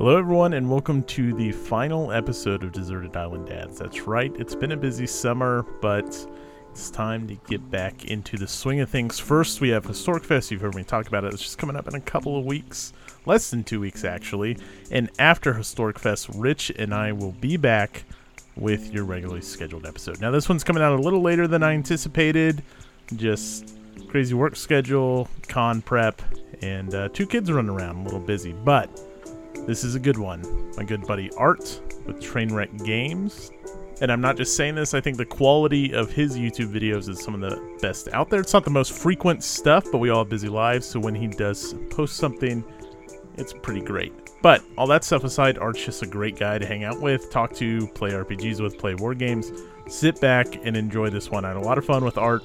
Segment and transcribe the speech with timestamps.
[0.00, 3.78] Hello, everyone, and welcome to the final episode of Deserted Island Dads.
[3.78, 6.26] That's right, it's been a busy summer, but
[6.70, 9.18] it's time to get back into the swing of things.
[9.18, 10.50] First, we have Historic Fest.
[10.50, 11.34] You've heard me talk about it.
[11.34, 12.94] It's just coming up in a couple of weeks,
[13.26, 14.56] less than two weeks, actually.
[14.90, 18.04] And after Historic Fest, Rich and I will be back
[18.56, 20.18] with your regularly scheduled episode.
[20.18, 22.62] Now, this one's coming out a little later than I anticipated.
[23.16, 23.74] Just
[24.08, 26.22] crazy work schedule, con prep,
[26.62, 28.54] and uh, two kids running around, a little busy.
[28.54, 28.88] But
[29.66, 30.72] this is a good one.
[30.76, 33.50] My good buddy Art with Trainwreck Games.
[34.00, 37.22] And I'm not just saying this, I think the quality of his YouTube videos is
[37.22, 38.40] some of the best out there.
[38.40, 41.26] It's not the most frequent stuff, but we all have busy lives, so when he
[41.26, 42.64] does post something,
[43.36, 44.12] it's pretty great.
[44.42, 47.52] But all that stuff aside, Art's just a great guy to hang out with, talk
[47.56, 49.52] to, play RPGs with, play war games.
[49.86, 51.44] Sit back and enjoy this one.
[51.44, 52.42] I had a lot of fun with Art,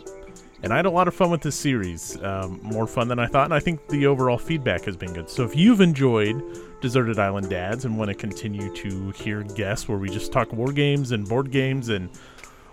[0.64, 2.22] and I had a lot of fun with this series.
[2.24, 5.30] Um, more fun than I thought, and I think the overall feedback has been good.
[5.30, 6.42] So if you've enjoyed
[6.82, 10.72] Deserted Island Dads and want to continue to hear guests where we just talk war
[10.72, 12.10] games and board games and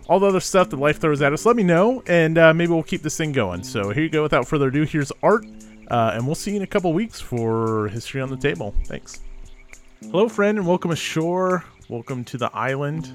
[0.09, 2.73] all the other stuff that life throws at us, let me know, and uh, maybe
[2.73, 3.62] we'll keep this thing going.
[3.62, 4.23] So here you go.
[4.23, 5.45] Without further ado, here's Art,
[5.91, 8.75] uh, and we'll see you in a couple weeks for History on the Table.
[8.87, 9.21] Thanks.
[10.01, 11.65] Hello, friend, and welcome ashore.
[11.89, 13.12] Welcome to the island.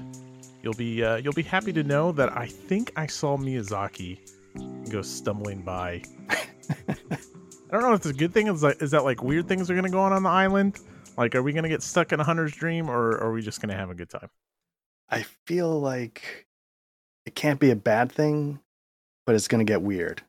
[0.62, 4.18] You'll be uh, you'll be happy to know that I think I saw Miyazaki
[4.90, 6.02] go stumbling by.
[6.70, 8.46] I don't know if it's a good thing.
[8.46, 10.80] Is that, is that like weird things are going to go on on the island?
[11.16, 13.60] Like, are we going to get stuck in a hunter's dream or are we just
[13.60, 14.30] going to have a good time?
[15.10, 16.46] I feel like
[17.26, 18.60] it can't be a bad thing,
[19.26, 20.22] but it's going to get weird.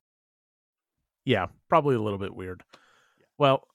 [1.26, 2.64] Yeah, probably a little bit weird.
[3.38, 3.68] Well,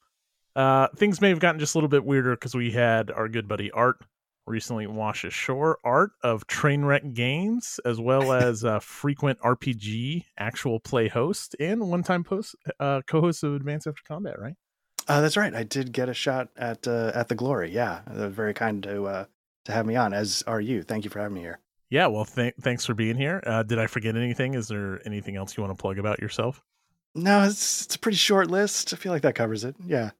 [0.56, 3.48] uh, things may have gotten just a little bit weirder because we had our good
[3.48, 4.00] buddy Art
[4.46, 11.08] recently wash ashore art of Trainwreck Games, as well as a frequent RPG actual play
[11.08, 14.54] host and one time post uh, co-host of Advance After Combat, right?
[15.06, 15.54] Uh, that's right.
[15.54, 17.70] I did get a shot at uh, at the Glory.
[17.70, 19.24] Yeah, they very kind to uh,
[19.66, 20.14] to have me on.
[20.14, 20.82] As are you.
[20.82, 21.60] Thank you for having me here.
[21.90, 22.06] Yeah.
[22.06, 23.42] Well, th- thanks for being here.
[23.46, 24.54] Uh, did I forget anything?
[24.54, 26.62] Is there anything else you want to plug about yourself?
[27.14, 28.92] No, it's it's a pretty short list.
[28.92, 29.76] I feel like that covers it.
[29.84, 30.10] Yeah.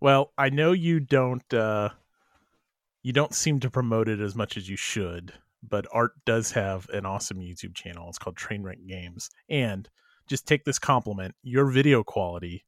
[0.00, 1.90] Well, I know you don't uh,
[3.02, 5.32] you don't seem to promote it as much as you should,
[5.66, 8.08] but Art does have an awesome YouTube channel.
[8.08, 9.30] It's called Trainwreck Games.
[9.48, 9.88] And
[10.28, 12.64] just take this compliment your video quality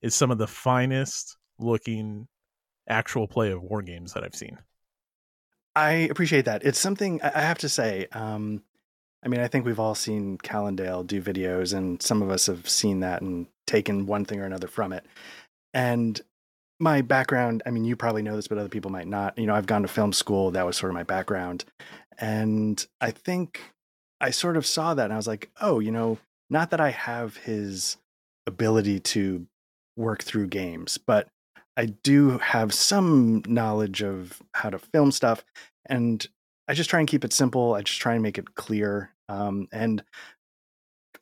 [0.00, 2.28] is some of the finest looking
[2.88, 4.58] actual play of war games that I've seen.
[5.76, 6.64] I appreciate that.
[6.64, 8.06] It's something I have to say.
[8.12, 8.62] Um,
[9.24, 12.68] I mean, I think we've all seen Calandale do videos, and some of us have
[12.68, 15.04] seen that and taken one thing or another from it.
[15.72, 16.20] And
[16.80, 19.38] my background, I mean, you probably know this, but other people might not.
[19.38, 20.50] You know, I've gone to film school.
[20.50, 21.64] That was sort of my background.
[22.18, 23.60] And I think
[24.20, 26.18] I sort of saw that and I was like, oh, you know,
[26.50, 27.96] not that I have his
[28.46, 29.46] ability to
[29.96, 31.28] work through games, but
[31.76, 35.44] I do have some knowledge of how to film stuff.
[35.86, 36.26] And
[36.68, 37.74] I just try and keep it simple.
[37.74, 39.10] I just try and make it clear.
[39.28, 40.02] Um, and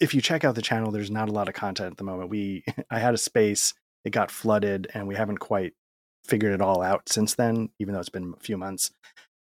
[0.01, 2.31] if you check out the channel, there's not a lot of content at the moment.
[2.31, 3.75] We, I had a space
[4.05, 5.75] it got flooded and we haven't quite
[6.25, 8.91] figured it all out since then even though it's been a few months.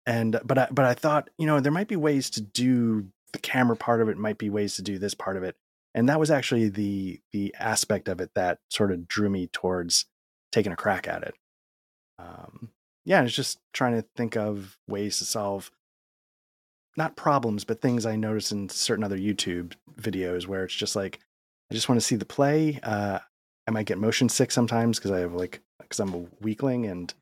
[0.06, 3.40] And but I, but I thought you know there might be ways to do the
[3.40, 5.56] camera part of it might be ways to do this part of it.
[5.94, 10.06] And that was actually the the aspect of it that sort of drew me towards
[10.52, 11.36] taking a crack at it.
[12.18, 12.72] Um
[13.10, 15.72] yeah it's just trying to think of ways to solve
[16.96, 21.20] not problems but things i notice in certain other youtube videos where it's just like
[21.72, 23.20] i just want to see the play uh
[23.70, 27.14] I might get motion sick sometimes because I have like because I'm a weakling and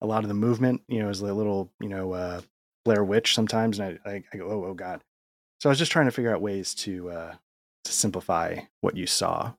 [0.00, 2.42] a lot of the movement, you know, is a little, you know, uh,
[2.84, 5.02] Blair Witch sometimes, and I, I, I, go, oh, oh God.
[5.58, 7.34] So I was just trying to figure out ways to uh,
[7.82, 9.54] to simplify what you saw.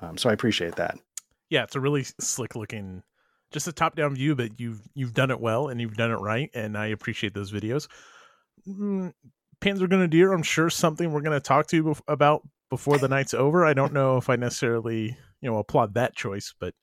[0.00, 0.96] Um, so I appreciate that.
[1.48, 3.02] Yeah, it's a really slick looking,
[3.50, 6.20] just a top down view, but you've you've done it well and you've done it
[6.20, 7.88] right, and I appreciate those videos.
[8.68, 9.12] Mm,
[9.60, 13.34] Panzer Grenadier, I'm sure something we're going to talk to you about before the night's
[13.34, 13.66] over.
[13.66, 16.74] I don't know if I necessarily you know applaud that choice, but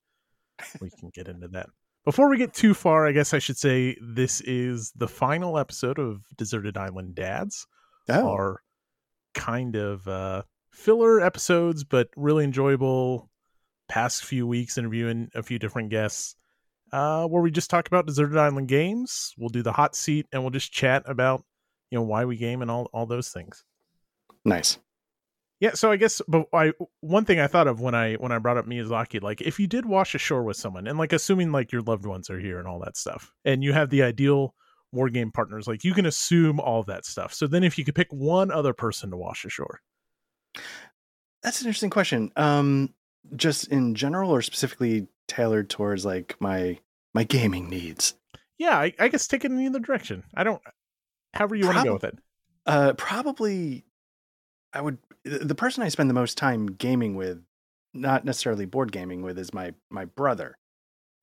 [0.82, 1.68] we can get into that.
[2.06, 6.00] Before we get too far, I guess I should say this is the final episode
[6.00, 7.68] of Deserted Island Dads.
[8.10, 8.30] Oh.
[8.30, 8.62] Our
[9.34, 13.30] kind of uh, filler episodes, but really enjoyable.
[13.90, 16.36] Past few weeks interviewing a few different guests,
[16.92, 19.34] uh, where we just talk about Deserted Island games.
[19.38, 21.44] We'll do the hot seat, and we'll just chat about
[21.92, 23.64] you know why we game and all all those things.
[24.46, 24.78] Nice.
[25.60, 28.38] Yeah, so I guess but I one thing I thought of when I when I
[28.38, 31.72] brought up Miyazaki, like if you did wash ashore with someone, and like assuming like
[31.72, 34.54] your loved ones are here and all that stuff, and you have the ideal
[34.92, 37.34] war game partners, like you can assume all that stuff.
[37.34, 39.82] So then, if you could pick one other person to wash ashore,
[41.42, 42.32] that's an interesting question.
[42.36, 42.94] Um,
[43.36, 46.78] just in general, or specifically tailored towards like my
[47.16, 48.14] my gaming needs.
[48.60, 50.24] Yeah, I, I guess take it in either direction.
[50.36, 50.62] I don't.
[51.38, 52.20] However you want to go with it.
[52.66, 53.86] Uh, probably,
[54.74, 54.98] I would.
[55.24, 57.44] The person I spend the most time gaming with,
[57.94, 60.58] not necessarily board gaming with, is my my brother.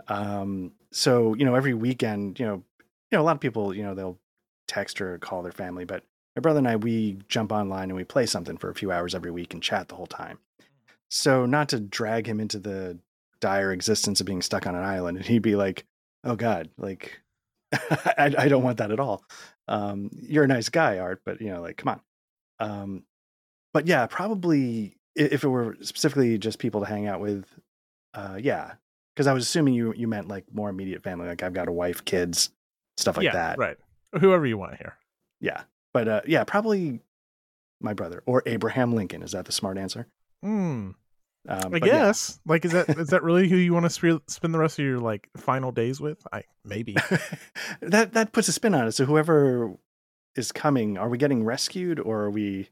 [0.09, 2.63] Um, so you know, every weekend, you know,
[3.11, 4.19] you know, a lot of people, you know, they'll
[4.67, 6.05] text or call their family, but
[6.37, 9.15] my brother and I, we jump online and we play something for a few hours
[9.15, 10.39] every week and chat the whole time.
[11.11, 12.99] So not to drag him into the
[13.41, 15.85] dire existence of being stuck on an island, and he'd be like,
[16.25, 17.21] "Oh God, like
[17.73, 19.25] I, I, don't want that at all."
[19.69, 22.01] Um, you're a nice guy, Art, but you know, like, come on.
[22.61, 23.05] Um,
[23.73, 27.47] but yeah, probably if it were specifically just people to hang out with,
[28.15, 28.75] uh, yeah,
[29.15, 31.73] because I was assuming you you meant like more immediate family, like I've got a
[31.73, 32.51] wife, kids,
[32.97, 33.59] stuff like yeah, that.
[33.59, 33.77] Right.
[34.21, 34.97] Whoever you want to hear.
[35.41, 35.63] Yeah,
[35.93, 37.01] but uh, yeah, probably
[37.81, 39.23] my brother or Abraham Lincoln.
[39.23, 40.07] Is that the smart answer?
[40.43, 40.91] Hmm.
[41.49, 42.41] Um, I guess.
[42.45, 42.53] Yeah.
[42.53, 44.85] Like, is that is that really who you want to sp- spend the rest of
[44.85, 46.27] your like final days with?
[46.33, 46.97] I maybe
[47.83, 48.93] that that puts a spin on it.
[48.93, 49.75] So whoever
[50.37, 52.71] is coming, are we getting rescued or are we?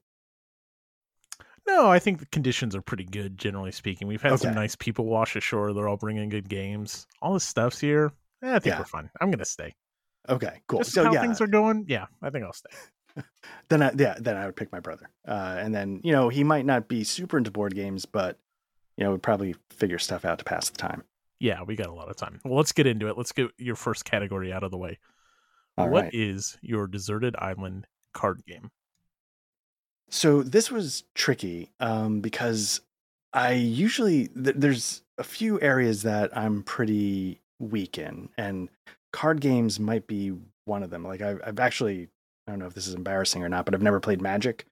[1.66, 4.08] No, I think the conditions are pretty good, generally speaking.
[4.08, 4.44] We've had okay.
[4.44, 5.72] some nice people wash ashore.
[5.72, 7.06] They're all bringing good games.
[7.20, 8.12] All this stuff's here.
[8.42, 8.78] Eh, I think yeah.
[8.78, 9.10] we're fine.
[9.20, 9.74] I'm gonna stay.
[10.28, 10.80] Okay, cool.
[10.80, 11.20] Just so how yeah.
[11.20, 12.70] things are going, yeah, I think I'll stay.
[13.68, 15.10] then I, yeah, then I would pick my brother.
[15.26, 18.38] Uh, and then you know he might not be super into board games, but
[18.96, 21.04] you know, would probably figure stuff out to pass the time.
[21.38, 22.40] Yeah, we got a lot of time.
[22.44, 23.16] Well, let's get into it.
[23.16, 24.98] Let's get your first category out of the way.
[25.76, 26.14] All what right.
[26.14, 28.70] is your deserted island card game?
[30.08, 32.80] So this was tricky um, because
[33.32, 38.68] I usually th- there's a few areas that I'm pretty weak in, and
[39.12, 40.34] card games might be
[40.64, 41.04] one of them.
[41.04, 42.08] Like I've, I've actually
[42.46, 44.66] I don't know if this is embarrassing or not, but I've never played Magic.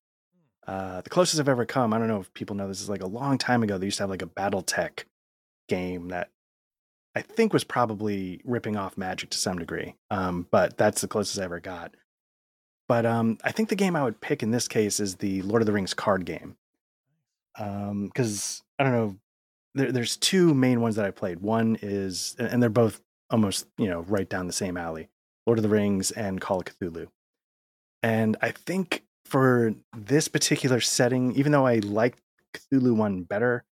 [0.71, 3.03] Uh, the closest I've ever come, I don't know if people know this, is like
[3.03, 3.77] a long time ago.
[3.77, 5.03] They used to have like a BattleTech
[5.69, 6.31] game that
[7.17, 9.97] I think was probably ripping off Magic to some degree.
[10.13, 11.97] Um, but that's the closest I ever got.
[12.87, 15.61] But um, I think the game I would pick in this case is the Lord
[15.61, 16.57] of the Rings card game.
[17.57, 19.17] Because um, I don't know,
[19.75, 21.41] there, there's two main ones that I played.
[21.41, 25.09] One is, and they're both almost you know right down the same alley:
[25.49, 27.09] Lord of the Rings and Call of Cthulhu.
[28.05, 32.17] And I think for this particular setting, even though I like
[32.53, 33.65] Cthulhu one better,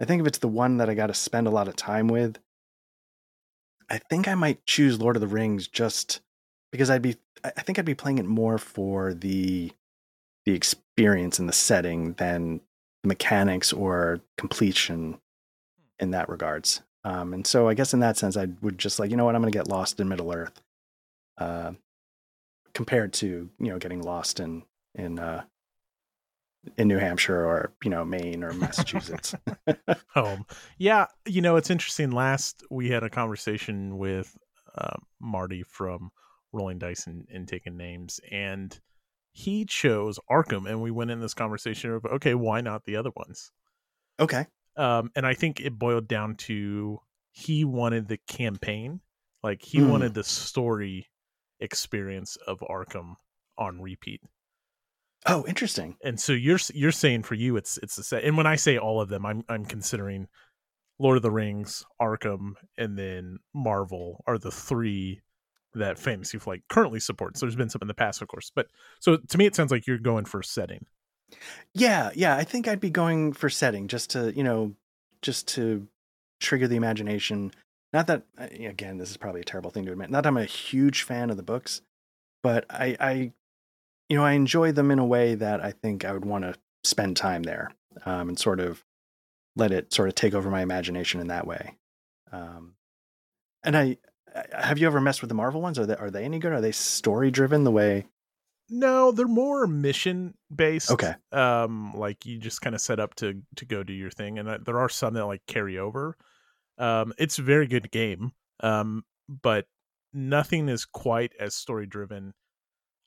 [0.00, 2.06] I think if it's the one that I got to spend a lot of time
[2.06, 2.38] with,
[3.90, 6.20] I think I might choose Lord of the Rings just
[6.70, 9.72] because I'd be I think I'd be playing it more for the
[10.46, 12.60] the experience and the setting than
[13.02, 15.18] the mechanics or completion
[15.98, 16.82] in that regards.
[17.02, 19.34] Um, and so I guess in that sense, I would just like, you know what,
[19.34, 20.62] I'm going to get lost in Middle Earth,
[21.38, 21.72] uh,
[22.74, 24.62] compared to you know getting lost in
[24.94, 25.44] in uh,
[26.76, 29.34] in New Hampshire or you know Maine or Massachusetts.
[30.14, 30.44] Home,
[30.78, 31.06] yeah.
[31.26, 32.10] You know, it's interesting.
[32.10, 34.36] Last we had a conversation with
[34.76, 36.10] uh, Marty from
[36.52, 38.78] Rolling Dice and, and Taking Names, and
[39.32, 43.10] he chose Arkham, and we went in this conversation of okay, why not the other
[43.16, 43.50] ones?
[44.18, 44.46] Okay.
[44.76, 47.00] Um, and I think it boiled down to
[47.32, 49.00] he wanted the campaign,
[49.42, 49.88] like he mm.
[49.88, 51.08] wanted the story
[51.60, 53.14] experience of Arkham
[53.58, 54.22] on repeat.
[55.26, 55.96] Oh, interesting.
[56.02, 58.22] And so you're you're saying for you it's it's the same.
[58.24, 60.28] And when I say all of them, I'm I'm considering
[60.98, 65.20] Lord of the Rings, Arkham, and then Marvel are the three
[65.74, 67.40] that Fantasy Flight currently supports.
[67.40, 68.66] There's been some in the past, of course, but
[68.98, 70.86] so to me it sounds like you're going for setting.
[71.74, 72.36] Yeah, yeah.
[72.36, 74.74] I think I'd be going for setting just to you know
[75.20, 75.86] just to
[76.40, 77.52] trigger the imagination.
[77.92, 80.10] Not that uh, again, this is probably a terrible thing to admit.
[80.10, 81.82] Not that I'm a huge fan of the books,
[82.42, 83.32] but I I
[84.10, 86.54] you know, I enjoy them in a way that I think I would want to
[86.82, 87.70] spend time there
[88.04, 88.84] um, and sort of
[89.54, 91.76] let it sort of take over my imagination in that way.
[92.32, 92.74] Um,
[93.62, 93.98] and I,
[94.52, 95.78] have you ever messed with the Marvel ones?
[95.78, 96.52] Are they are they any good?
[96.52, 98.06] Are they story driven the way?
[98.68, 100.90] No, they're more mission based.
[100.90, 101.14] Okay.
[101.30, 104.64] Um, like you just kind of set up to to go do your thing, and
[104.64, 106.16] there are some that like carry over.
[106.78, 108.32] Um, it's a very good game.
[108.60, 109.66] Um, but
[110.12, 112.34] nothing is quite as story driven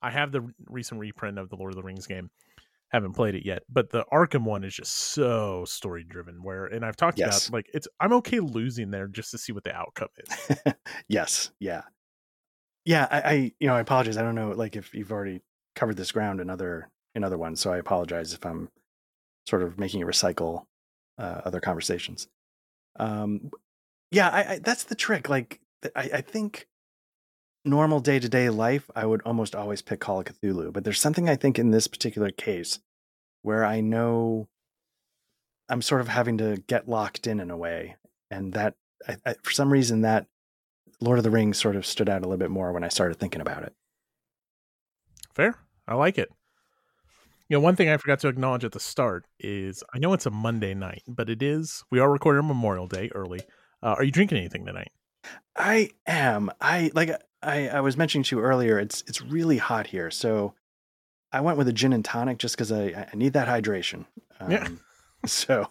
[0.03, 2.29] I have the recent reprint of the Lord of the Rings game.
[2.89, 6.43] Haven't played it yet, but the Arkham one is just so story driven.
[6.43, 7.47] Where, and I've talked yes.
[7.47, 10.57] about like it's I'm okay losing there just to see what the outcome is.
[11.07, 11.81] yes, yeah,
[12.85, 13.07] yeah.
[13.09, 14.17] I, I, you know I apologize.
[14.17, 15.41] I don't know like if you've already
[15.75, 18.69] covered this ground in other in other ones, so I apologize if I'm
[19.47, 20.65] sort of making you recycle
[21.17, 22.27] uh, other conversations.
[22.99, 23.49] Um,
[24.11, 25.29] yeah, I, I, that's the trick.
[25.29, 25.59] Like
[25.95, 26.67] I, I think
[27.65, 30.73] normal day to day life, I would almost always pick Call of Cthulhu.
[30.73, 32.79] But there's something I think in this particular case
[33.41, 34.47] where I know
[35.69, 37.95] I'm sort of having to get locked in in a way,
[38.29, 38.75] and that
[39.07, 40.27] I, I, for some reason that
[40.99, 43.19] Lord of the Rings sort of stood out a little bit more when I started
[43.19, 43.73] thinking about it.
[45.33, 45.55] Fair.
[45.87, 46.29] I like it.
[47.49, 50.25] You know, one thing I forgot to acknowledge at the start is I know it's
[50.25, 51.83] a Monday night, but it is.
[51.91, 53.41] We are recording Memorial Day early.
[53.81, 54.91] Uh, are you drinking anything tonight?
[55.55, 56.51] I am.
[56.61, 57.09] I like
[57.43, 58.79] I, I was mentioning to you earlier.
[58.79, 60.53] It's it's really hot here, so
[61.31, 64.05] I went with a gin and tonic just because I, I need that hydration.
[64.39, 64.67] Um, Yeah.
[65.25, 65.67] So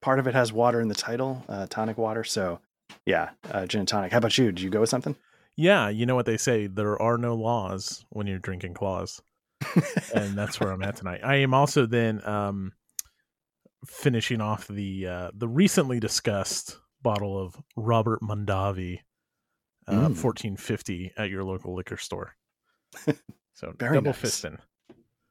[0.00, 2.22] part of it has water in the title, uh, tonic water.
[2.22, 2.60] So
[3.06, 4.12] yeah, uh, gin and tonic.
[4.12, 4.46] How about you?
[4.46, 5.16] Did you go with something?
[5.56, 6.66] Yeah, you know what they say.
[6.66, 9.20] There are no laws when you're drinking claws.
[10.14, 11.20] and that's where I'm at tonight.
[11.24, 12.72] I am also then um,
[13.86, 19.00] finishing off the uh, the recently discussed bottle of Robert Mondavi,
[19.88, 20.16] uh, Mm.
[20.22, 22.34] 1450 at your local liquor store.
[23.56, 24.20] So Very double nice.
[24.20, 24.58] fisting.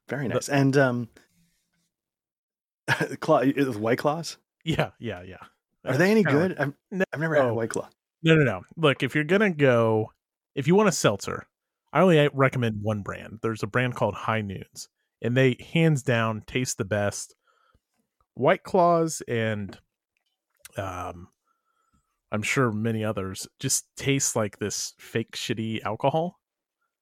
[0.08, 0.48] Very The- nice.
[0.48, 1.10] And um,
[3.20, 4.38] claw, white claws.
[4.64, 5.38] Yeah, yeah, yeah.
[5.86, 6.56] Are they any good?
[6.58, 7.04] I've, No.
[7.12, 7.90] I've never had a white claw.
[8.24, 8.62] No, no, no.
[8.78, 10.12] Look, if you're gonna go,
[10.56, 11.46] if you want a seltzer,
[11.92, 13.40] I only recommend one brand.
[13.42, 14.88] There's a brand called High Noons,
[15.22, 17.36] and they hands down taste the best.
[18.36, 19.78] White Claws and,
[20.78, 21.28] um,
[22.34, 26.40] I'm sure many others just taste like this fake shitty alcohol.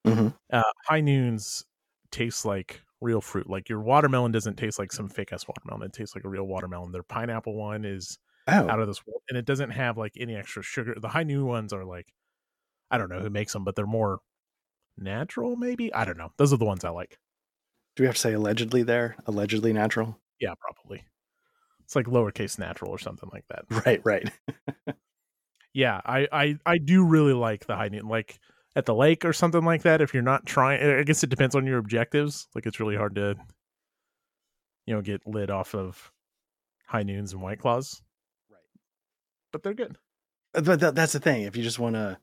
[0.05, 0.33] Mhm.
[0.51, 1.65] Uh, High Noons
[2.11, 3.49] tastes like real fruit.
[3.49, 5.83] Like your watermelon doesn't taste like some fake ass watermelon.
[5.87, 6.91] It tastes like a real watermelon.
[6.91, 10.35] Their pineapple one is Oh, out of this world and it doesn't have like any
[10.35, 12.11] extra sugar the high new ones are like
[12.91, 14.19] i don't know who makes them but they're more
[14.97, 17.19] natural maybe i don't know those are the ones i like
[17.95, 19.15] do we have to say allegedly there?
[19.27, 20.19] Allegedly natural?
[20.39, 21.03] yeah probably
[21.83, 24.31] it's like lowercase natural or something like that Right, right.
[25.73, 28.39] yeah i i i do really like the high noon like
[28.75, 31.55] at the lake or something like that if you're not trying i guess it depends
[31.55, 33.35] on your objectives like it's really hard to
[34.85, 36.11] you know get lit off of
[36.87, 38.01] high noons and white claws
[38.49, 38.59] Right.
[39.51, 39.97] but they're good
[40.55, 41.43] uh, But that, that's the thing.
[41.43, 42.17] If you just want to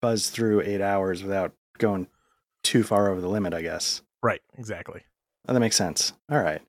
[0.00, 2.06] buzz through eight hours without going
[2.62, 4.02] too far over the limit, I guess.
[4.22, 5.02] right exactly
[5.48, 6.12] Oh, that makes sense.
[6.30, 6.60] All right.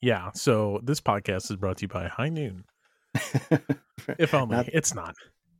[0.00, 2.64] Yeah, so this podcast is brought to you by High Noon.
[4.18, 5.14] If only Not- it's not.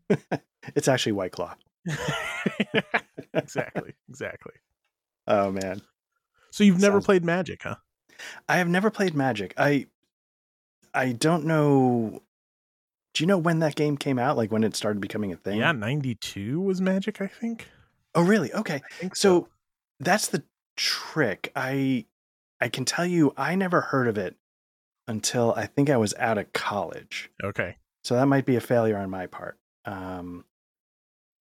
[0.74, 1.54] it's actually White Claw.
[3.34, 4.54] exactly, exactly.
[5.26, 5.82] Oh man,
[6.50, 7.76] So you've never Sounds- played Magic, huh?
[8.48, 9.54] I have never played Magic.
[9.56, 9.86] I
[10.94, 12.20] I don't know.
[13.14, 14.36] Do you know when that game came out?
[14.36, 15.58] Like when it started becoming a thing?
[15.58, 17.68] Yeah, ninety two was Magic, I think.
[18.14, 18.52] Oh, really?
[18.52, 18.80] Okay.
[18.98, 19.48] Think So
[20.00, 20.42] that's the
[20.76, 21.52] trick.
[21.54, 22.06] I
[22.60, 24.36] I can tell you, I never heard of it
[25.08, 27.30] until I think I was out of college.
[27.42, 29.58] Okay, So that might be a failure on my part.
[29.84, 30.44] Um,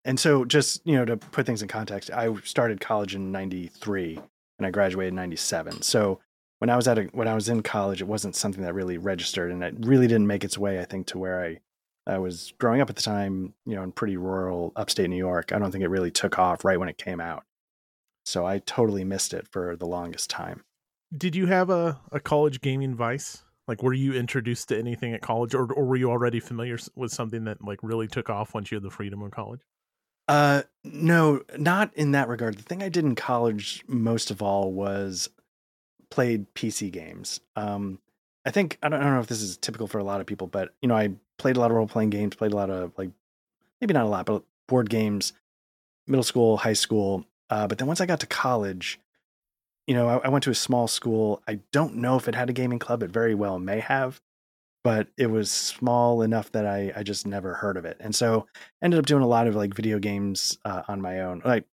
[0.06, 4.20] and so, just you know, to put things in context, I started college in '93
[4.60, 5.82] and I graduated in '97.
[5.82, 6.20] So
[6.60, 8.98] when I was at a, when I was in college, it wasn't something that really
[8.98, 11.60] registered, and it really didn't make its way, I think, to where I
[12.08, 13.56] I was growing up at the time.
[13.66, 15.52] You know, in pretty rural upstate New York.
[15.52, 17.44] I don't think it really took off right when it came out.
[18.26, 20.64] So I totally missed it for the longest time.
[21.16, 23.44] did you have a, a college gaming vice?
[23.68, 27.12] Like, were you introduced to anything at college, or or were you already familiar with
[27.12, 29.62] something that like really took off once you had the freedom of college?
[30.28, 32.58] Uh, no, not in that regard.
[32.58, 35.30] The thing I did in college most of all was
[36.10, 37.40] played PC games.
[37.56, 38.00] Um,
[38.46, 40.28] I think I don't, I don't know if this is typical for a lot of
[40.28, 42.70] people, but you know, I played a lot of role playing games, played a lot
[42.70, 43.10] of like
[43.82, 45.34] maybe not a lot, but board games,
[46.08, 47.26] middle school, high school.
[47.50, 49.00] Uh, but then once I got to college,
[49.88, 51.42] you know, I, I went to a small school.
[51.48, 53.04] I don't know if it had a gaming club.
[53.04, 54.20] It very well may have,
[54.84, 57.98] but it was small enough that I I just never heard of it.
[58.00, 58.48] And so
[58.84, 61.42] ended up doing a lot of like video games uh, on my own.
[61.46, 61.66] Like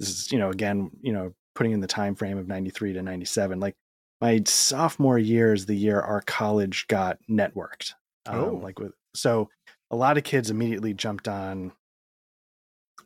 [0.00, 3.02] this is you know again you know putting in the time frame of 93 to
[3.02, 3.76] 97 like
[4.20, 7.92] my sophomore year is the year our college got networked
[8.26, 8.60] um, Oh.
[8.62, 9.48] like with so
[9.92, 11.70] a lot of kids immediately jumped on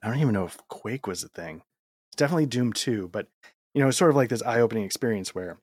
[0.02, 1.56] i don't even know if quake was a thing
[2.10, 3.28] it's definitely doom 2 but
[3.74, 5.58] you know it's sort of like this eye-opening experience where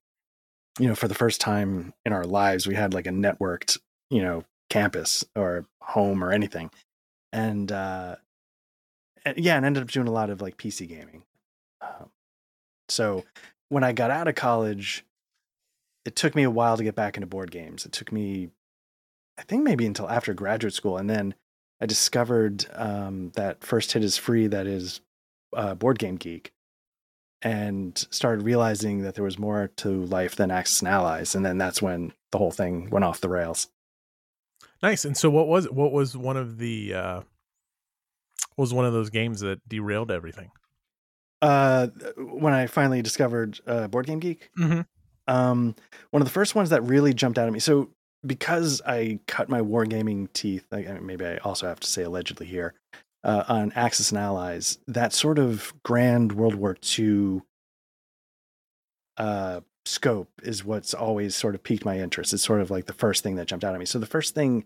[0.80, 3.78] you know for the first time in our lives we had like a networked
[4.10, 6.70] you know campus or home or anything.
[7.32, 8.16] And uh
[9.26, 11.24] and- yeah and ended up doing a lot of like pc gaming.
[11.82, 12.10] Um,
[12.90, 13.24] so
[13.70, 15.04] when i got out of college
[16.06, 17.86] it took me a while to get back into board games.
[17.86, 18.50] It took me
[19.38, 21.36] i think maybe until after graduate school and then
[21.82, 25.02] i discovered um, that first hit is free that is
[25.56, 26.52] uh, board game geek
[27.46, 31.58] and started realizing that there was more to life than Axis and Allies, and then
[31.58, 33.70] that's when the whole thing went off the rails.
[34.84, 35.06] Nice.
[35.06, 37.22] And so, what was what was one of the uh,
[38.58, 40.50] was one of those games that derailed everything?
[41.42, 41.88] Uh,
[42.18, 44.82] when I finally discovered uh, Board Game Geek, Mm-hmm.
[45.34, 45.76] um,
[46.10, 47.60] one of the first ones that really jumped out at me.
[47.60, 47.90] So
[48.26, 52.74] because I cut my wargaming teeth, I maybe I also have to say allegedly here.
[53.26, 57.42] Uh, on Axis and Allies, that sort of grand World War II
[59.18, 62.34] uh, scope is what's always sort of piqued my interest.
[62.34, 63.86] It's sort of like the first thing that jumped out at me.
[63.86, 64.66] So the first thing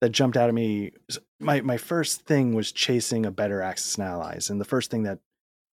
[0.00, 0.92] that jumped out at me,
[1.40, 5.02] my my first thing was chasing a better Axis and Allies, and the first thing
[5.02, 5.18] that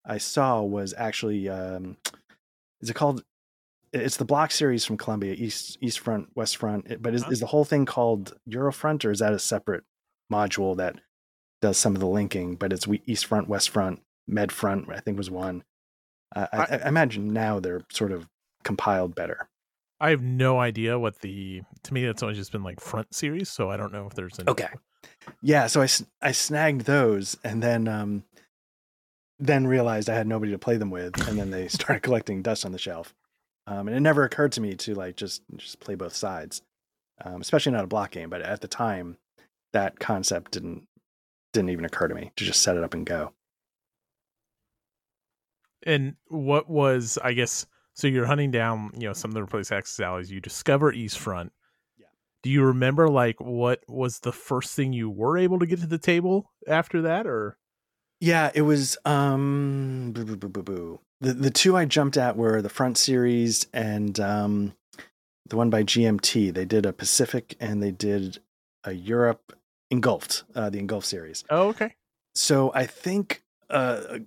[0.04, 1.96] I saw was actually, um,
[2.80, 3.24] is it called?
[3.92, 7.02] It's the block series from Columbia, East East Front, West Front.
[7.02, 7.30] But is, Huh?
[7.30, 9.82] is the whole thing called Eurofront, or is that a separate
[10.32, 11.00] module that
[11.62, 12.56] does some of the linking?
[12.56, 14.88] But it's we- East Front, West Front, Med Front.
[14.90, 15.64] I think was one.
[16.34, 18.28] Uh, I, I- I imagine now they're sort of
[18.64, 19.48] compiled better.
[20.02, 21.60] I have no idea what the.
[21.82, 24.38] To me, that's always just been like front series, so I don't know if there's
[24.38, 24.48] any.
[24.48, 24.68] Okay.
[25.42, 25.88] Yeah, so I
[26.22, 28.24] I snagged those and then um
[29.38, 32.64] then realized I had nobody to play them with and then they started collecting dust
[32.64, 33.14] on the shelf.
[33.66, 36.62] Um and it never occurred to me to like just just play both sides.
[37.24, 39.16] Um especially not a block game, but at the time
[39.72, 40.86] that concept didn't
[41.52, 43.32] didn't even occur to me to just set it up and go.
[45.84, 49.72] And what was I guess so you're hunting down, you know, some of the replace
[49.72, 51.52] Axis allies, you discover East Front.
[51.98, 52.06] Yeah.
[52.42, 55.86] Do you remember like what was the first thing you were able to get to
[55.86, 57.56] the table after that or
[58.20, 61.00] Yeah, it was um boo, boo, boo, boo, boo.
[61.20, 64.74] The the two I jumped at were the front series and um
[65.46, 66.54] the one by GMT.
[66.54, 68.38] They did a Pacific and they did
[68.84, 69.52] a Europe
[69.90, 71.44] engulfed, uh the engulfed series.
[71.50, 71.94] Oh, okay.
[72.34, 74.18] So I think uh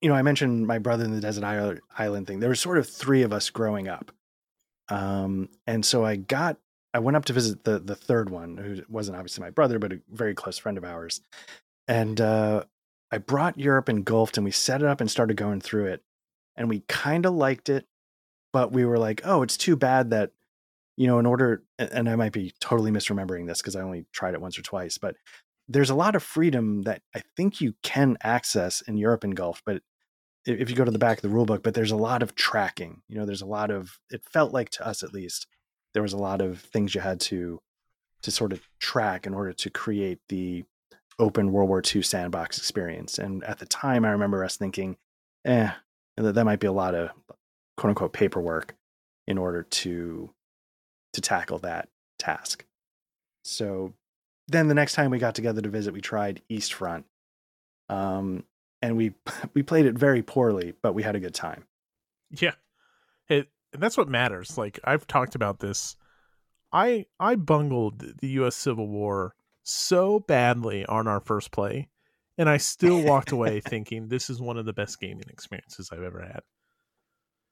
[0.00, 2.40] you know, I mentioned my brother in the desert island, thing.
[2.40, 4.12] There were sort of three of us growing up.
[4.88, 6.58] Um and so I got
[6.94, 9.92] I went up to visit the the third one, who wasn't obviously my brother, but
[9.92, 11.20] a very close friend of ours.
[11.86, 12.64] And uh
[13.10, 16.02] I brought Europe engulfed and we set it up and started going through it.
[16.56, 17.86] And we kind of liked it,
[18.52, 20.32] but we were like, oh, it's too bad that,
[20.98, 24.34] you know, in order, and I might be totally misremembering this because I only tried
[24.34, 25.14] it once or twice, but
[25.68, 29.80] there's a lot of freedom that I think you can access in Europe engulfed, but
[30.44, 32.34] if you go to the back of the rule book, but there's a lot of
[32.34, 33.02] tracking.
[33.06, 35.46] You know, there's a lot of, it felt like to us at least,
[35.94, 37.60] there was a lot of things you had to
[38.22, 40.64] to sort of track in order to create the
[41.20, 43.20] open World War II sandbox experience.
[43.20, 44.96] And at the time, I remember us thinking,
[45.44, 45.70] eh,
[46.16, 47.10] that, that might be a lot of
[47.76, 48.74] quote unquote paperwork
[49.28, 50.34] in order to
[51.18, 52.64] to tackle that task.
[53.42, 53.92] So
[54.46, 57.06] then the next time we got together to visit, we tried East Front.
[57.88, 58.44] Um,
[58.80, 59.14] and we
[59.54, 61.64] we played it very poorly, but we had a good time.
[62.30, 62.54] Yeah.
[63.28, 64.56] It that's what matters.
[64.56, 65.96] Like I've talked about this.
[66.72, 71.88] I I bungled the US Civil War so badly on our first play
[72.38, 76.02] and I still walked away thinking this is one of the best gaming experiences I've
[76.02, 76.40] ever had.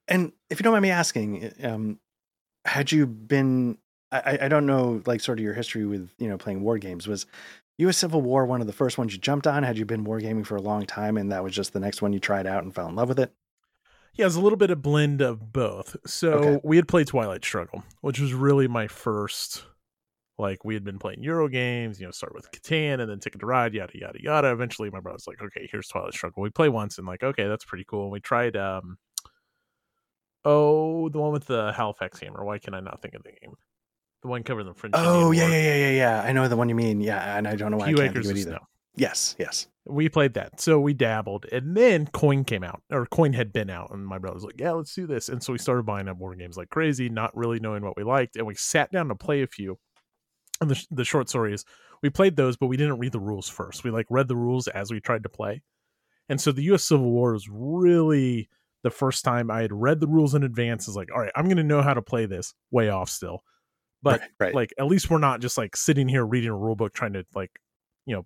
[0.08, 1.98] And if you don't mind me asking, um,
[2.66, 3.78] had you been?
[4.12, 7.08] I, I don't know, like sort of your history with you know playing war games.
[7.08, 7.26] Was
[7.78, 7.98] U.S.
[7.98, 9.62] Civil War one of the first ones you jumped on?
[9.62, 12.12] Had you been wargaming for a long time, and that was just the next one
[12.12, 13.32] you tried out and fell in love with it?
[14.14, 15.96] Yeah, it's a little bit of blend of both.
[16.06, 16.60] So Okay.
[16.64, 19.64] we had played Twilight Struggle, which was really my first.
[20.38, 23.40] Like we had been playing Euro games, you know, start with Catan and then Ticket
[23.40, 24.50] to Ride, yada yada yada.
[24.52, 27.64] Eventually, my brother's like, "Okay, here's Twilight Struggle." We play once and like, okay, that's
[27.64, 28.04] pretty cool.
[28.04, 28.98] And we tried, um,
[30.46, 32.44] oh, the one with the Halifax hammer.
[32.44, 33.54] Why can I not think of the game?
[34.22, 34.94] The one covering the French.
[34.96, 35.58] Oh yeah, Indian yeah, War.
[35.58, 36.22] yeah, yeah, yeah.
[36.22, 37.00] I know the one you mean.
[37.00, 38.50] Yeah, and I don't know why Few I can't acres think of of it either.
[38.52, 38.66] snow.
[38.96, 39.66] Yes, yes.
[39.84, 40.60] we played that.
[40.60, 44.18] So we dabbled, and then Coin came out, or Coin had been out, and my
[44.18, 46.56] brother was like, "Yeah, let's do this." And so we started buying up board games
[46.56, 49.46] like crazy, not really knowing what we liked, and we sat down to play a
[49.46, 49.78] few.
[50.60, 51.64] And the the short story is,
[52.02, 53.84] we played those, but we didn't read the rules first.
[53.84, 55.62] We like read the rules as we tried to play,
[56.30, 56.84] and so the U.S.
[56.84, 58.48] Civil War was really
[58.86, 60.86] the first time I had read the rules in advance.
[60.86, 62.54] Is like, all right, I'm going to know how to play this.
[62.70, 63.42] Way off still,
[64.06, 64.54] but right, right.
[64.54, 67.24] like at least we're not just like sitting here reading a rule book trying to
[67.34, 67.50] like
[68.06, 68.24] you know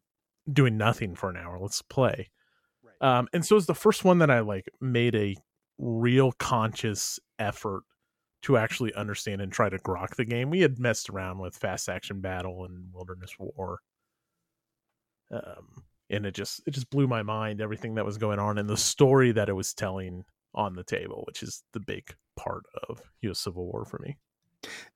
[0.53, 2.29] doing nothing for an hour let's play
[2.83, 3.19] Right.
[3.19, 5.37] um and so it's the first one that i like made a
[5.79, 7.83] real conscious effort
[8.43, 11.89] to actually understand and try to grok the game we had messed around with fast
[11.89, 13.79] action battle and wilderness war
[15.31, 18.69] um and it just it just blew my mind everything that was going on and
[18.69, 23.03] the story that it was telling on the table which is the big part of
[23.23, 24.17] us civil war for me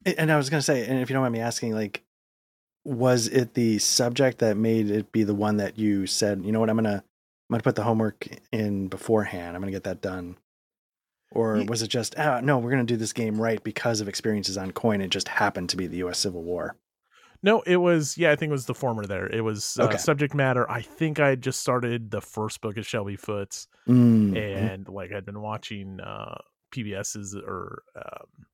[0.04, 2.04] And I was gonna say, and if you don't mind me asking, like,
[2.84, 6.60] was it the subject that made it be the one that you said, you know
[6.60, 9.56] what, I'm gonna I'm gonna put the homework in beforehand.
[9.56, 10.36] I'm gonna get that done.
[11.30, 14.08] Or Ye- was it just, ah, no, we're gonna do this game right because of
[14.08, 15.00] experiences on coin?
[15.00, 16.18] It just happened to be the U.S.
[16.18, 16.76] Civil War.
[17.44, 19.26] No, it was yeah, I think it was the former there.
[19.26, 19.98] It was uh, Okay.
[19.98, 20.68] subject matter.
[20.70, 25.12] I think I had just started the first book of Shelby Foote's Mm, and like
[25.12, 26.36] I'd been watching uh
[26.74, 28.46] PBS's or um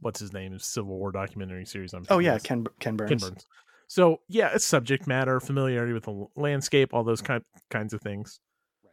[0.00, 2.38] what's his name Civil War documentary series on Oh yeah.
[2.38, 3.10] Ken Ken Burns.
[3.10, 3.46] Ken Burns.
[3.88, 8.40] So yeah, it's subject matter, familiarity with the landscape, all those kind kinds of things.
[8.82, 8.92] Right.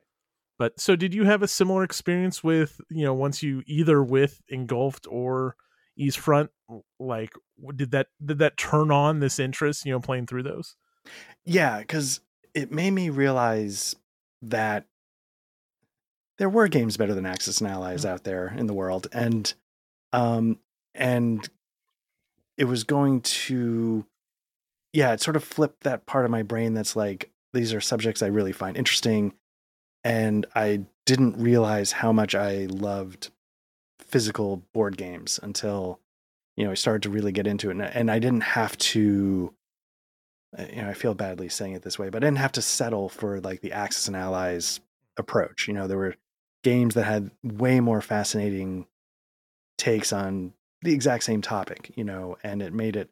[0.58, 4.42] But so, did you have a similar experience with you know once you either with
[4.50, 5.56] engulfed or
[6.00, 6.50] Eastfront?
[7.00, 7.34] Like,
[7.76, 9.86] did that did that turn on this interest?
[9.86, 10.76] You know, playing through those.
[11.46, 12.22] Yeah, because
[12.54, 13.96] it made me realize
[14.42, 14.86] that
[16.38, 18.14] there were games better than Axis and Allies mm-hmm.
[18.14, 19.54] out there in the world, and
[20.14, 20.60] um,
[20.96, 21.48] and
[22.58, 24.06] it was going to,
[24.94, 28.22] yeah, it sort of flipped that part of my brain that's like these are subjects
[28.22, 29.34] I really find interesting,
[30.04, 33.32] and I didn't realize how much I loved
[34.10, 36.00] physical board games until
[36.58, 39.54] you know I started to really get into it, and, and I didn't have to
[40.58, 42.62] uh, you know, I feel badly saying it this way, but I didn't have to
[42.62, 44.80] settle for like the Axis and Allies
[45.18, 45.68] approach.
[45.68, 46.16] You know, there were
[46.64, 48.88] games that had way more fascinating
[49.78, 53.10] takes on the exact same topic, you know, and it made it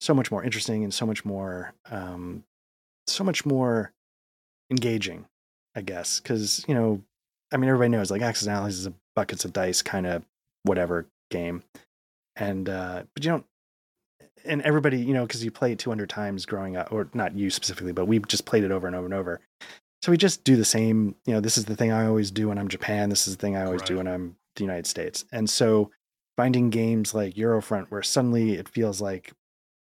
[0.00, 2.44] so much more interesting and so much more, um,
[3.06, 3.92] so much more
[4.70, 5.26] engaging,
[5.76, 6.18] I guess.
[6.20, 7.02] Cause, you know,
[7.52, 10.24] I mean, everybody knows like Axis and Allies is a buckets of dice kind of
[10.62, 11.62] whatever game.
[12.36, 13.44] And, uh, but you don't
[14.44, 17.50] and everybody, you know, because you play it 200 times growing up, or not you
[17.50, 19.40] specifically, but we just played it over and over and over.
[20.02, 21.14] So we just do the same.
[21.26, 23.10] You know, this is the thing I always do when I'm Japan.
[23.10, 23.88] This is the thing I always right.
[23.88, 25.24] do when I'm the United States.
[25.32, 25.90] And so
[26.36, 29.32] finding games like Eurofront, where suddenly it feels like,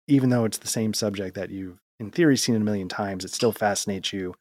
[0.06, 3.32] even though it's the same subject that you've in theory seen a million times, it
[3.32, 4.34] still fascinates you,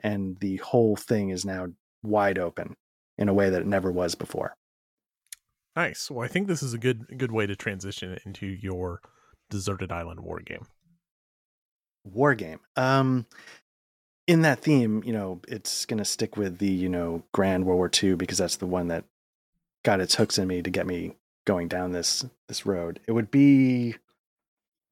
[0.00, 1.68] and the whole thing is now
[2.02, 2.76] wide open
[3.16, 4.54] in a way that it never was before.
[5.76, 6.10] Nice.
[6.10, 9.00] Well, I think this is a good good way to transition into your
[9.50, 10.66] deserted island war game?
[12.04, 12.60] War game.
[12.76, 13.26] Um,
[14.26, 17.78] in that theme, you know, it's going to stick with the, you know, Grand World
[17.78, 19.04] War II because that's the one that
[19.84, 23.00] got its hooks in me to get me going down this this road.
[23.06, 23.94] It would be,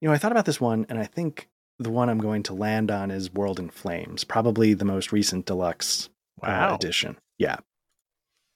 [0.01, 2.55] you know, I thought about this one, and I think the one I'm going to
[2.55, 6.09] land on is World in Flames, probably the most recent deluxe
[6.43, 6.73] uh, wow.
[6.73, 7.19] uh, edition.
[7.39, 7.57] Yeah.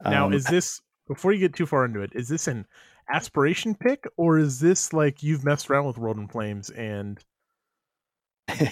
[0.03, 0.81] Now, um, is this
[1.11, 2.13] before you get too far into it?
[2.15, 2.65] Is this an
[3.13, 7.19] aspiration pick, or is this like you've messed around with World in Flames and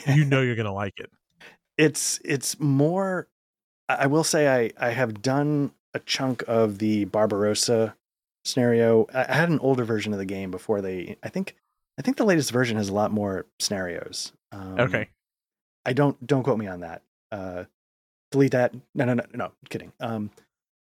[0.07, 1.11] you know you're gonna like it?
[1.77, 3.29] It's it's more.
[3.89, 7.95] I will say I I have done a chunk of the Barbarossa
[8.45, 9.07] scenario.
[9.15, 11.17] I had an older version of the game before they.
[11.23, 11.55] I think
[11.97, 14.33] I think the latest version has a lot more scenarios.
[14.51, 15.09] Um, okay.
[15.87, 17.03] I don't don't quote me on that.
[17.31, 17.65] Uh,
[18.33, 18.75] delete that.
[18.97, 19.53] No, no, no, no.
[19.69, 19.93] Kidding.
[20.01, 20.33] Um,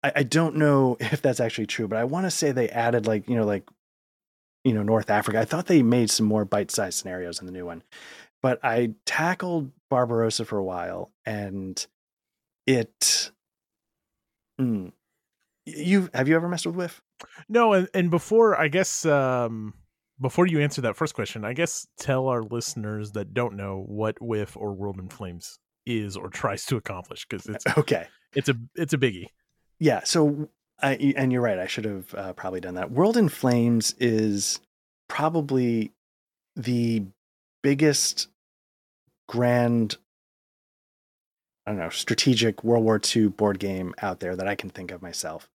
[0.08, 3.08] I, I don't know if that's actually true, but I want to say they added
[3.08, 3.68] like you know like
[4.64, 5.40] you know North Africa.
[5.40, 7.84] I thought they made some more bite-sized scenarios in the new one,
[8.42, 11.86] but I tackled Barbarossa for a while, and
[12.66, 13.32] it.
[14.60, 14.92] Mm,
[15.66, 17.00] you have you ever messed with WiF?
[17.48, 19.74] No, and, and before I guess um,
[20.20, 24.18] before you answer that first question, I guess tell our listeners that don't know what
[24.20, 28.08] WiF or World in Flames is or tries to accomplish because it's okay.
[28.34, 29.28] It's a it's a biggie
[29.80, 30.50] yeah so
[30.82, 32.92] I, and you're right i should have uh, probably done that.
[32.92, 34.60] World in flames is
[35.10, 35.92] probably
[36.56, 37.04] the
[37.64, 38.28] biggest
[39.28, 39.98] grand
[41.66, 44.92] i don't know strategic world war ii board game out there that i can think
[44.92, 45.50] of myself.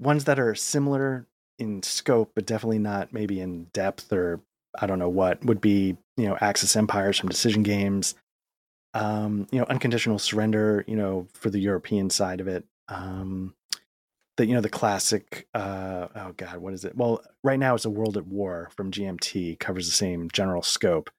[0.00, 1.26] Ones that are similar
[1.58, 4.40] in scope but definitely not maybe in depth or
[4.78, 8.14] i don't know what would be you know axis empires from decision games
[8.94, 13.54] um, you know unconditional surrender you know for the european side of it um,
[14.36, 16.96] the you know the classic uh, oh god what is it?
[16.96, 21.10] Well right now it's a world at war from gmt covers the same general scope.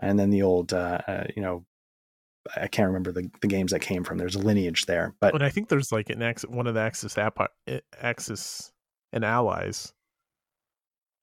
[0.00, 1.64] And then the old uh, uh, you know
[2.56, 4.18] i can't remember the, the games that came from.
[4.18, 6.80] There's a lineage there but and i think there's like an axis one of the
[6.80, 8.72] axis app eh, axis
[9.12, 9.92] and allies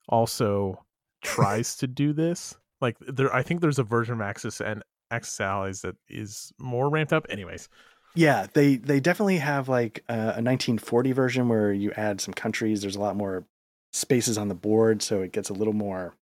[0.10, 0.84] also
[1.24, 2.56] tries to do this.
[2.80, 4.82] Like there i think there's a version of axis and
[5.12, 7.26] axis allies that is more ramped up.
[7.30, 7.68] Anyways
[8.16, 12.82] yeah, they they definitely have like a, a 1940 version where you add some countries.
[12.82, 13.46] There's a lot more
[13.94, 16.16] spaces on the board, so it gets a little more.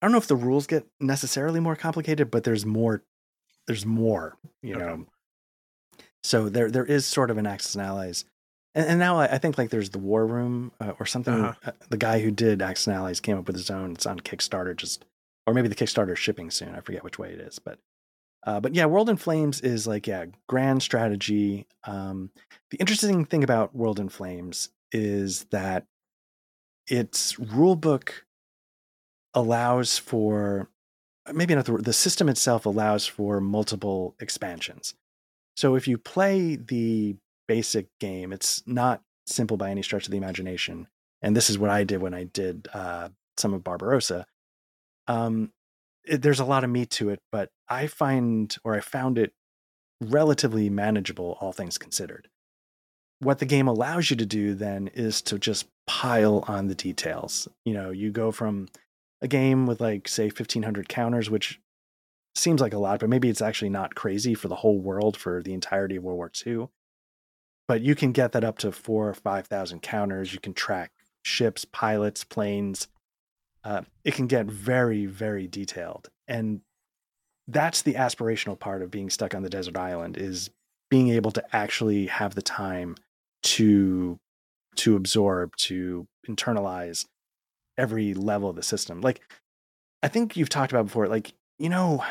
[0.00, 3.02] I don't know if the rules get necessarily more complicated, but there's more.
[3.68, 4.84] There's more, you okay.
[4.84, 5.06] know.
[6.24, 8.24] So there there is sort of an Axis and Allies,
[8.74, 11.34] and, and now I, I, think like there's the War Room uh, or something.
[11.34, 11.70] Uh-huh.
[11.70, 13.92] Uh, the guy who did Axis and Allies came up with his own.
[13.92, 15.04] It's on Kickstarter, just
[15.46, 16.74] or maybe the Kickstarter shipping soon.
[16.74, 17.78] I forget which way it is, but
[18.44, 21.66] uh, but yeah, World in Flames is like yeah, grand strategy.
[21.84, 22.30] Um,
[22.70, 25.86] the interesting thing about World in Flames is that
[26.86, 28.10] its rulebook
[29.34, 30.68] allows for
[31.32, 34.94] maybe not the the system itself allows for multiple expansions.
[35.56, 40.16] So if you play the basic game, it's not simple by any stretch of the
[40.16, 40.88] imagination.
[41.20, 44.26] And this is what I did when I did uh, some of Barbarossa.
[45.06, 45.52] Um,
[46.04, 49.32] it, there's a lot of meat to it, but I find or I found it
[50.00, 52.28] relatively manageable, all things considered.
[53.20, 57.46] What the game allows you to do then is to just pile on the details.
[57.64, 58.68] You know, you go from
[59.20, 61.60] a game with like say 1500 counters, which
[62.34, 65.42] seems like a lot, but maybe it's actually not crazy for the whole world for
[65.42, 66.68] the entirety of World War II.
[67.68, 70.32] But you can get that up to four or 5,000 counters.
[70.32, 70.90] You can track
[71.22, 72.88] ships, pilots, planes.
[73.64, 76.08] Uh, it can get very, very detailed.
[76.26, 76.62] And
[77.48, 80.50] that's the aspirational part of being stuck on the desert island is
[80.90, 82.96] being able to actually have the time
[83.42, 84.18] to
[84.76, 87.06] to absorb to internalize
[87.76, 89.20] every level of the system like
[90.02, 92.04] i think you've talked about before like you know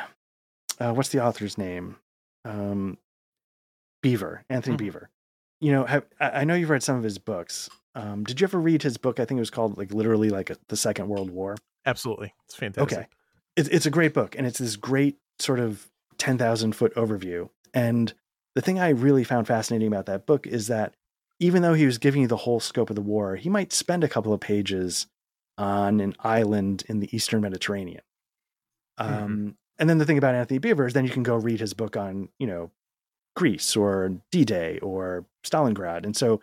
[0.79, 1.95] uh, what's the author's name
[2.43, 2.97] um
[4.03, 4.97] beevor anthony mm-hmm.
[4.97, 5.05] beevor
[5.59, 8.59] you know have, i know you've read some of his books um did you ever
[8.59, 11.29] read his book i think it was called like literally like a, the second world
[11.29, 13.07] war absolutely it's fantastic okay
[13.55, 17.49] it's, it's a great book and it's this great sort of 10,000 foot overview.
[17.73, 18.13] And
[18.53, 20.93] the thing I really found fascinating about that book is that
[21.39, 24.03] even though he was giving you the whole scope of the war, he might spend
[24.03, 25.07] a couple of pages
[25.57, 28.03] on an island in the Eastern Mediterranean.
[28.99, 29.23] Mm-hmm.
[29.23, 31.73] Um, and then the thing about Anthony Beevor is then you can go read his
[31.73, 32.69] book on, you know,
[33.35, 36.05] Greece or D Day or Stalingrad.
[36.05, 36.41] And so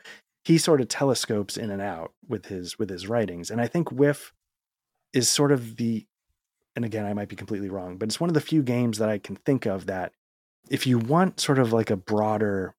[0.48, 3.50] he sort of telescopes in and out with his with his writings.
[3.50, 4.32] And I think WiF
[5.12, 6.06] is sort of the
[6.74, 9.10] and again, I might be completely wrong, but it's one of the few games that
[9.10, 10.12] I can think of that
[10.70, 12.74] if you want sort of like a broader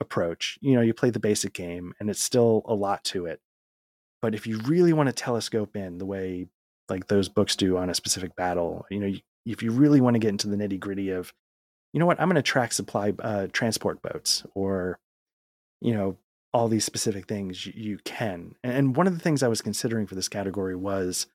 [0.00, 3.42] approach, you know, you play the basic game and it's still a lot to it.
[4.22, 6.46] But if you really want to telescope in the way
[6.88, 9.12] like those books do on a specific battle, you know,
[9.44, 11.34] if you really want to get into the nitty gritty of,
[11.92, 14.98] you know what, I'm going to track supply uh, transport boats or,
[15.82, 16.16] you know,
[16.52, 18.54] all these specific things you, can.
[18.62, 21.26] And one of the things I was considering for this category was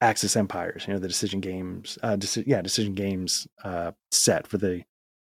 [0.00, 4.56] Axis Empires, you know, the decision games, uh, deci- yeah, decision games uh, set for
[4.56, 4.84] the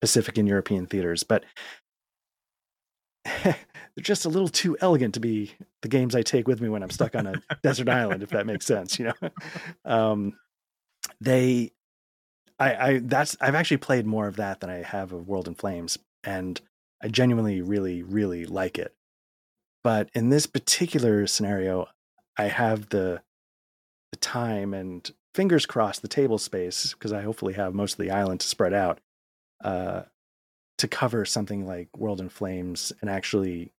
[0.00, 1.44] Pacific and European theaters, but
[3.44, 3.56] they're
[4.00, 6.90] just a little too elegant to be the games I take with me when I'm
[6.90, 9.30] stuck on a desert island, if that makes sense, you know.
[9.84, 10.32] Um,
[11.20, 11.72] they,
[12.58, 15.54] I, I, that's I've actually played more of that than I have of World in
[15.54, 16.60] Flames, and
[17.02, 18.94] I genuinely, really, really like it.
[19.84, 21.86] But in this particular scenario,
[22.36, 23.22] I have the
[24.10, 28.10] the time and fingers crossed the table space because I hopefully have most of the
[28.10, 29.00] island to spread out
[29.62, 30.02] uh,
[30.78, 33.72] to cover something like World in Flames and actually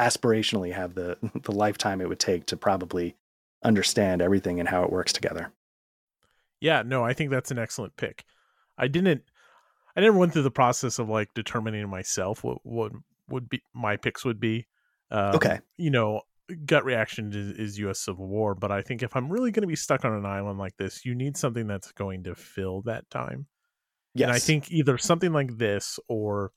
[0.00, 3.16] aspirationally have the the lifetime it would take to probably
[3.62, 5.52] understand everything and how it works together.
[6.60, 8.24] Yeah, no, I think that's an excellent pick.
[8.78, 9.24] I didn't
[9.94, 12.92] I never went through the process of like determining myself what what
[13.28, 14.66] would be my picks would be.
[15.10, 15.60] Um, okay.
[15.76, 16.22] You know,
[16.64, 18.00] gut reaction is, is U.S.
[18.00, 20.58] Civil War, but I think if I'm really going to be stuck on an island
[20.58, 23.46] like this, you need something that's going to fill that time.
[24.14, 24.26] Yes.
[24.26, 26.52] And I think either something like this or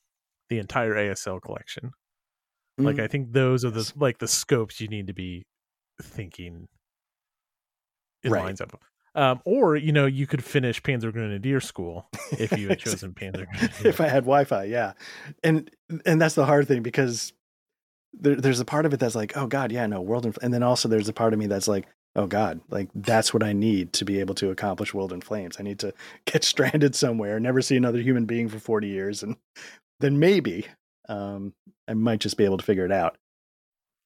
[0.50, 1.92] the entire ASL collection.
[2.80, 2.86] Mm.
[2.86, 5.46] Like I think those are the like the scopes you need to be
[6.02, 6.68] thinking
[8.24, 8.44] in right.
[8.44, 8.72] lines of.
[9.16, 13.46] Um, or you know you could finish Panzer Grenadier School if you had chosen Panzer.
[13.52, 13.88] Grenadier.
[13.88, 14.94] if I had Wi-Fi, yeah,
[15.44, 15.70] and
[16.06, 17.32] and that's the hard thing because
[18.13, 20.63] there, there's a part of it that's like, oh God, yeah, no, world, and then
[20.63, 23.93] also there's a part of me that's like, oh God, like that's what I need
[23.93, 25.58] to be able to accomplish World in Flames.
[25.60, 25.93] I need to
[26.26, 29.36] get stranded somewhere, never see another human being for 40 years, and
[29.99, 30.67] then maybe
[31.10, 31.54] um,
[31.88, 33.17] I might just be able to figure it out.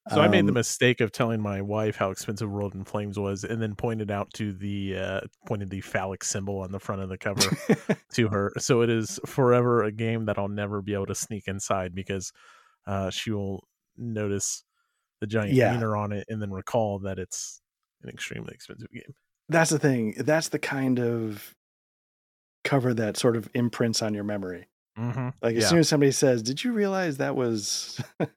[0.10, 2.86] So um, I made the um, mistake of telling my wife how expensive World in
[2.86, 6.80] Flames was, and then pointed out to the uh, pointed the phallic symbol on the
[6.80, 7.58] front of the cover
[8.14, 8.54] to her.
[8.58, 12.32] So it is forever a game that I'll never be able to sneak inside because
[12.86, 13.68] uh, she will
[13.98, 14.64] notice
[15.22, 15.72] the giant yeah.
[15.72, 17.62] wiener on it and then recall that it's
[18.04, 19.14] an extremely expensive game.
[19.50, 20.16] That's the thing.
[20.18, 21.56] That's the kind of
[22.64, 24.68] cover that sort of imprints on your memory.
[24.98, 25.30] Mm-hmm.
[25.42, 25.70] Like as yeah.
[25.70, 28.32] soon as somebody says, "Did you realize that was yep.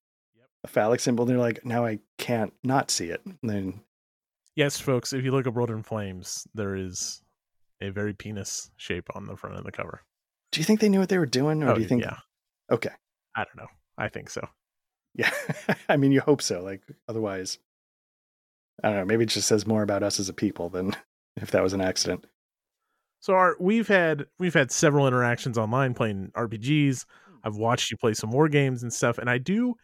[0.65, 3.81] a phallic symbol?" and they're like, "Now I can't not see it." And then,
[4.57, 7.23] yes, folks, if you look at World in Flames, there is
[7.81, 10.03] a very penis shape on the front of the cover.
[10.53, 12.03] Do you think they knew what they were doing, or oh, do you think?
[12.03, 12.19] Yeah.
[12.71, 12.91] Okay.
[13.35, 13.69] I don't know.
[13.97, 14.47] I think so.
[15.15, 15.31] Yeah,
[15.89, 16.63] I mean, you hope so.
[16.63, 17.59] Like, otherwise,
[18.83, 19.05] I don't know.
[19.05, 20.95] Maybe it just says more about us as a people than
[21.37, 22.25] if that was an accident.
[23.21, 27.05] So, our, we've had we've had several interactions online playing RPGs.
[27.43, 29.75] I've watched you play some war games and stuff, and I do.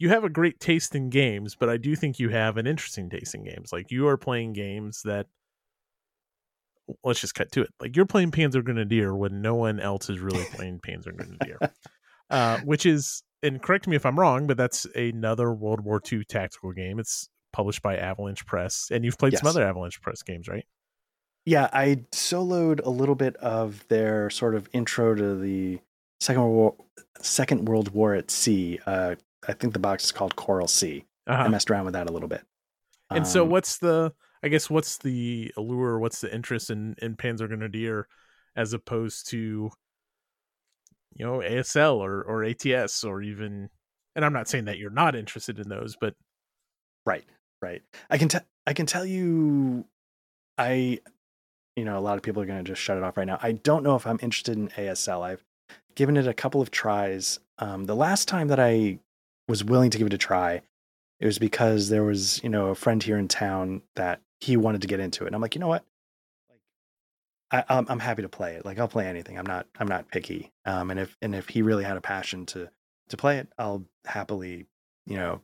[0.00, 3.10] You have a great taste in games, but I do think you have an interesting
[3.10, 3.72] taste in games.
[3.72, 5.26] Like you are playing games that
[7.04, 7.70] let's just cut to it.
[7.80, 11.58] Like you're playing Panzer Grenadier when no one else is really playing Panzer Grenadier,
[12.30, 16.24] uh, which is and correct me if I'm wrong, but that's another World War II
[16.24, 16.98] tactical game.
[16.98, 19.40] It's published by Avalanche Press, and you've played yes.
[19.40, 20.64] some other Avalanche Press games, right?
[21.44, 25.80] Yeah, I soloed a little bit of their sort of intro to the
[26.20, 26.74] Second World War,
[27.20, 28.78] Second World War at Sea.
[28.84, 29.14] Uh,
[29.46, 31.04] I think the box is called Coral Sea.
[31.26, 31.44] Uh-huh.
[31.44, 32.42] I messed around with that a little bit.
[33.10, 34.12] And so, Um, what's the?
[34.42, 35.98] I guess what's the allure?
[35.98, 38.08] What's the interest in in Panzer Grenadier,
[38.54, 39.70] as opposed to,
[41.14, 43.70] you know, ASL or or ATS or even?
[44.14, 46.14] And I'm not saying that you're not interested in those, but
[47.08, 47.24] Right,
[47.62, 47.80] right.
[48.10, 48.42] I can tell.
[48.66, 49.86] I can tell you,
[50.58, 51.00] I,
[51.74, 53.38] you know, a lot of people are going to just shut it off right now.
[53.42, 55.22] I don't know if I'm interested in ASL.
[55.22, 55.42] I've
[55.94, 57.40] given it a couple of tries.
[57.58, 58.98] Um, the last time that I
[59.48, 60.60] was willing to give it a try,
[61.18, 64.82] it was because there was, you know, a friend here in town that he wanted
[64.82, 65.28] to get into it.
[65.28, 65.84] And I'm like, you know what?
[67.50, 68.64] I, I'm, I'm happy to play it.
[68.64, 69.38] Like, I'll play anything.
[69.38, 70.52] I'm not, I'm not picky.
[70.64, 72.68] Um, and if, and if he really had a passion to,
[73.08, 74.66] to play it, I'll happily,
[75.06, 75.40] you know,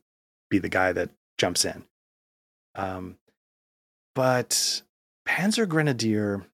[0.50, 1.84] be the guy that jumps in.
[2.74, 3.16] Um,
[4.14, 4.82] but
[5.26, 6.44] Panzer Grenadier.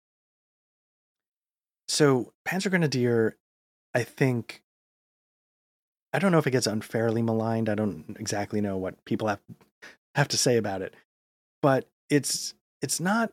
[1.88, 3.36] So Panzer Grenadier,
[3.94, 4.62] I think.
[6.12, 7.68] I don't know if it gets unfairly maligned.
[7.68, 9.40] I don't exactly know what people have
[10.14, 10.94] have to say about it,
[11.62, 13.32] but it's it's not.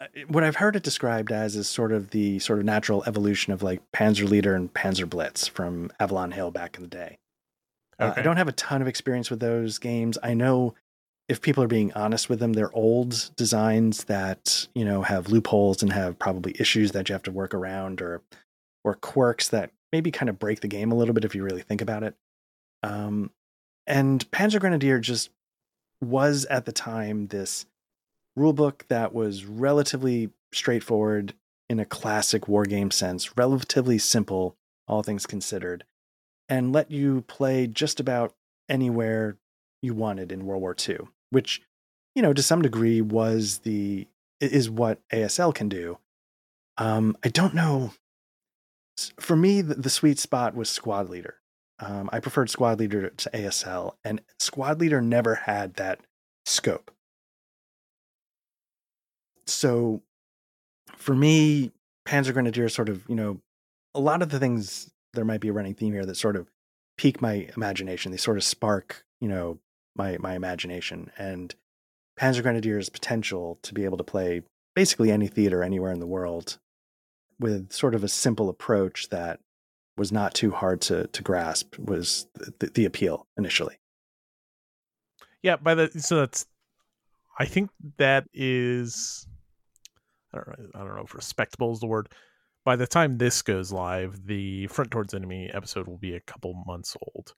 [0.00, 3.52] Uh, What I've heard it described as is sort of the sort of natural evolution
[3.52, 7.18] of like Panzer Leader and Panzer Blitz from Avalon Hill back in the day.
[7.98, 10.18] Uh, I don't have a ton of experience with those games.
[10.22, 10.74] I know
[11.28, 15.82] if people are being honest with them, they're old designs that you know have loopholes
[15.82, 18.22] and have probably issues that you have to work around, or
[18.84, 21.62] or quirks that maybe kind of break the game a little bit if you really
[21.62, 22.14] think about it.
[22.82, 23.30] Um,
[23.86, 25.30] and Panzer Grenadier just
[26.00, 27.66] was at the time this
[28.38, 31.34] rulebook that was relatively straightforward
[31.68, 35.84] in a classic war game sense, relatively simple, all things considered,
[36.48, 38.34] and let you play just about
[38.68, 39.36] anywhere
[39.82, 40.98] you wanted in World War II,
[41.30, 41.62] which,
[42.14, 44.06] you know, to some degree was the
[44.40, 45.98] is what ASL can do.
[46.76, 47.92] Um, I don't know.
[49.18, 51.36] For me, the, the sweet spot was Squad Leader.
[51.80, 56.00] Um, I preferred Squad Leader to ASL, and Squad Leader never had that
[56.46, 56.90] scope.
[59.48, 60.02] So,
[60.96, 61.72] for me,
[62.06, 63.40] Panzer Grenadier sort of, you know,
[63.94, 66.50] a lot of the things there might be a running theme here that sort of
[66.96, 68.12] pique my imagination.
[68.12, 69.58] They sort of spark, you know,
[69.96, 71.54] my my imagination and
[72.18, 74.42] Panzer Grenadier's potential to be able to play
[74.74, 76.58] basically any theater anywhere in the world
[77.40, 79.40] with sort of a simple approach that
[79.96, 83.78] was not too hard to to grasp was the, the appeal initially.
[85.42, 85.56] yeah.
[85.56, 86.46] By the so that's,
[87.38, 89.27] I think that is,
[90.32, 90.68] I don't know.
[90.74, 92.08] I don't know if respectable is the word.
[92.64, 96.62] By the time this goes live, the Front Towards Enemy episode will be a couple
[96.66, 97.34] months old.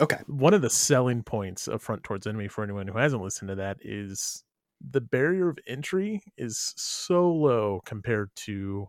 [0.00, 0.18] Okay.
[0.26, 3.54] one of the selling points of front towards enemy for anyone who hasn't listened to
[3.56, 4.42] that is
[4.90, 8.88] the barrier of entry is so low compared to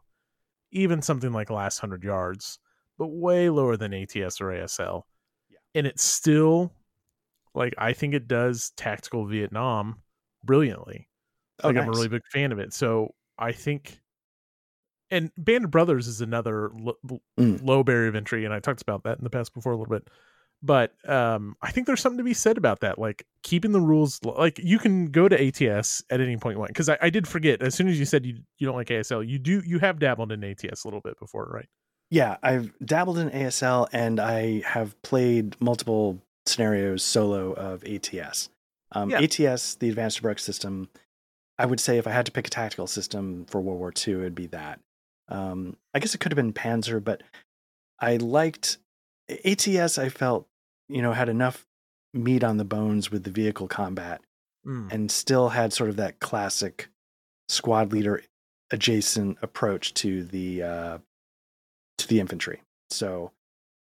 [0.72, 2.58] even something like last 100 yards
[2.98, 5.04] but way lower than ats or asl
[5.52, 5.58] Yeah.
[5.76, 6.74] and it's still
[7.54, 10.02] like i think it does tactical vietnam
[10.44, 11.10] brilliantly
[11.64, 14.00] Oh, like i'm a oh, really big fan of it so i think
[15.12, 16.98] and band of brothers is another lo-
[17.40, 17.64] Mm.
[17.64, 19.94] low barrier of entry and i talked about that in the past before a little
[19.94, 20.08] bit
[20.62, 24.20] but um i think there's something to be said about that like keeping the rules
[24.24, 27.28] like you can go to ats at any point you want because I, I did
[27.28, 30.00] forget as soon as you said you, you don't like asl you do you have
[30.00, 31.68] dabbled in ats a little bit before right
[32.12, 38.50] Yeah, I've dabbled in ASL and I have played multiple scenarios solo of ATS.
[38.92, 39.22] Um, Yeah.
[39.22, 40.90] ATS, the Advanced Heroic System,
[41.58, 44.16] I would say if I had to pick a tactical system for World War II,
[44.16, 44.80] it'd be that.
[45.30, 47.22] Um, I guess it could have been Panzer, but
[48.00, 48.78] I liked
[49.46, 49.98] ATS.
[49.98, 50.48] I felt
[50.90, 51.66] you know had enough
[52.14, 54.22] meat on the bones with the vehicle combat
[54.66, 54.94] Mm.
[54.94, 56.88] and still had sort of that classic
[57.50, 58.24] squad leader
[58.72, 60.98] adjacent approach to the uh,
[61.98, 62.62] to the infantry.
[62.90, 63.32] So,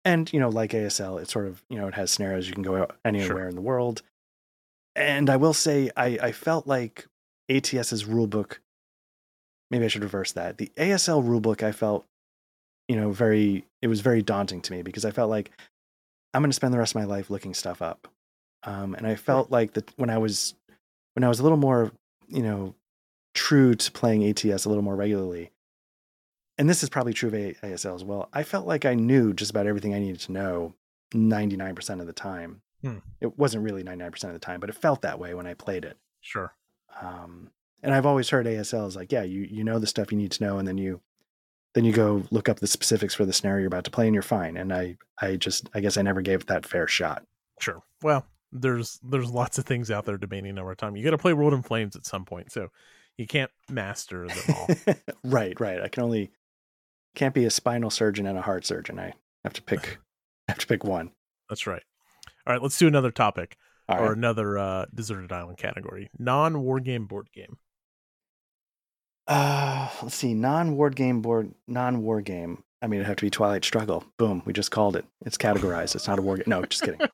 [0.04, 2.62] and you know, like ASL, it sort of you know it has scenarios you can
[2.62, 4.02] go anywhere in the world.
[4.94, 7.06] And I will say, I I felt like
[7.50, 8.58] ATS's rulebook.
[9.70, 10.58] Maybe I should reverse that.
[10.58, 12.06] The ASL rulebook, I felt,
[12.88, 13.64] you know, very.
[13.82, 15.50] It was very daunting to me because I felt like
[16.34, 18.08] I'm going to spend the rest of my life looking stuff up.
[18.62, 20.54] Um, and I felt like that when I was
[21.14, 21.92] when I was a little more,
[22.28, 22.74] you know,
[23.34, 25.50] true to playing ATS a little more regularly,
[26.58, 29.50] and this is probably true of ASL as well, I felt like I knew just
[29.50, 30.74] about everything I needed to know
[31.14, 32.62] 99% of the time.
[32.82, 32.98] Hmm.
[33.20, 35.84] It wasn't really 99% of the time, but it felt that way when I played
[35.84, 35.96] it.
[36.20, 36.52] sure
[37.00, 37.50] Um,
[37.82, 40.32] and I've always heard ASL is like, yeah, you you know the stuff you need
[40.32, 41.00] to know, and then you
[41.74, 44.14] then you go look up the specifics for the scenario you're about to play, and
[44.14, 44.56] you're fine.
[44.56, 47.22] And I I just I guess I never gave it that fair shot.
[47.60, 51.18] sure well there's there's lots of things out there debating over time you got to
[51.18, 52.68] play world in flames at some point so
[53.18, 54.68] You can't master them all.
[55.24, 55.80] right, right.
[55.80, 56.30] I can only
[57.14, 58.98] can't be a spinal surgeon and a heart surgeon.
[58.98, 59.98] I have to pick
[60.48, 61.10] have to pick one.
[61.48, 61.82] That's right.
[62.46, 63.56] All right, let's do another topic
[63.88, 64.16] All or right.
[64.16, 66.10] another uh, deserted island category.
[66.18, 67.58] Non war game board game.
[69.28, 70.34] Uh, let's see.
[70.34, 72.62] Non-war game board, non-war game.
[72.80, 74.04] I mean, it'd have to be Twilight Struggle.
[74.18, 75.04] Boom, we just called it.
[75.24, 75.94] It's categorized.
[75.96, 76.44] It's not a war game.
[76.46, 77.00] No, just kidding.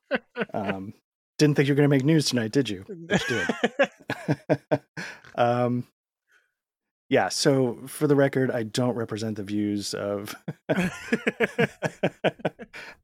[0.53, 0.93] Um,
[1.39, 2.85] didn't think you were going to make news tonight, did you?
[2.87, 3.45] But you
[4.69, 4.81] did.
[5.35, 5.85] um,
[7.13, 7.29] yeah.
[7.29, 10.33] So, for the record, I don't represent the views of.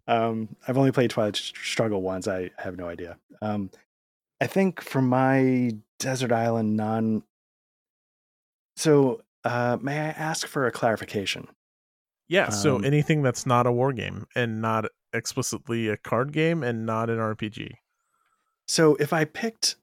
[0.08, 2.28] um, I've only played Twilight Struggle once.
[2.28, 3.18] I have no idea.
[3.44, 3.70] Um,
[4.42, 7.22] I think for my desert island non.
[8.78, 11.48] So, uh, may I ask for a clarification?
[12.28, 16.64] yeah, so Um, anything that's not a war game and not explicitly a card game
[16.64, 17.74] and not an RPG.
[18.68, 19.76] So, if I picked,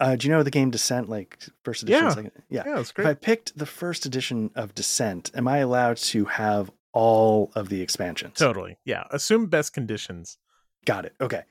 [0.00, 2.04] uh, do you know the game Descent, like first edition?
[2.04, 2.10] Yeah.
[2.10, 2.32] Second?
[2.48, 2.62] Yeah.
[2.66, 6.70] Yeah, that's If I picked the first edition of Descent, am I allowed to have
[6.92, 8.38] all of the expansions?
[8.38, 8.78] Totally.
[8.84, 9.04] Yeah.
[9.10, 10.38] Assume best conditions.
[10.84, 11.14] Got it.
[11.20, 11.42] Okay.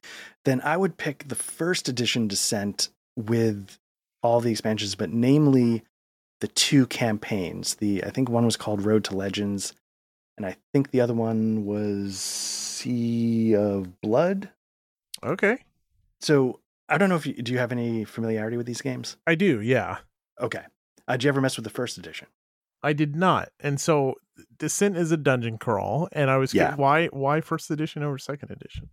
[0.43, 3.77] Then I would pick the first edition Descent with
[4.21, 5.83] all the expansions, but namely
[6.41, 7.75] the two campaigns.
[7.75, 9.73] The I think one was called Road to Legends,
[10.37, 14.49] and I think the other one was Sea of Blood.
[15.23, 15.57] Okay.
[16.21, 16.59] So
[16.89, 19.17] I don't know if you do you have any familiarity with these games?
[19.25, 19.61] I do.
[19.61, 19.97] Yeah.
[20.39, 20.61] Okay.
[21.07, 22.27] Uh, did you ever mess with the first edition?
[22.83, 23.49] I did not.
[23.59, 24.15] And so
[24.57, 26.07] Descent is a dungeon crawl.
[26.11, 26.75] And I was Yeah.
[26.75, 28.89] why why first edition over second edition?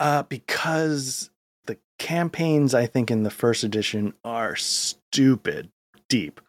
[0.00, 1.30] Uh, because
[1.66, 5.70] the campaigns I think in the first edition are stupid
[6.08, 6.40] deep.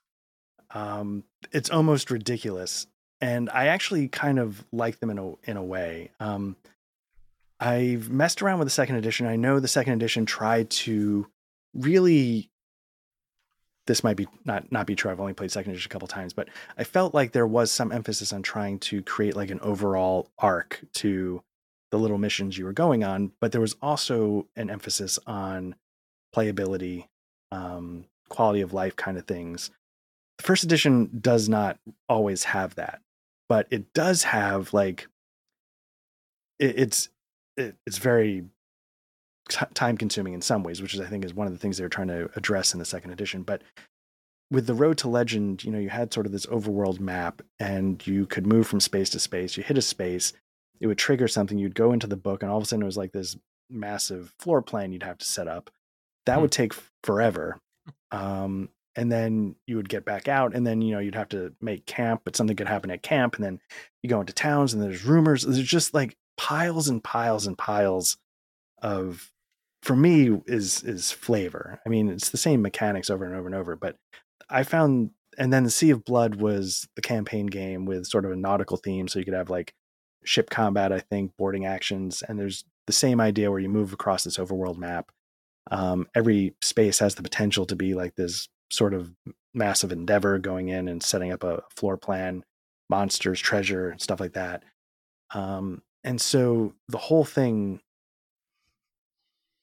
[0.71, 2.87] Um, it's almost ridiculous,
[3.21, 6.11] and I actually kind of like them in a in a way.
[6.19, 6.55] Um,
[7.63, 9.25] I've messed around with the second edition.
[9.25, 11.27] I know the second edition tried to
[11.73, 12.49] really.
[13.87, 15.09] This might be not not be true.
[15.09, 17.93] I've only played second edition a couple times, but I felt like there was some
[17.93, 21.41] emphasis on trying to create like an overall arc to
[21.91, 25.75] the little missions you were going on, but there was also an emphasis on
[26.35, 27.07] playability,
[27.51, 29.71] um, quality of life kind of things.
[30.37, 31.77] The first edition does not
[32.09, 32.99] always have that,
[33.47, 35.07] but it does have like
[36.59, 37.09] it, it's
[37.57, 38.45] it, it's very
[39.49, 41.77] t- time consuming in some ways, which is I think is one of the things
[41.77, 43.43] they were trying to address in the second edition.
[43.43, 43.61] But
[44.51, 48.05] with the Road to Legend, you know, you had sort of this overworld map, and
[48.05, 49.57] you could move from space to space.
[49.57, 50.33] You hit a space,
[50.79, 51.57] it would trigger something.
[51.57, 53.35] You'd go into the book, and all of a sudden it was like this
[53.69, 55.69] massive floor plan you'd have to set up.
[56.25, 56.41] That Hmm.
[56.43, 56.73] would take
[57.03, 57.59] forever.
[58.11, 61.53] Um, and then you would get back out, and then you know you'd have to
[61.59, 63.59] make camp, but something could happen at camp, and then
[64.03, 65.41] you go into towns, and there's rumors.
[65.43, 68.17] There's just like piles and piles and piles
[68.81, 69.31] of,
[69.81, 71.79] for me, is is flavor.
[71.85, 73.97] I mean, it's the same mechanics over and over and over, but
[74.49, 78.31] I found, and then the Sea of Blood was the campaign game with sort of
[78.31, 79.73] a nautical theme, so you could have like
[80.23, 84.23] ship combat, I think, boarding actions, and there's the same idea where you move across
[84.23, 85.11] this overworld map.
[85.71, 89.11] Um, every space has the potential to be like this sort of
[89.53, 92.43] massive endeavor going in and setting up a floor plan,
[92.89, 94.63] monsters, treasure, stuff like that.
[95.33, 97.81] Um, and so the whole thing,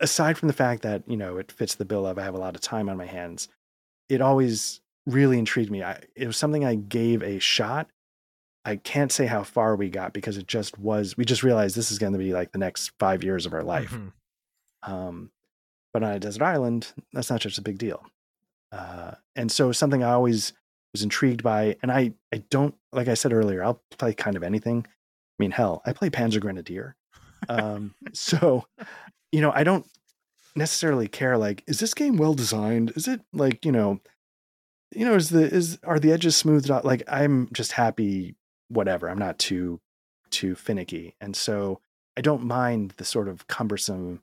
[0.01, 2.39] aside from the fact that you know it fits the bill of I have a
[2.39, 3.49] lot of time on my hands,
[4.09, 5.83] it always really intrigued me.
[5.83, 7.89] I, it was something I gave a shot.
[8.65, 11.17] I can't say how far we got because it just was.
[11.17, 13.63] We just realized this is going to be like the next five years of our
[13.63, 13.91] life.
[13.91, 14.13] Mhm.
[14.83, 15.31] Um,
[15.93, 18.05] but on a desert island, that's not such a big deal.
[18.71, 20.53] Uh, and so something I always
[20.93, 24.43] was intrigued by, and I I don't like I said earlier, I'll play kind of
[24.43, 24.87] anything.
[25.41, 26.97] I mean, hell, I play Panzer Grenadier.
[27.49, 28.67] Um, so
[29.33, 29.87] you know, I don't
[30.55, 31.39] necessarily care.
[31.39, 32.93] Like, is this game well designed?
[32.95, 34.01] Is it like you know,
[34.95, 36.85] you know, is the is are the edges smoothed out?
[36.85, 38.35] Like, I'm just happy.
[38.69, 39.09] Whatever.
[39.09, 39.81] I'm not too
[40.29, 41.81] too finicky, and so
[42.19, 44.23] I don't mind the sort of cumbersome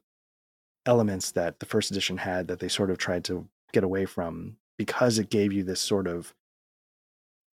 [0.86, 4.58] elements that the first edition had that they sort of tried to get away from
[4.78, 6.36] because it gave you this sort of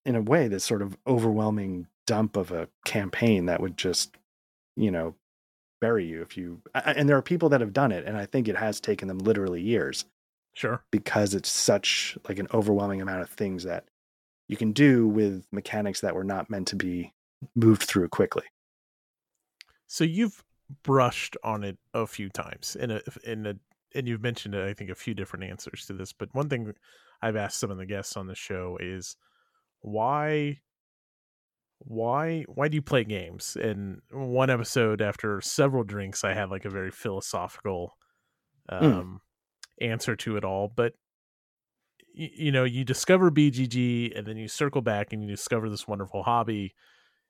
[0.04, 4.16] in a way this sort of overwhelming dump of a campaign that would just
[4.76, 5.14] you know
[5.80, 8.48] bury you if you and there are people that have done it and i think
[8.48, 10.04] it has taken them literally years
[10.54, 10.84] Sure.
[10.92, 13.84] because it's such like an overwhelming amount of things that
[14.48, 17.12] you can do with mechanics that were not meant to be
[17.56, 18.44] moved through quickly
[19.86, 20.42] So you've
[20.82, 23.54] brushed on it a few times in a in a
[23.94, 26.74] and you've mentioned uh, I think a few different answers to this, but one thing
[27.22, 29.16] I've asked some of the guests on the show is
[29.82, 30.60] why
[31.78, 33.56] why why do you play games?
[33.60, 37.96] And one episode after several drinks I had like a very philosophical
[38.68, 39.20] um
[39.80, 40.94] answer to it all, but
[42.14, 45.86] you, you know you discover BGG and then you circle back and you discover this
[45.86, 46.74] wonderful hobby,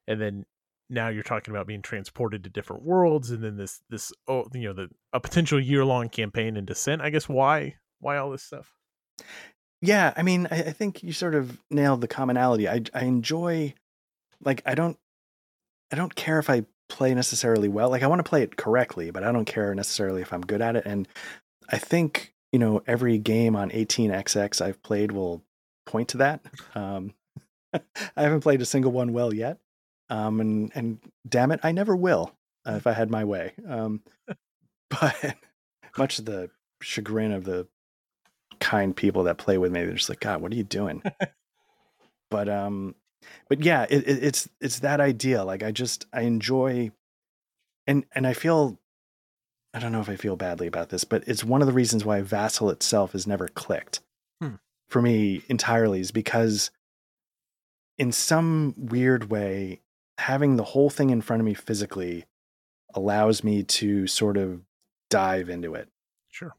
[0.07, 0.45] and then
[0.91, 4.69] now you're talking about being transported to different worlds and then this this oh you
[4.69, 8.43] know the a potential year long campaign in descent i guess why why all this
[8.43, 8.75] stuff?
[9.81, 12.69] Yeah i mean I, I, think you sort of nailed the commonality.
[12.69, 13.75] I i enjoy
[14.45, 14.99] like i don't
[15.93, 19.11] i don't care if i play necessarily well like i want to play it correctly
[19.11, 21.09] but i don't care necessarily if i'm good at it and
[21.71, 25.43] i think you know every game on 18xx i've played will
[25.87, 26.41] point to that
[26.75, 27.15] um
[27.75, 27.81] i
[28.23, 29.59] haven't played a single one well yet
[30.11, 32.33] um, and and damn it, I never will
[32.67, 33.53] uh, if I had my way.
[33.69, 34.03] Um,
[34.91, 35.37] but
[35.97, 36.51] much of the
[36.83, 37.67] chagrin of the
[38.61, 41.03] kind people that play with me, they're just like, God, what are you doing?
[42.31, 42.95] but um,
[43.49, 45.45] but yeah, it, it, it's it's that idea.
[45.45, 46.91] Like I just I enjoy,
[47.87, 48.79] and and I feel.
[49.73, 52.05] I don't know if I feel badly about this, but it's one of the reasons
[52.05, 53.99] why Vassal itself has never clicked
[54.41, 54.55] hmm.
[54.89, 56.71] for me entirely is because
[57.99, 59.81] in some weird way
[60.19, 62.25] having the whole thing in front of me physically
[62.95, 64.61] allows me to sort of
[65.11, 65.89] dive into it.
[66.31, 66.55] Sure.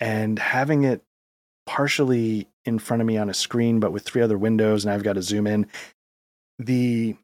[0.00, 1.02] And having it
[1.66, 5.02] partially in front of me on a screen, but with three other windows, and I've
[5.02, 5.66] got to zoom in.
[6.58, 7.16] The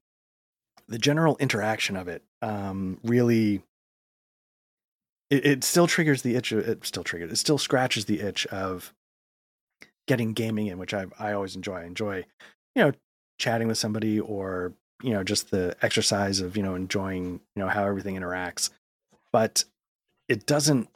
[0.89, 3.63] the general interaction of it um, really
[5.31, 6.53] it, it, still triggers the itch.
[6.53, 7.33] It still triggers.
[7.33, 8.93] It still scratches the itch of
[10.07, 11.77] getting gaming in, which I I always enjoy.
[11.77, 12.27] I enjoy,
[12.75, 12.93] you know,
[13.39, 14.73] chatting with somebody or
[15.03, 18.71] you know just the exercise of you know enjoying you know how everything interacts
[19.33, 19.65] but
[20.29, 20.89] it doesn't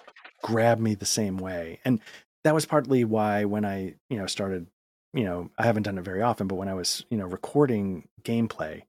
[0.42, 2.00] grab me the same way and
[2.44, 4.68] that was partly why when i you know started
[5.12, 8.08] you know i haven't done it very often but when i was you know recording
[8.22, 8.82] gameplay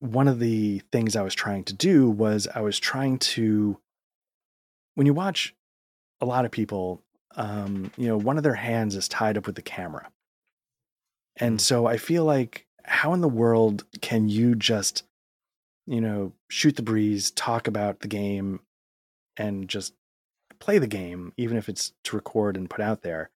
[0.00, 3.78] one of the things i was trying to do was i was trying to
[4.94, 5.54] when you watch
[6.20, 7.02] a lot of people
[7.36, 10.10] um you know one of their hands is tied up with the camera
[11.36, 11.60] and mm.
[11.60, 15.04] so i feel like how in the world can you just,
[15.86, 18.60] you know, shoot the breeze, talk about the game,
[19.36, 19.94] and just
[20.58, 23.30] play the game, even if it's to record and put out there,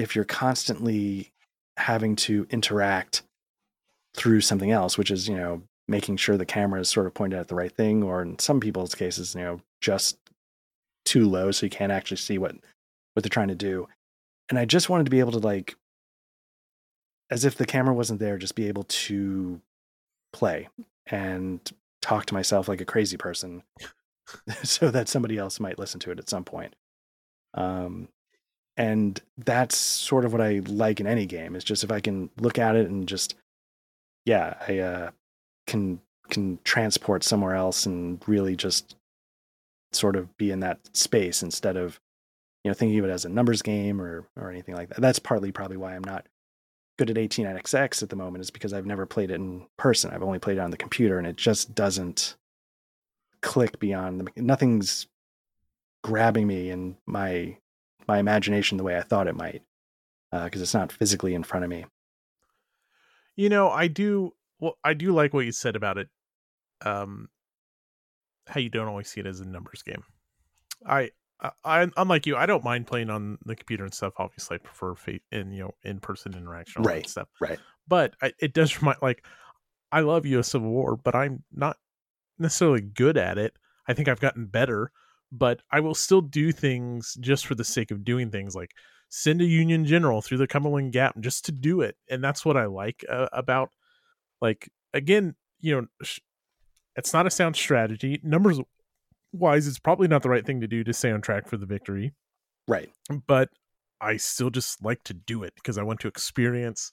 [0.00, 1.30] if you're constantly
[1.76, 3.22] having to interact
[4.14, 7.38] through something else, which is, you know, making sure the camera is sort of pointed
[7.38, 10.18] at the right thing, or in some people's cases, you know, just
[11.04, 12.54] too low so you can't actually see what
[13.14, 13.88] what they're trying to do.
[14.48, 15.76] And I just wanted to be able to like
[17.30, 19.60] as if the camera wasn't there, just be able to
[20.32, 20.68] play
[21.06, 21.60] and
[22.02, 23.62] talk to myself like a crazy person
[24.62, 26.74] so that somebody else might listen to it at some point.
[27.54, 28.08] Um,
[28.80, 31.54] and that's sort of what I like in any game.
[31.54, 33.34] Is just if I can look at it and just,
[34.24, 35.10] yeah, I uh,
[35.66, 36.00] can
[36.30, 38.96] can transport somewhere else and really just
[39.92, 42.00] sort of be in that space instead of
[42.64, 45.00] you know thinking of it as a numbers game or or anything like that.
[45.02, 46.24] That's partly probably why I'm not
[46.96, 50.10] good at 18xx at the moment is because I've never played it in person.
[50.10, 52.34] I've only played it on the computer, and it just doesn't
[53.42, 55.06] click beyond the nothing's
[56.02, 57.58] grabbing me in my
[58.10, 59.62] my imagination the way I thought it might
[60.32, 61.84] because uh, it's not physically in front of me.
[63.36, 64.32] You know, I do.
[64.58, 66.08] Well, I do like what you said about it.
[66.84, 67.28] Um,
[68.48, 70.02] how you don't always see it as a numbers game.
[70.84, 71.10] I
[71.64, 74.14] I, unlike you, I don't mind playing on the computer and stuff.
[74.18, 77.08] Obviously, I prefer fa- in you know in person interaction, right?
[77.08, 77.60] stuff, right.
[77.86, 79.24] But I, it does remind like
[79.92, 80.48] I love U.S.
[80.48, 81.76] Civil War, but I'm not
[82.40, 83.54] necessarily good at it.
[83.86, 84.90] I think I've gotten better,
[85.32, 88.72] but I will still do things just for the sake of doing things, like
[89.08, 92.56] send a Union general through the Cumberland Gap just to do it, and that's what
[92.56, 93.70] I like uh, about
[94.40, 95.86] like again, you know.
[96.02, 96.20] Sh-
[96.96, 98.20] it's not a sound strategy.
[98.22, 98.60] Numbers
[99.32, 101.66] wise, it's probably not the right thing to do to stay on track for the
[101.66, 102.12] victory.
[102.66, 102.90] Right.
[103.26, 103.48] But
[104.00, 106.92] I still just like to do it because I want to experience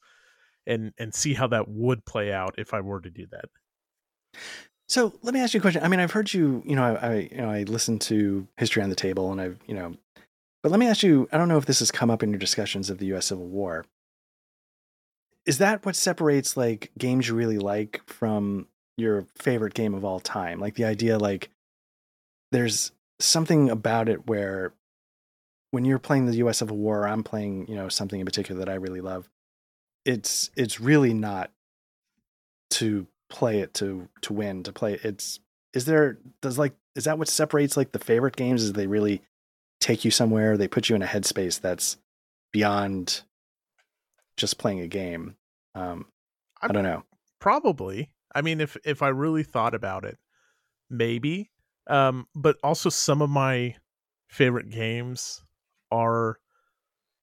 [0.65, 3.45] and and see how that would play out if I were to do that.
[4.89, 5.83] So let me ask you a question.
[5.83, 8.81] I mean, I've heard you, you know, I, I you know, I listened to History
[8.81, 9.95] on the Table and I've, you know,
[10.63, 12.39] but let me ask you, I don't know if this has come up in your
[12.39, 13.85] discussions of the US Civil War.
[15.45, 18.67] Is that what separates like games you really like from
[18.97, 20.59] your favorite game of all time?
[20.59, 21.49] Like the idea like
[22.51, 24.73] there's something about it where
[25.71, 28.59] when you're playing the US Civil War, or I'm playing, you know, something in particular
[28.59, 29.29] that I really love.
[30.05, 31.51] It's it's really not
[32.71, 35.39] to play it to to win, to play it's
[35.73, 39.21] is there does like is that what separates like the favorite games is they really
[39.79, 41.97] take you somewhere, they put you in a headspace that's
[42.51, 43.21] beyond
[44.37, 45.35] just playing a game.
[45.75, 46.05] Um
[46.61, 47.03] I don't know.
[47.39, 48.09] Probably.
[48.33, 50.17] I mean if if I really thought about it,
[50.89, 51.51] maybe
[51.89, 53.75] um, but also some of my
[54.27, 55.43] favorite games
[55.91, 56.37] are,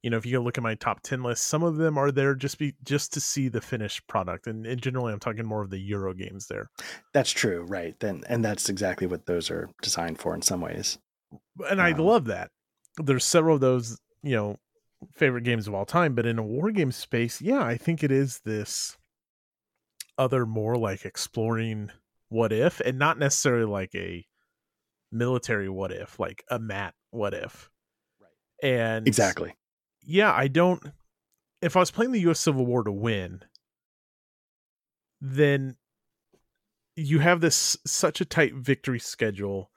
[0.05, 2.13] you know, if you go look at my top 10 list, some of them are
[2.13, 4.47] there just be just to see the finished product.
[4.47, 6.69] And, and generally I'm talking more of the Euro games there.
[7.15, 7.99] That's true, right.
[7.99, 10.99] Then and that's exactly what those are designed for in some ways.
[11.71, 12.51] And um, I love that.
[12.99, 14.59] There's several of those, you know,
[15.15, 18.13] favorite games of all time, but in a war game space, yeah, I think it
[18.13, 18.99] is this
[20.19, 21.91] other more like exploring
[22.29, 24.27] what if and not necessarily like a
[25.11, 27.71] military what if, like a mat what if.
[28.21, 28.71] Right.
[28.71, 29.55] And Exactly.
[30.07, 30.83] Yeah, I don't
[31.65, 33.41] if I was playing the US Civil War to win,
[35.21, 35.77] then
[36.95, 39.71] you have this such a tight victory schedule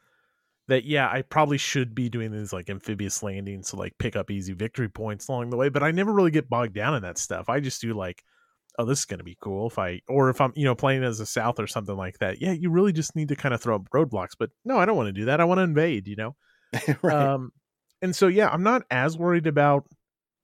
[0.67, 4.29] that yeah, I probably should be doing these like amphibious landings to like pick up
[4.29, 7.17] easy victory points along the way, but I never really get bogged down in that
[7.17, 7.47] stuff.
[7.47, 8.21] I just do like,
[8.77, 11.21] oh, this is gonna be cool if I or if I'm, you know, playing as
[11.21, 12.41] a South or something like that.
[12.41, 14.35] Yeah, you really just need to kind of throw up roadblocks.
[14.37, 15.39] But no, I don't want to do that.
[15.39, 16.35] I want to invade, you know?
[17.01, 17.15] right.
[17.15, 17.53] Um
[18.01, 19.85] and so yeah, I'm not as worried about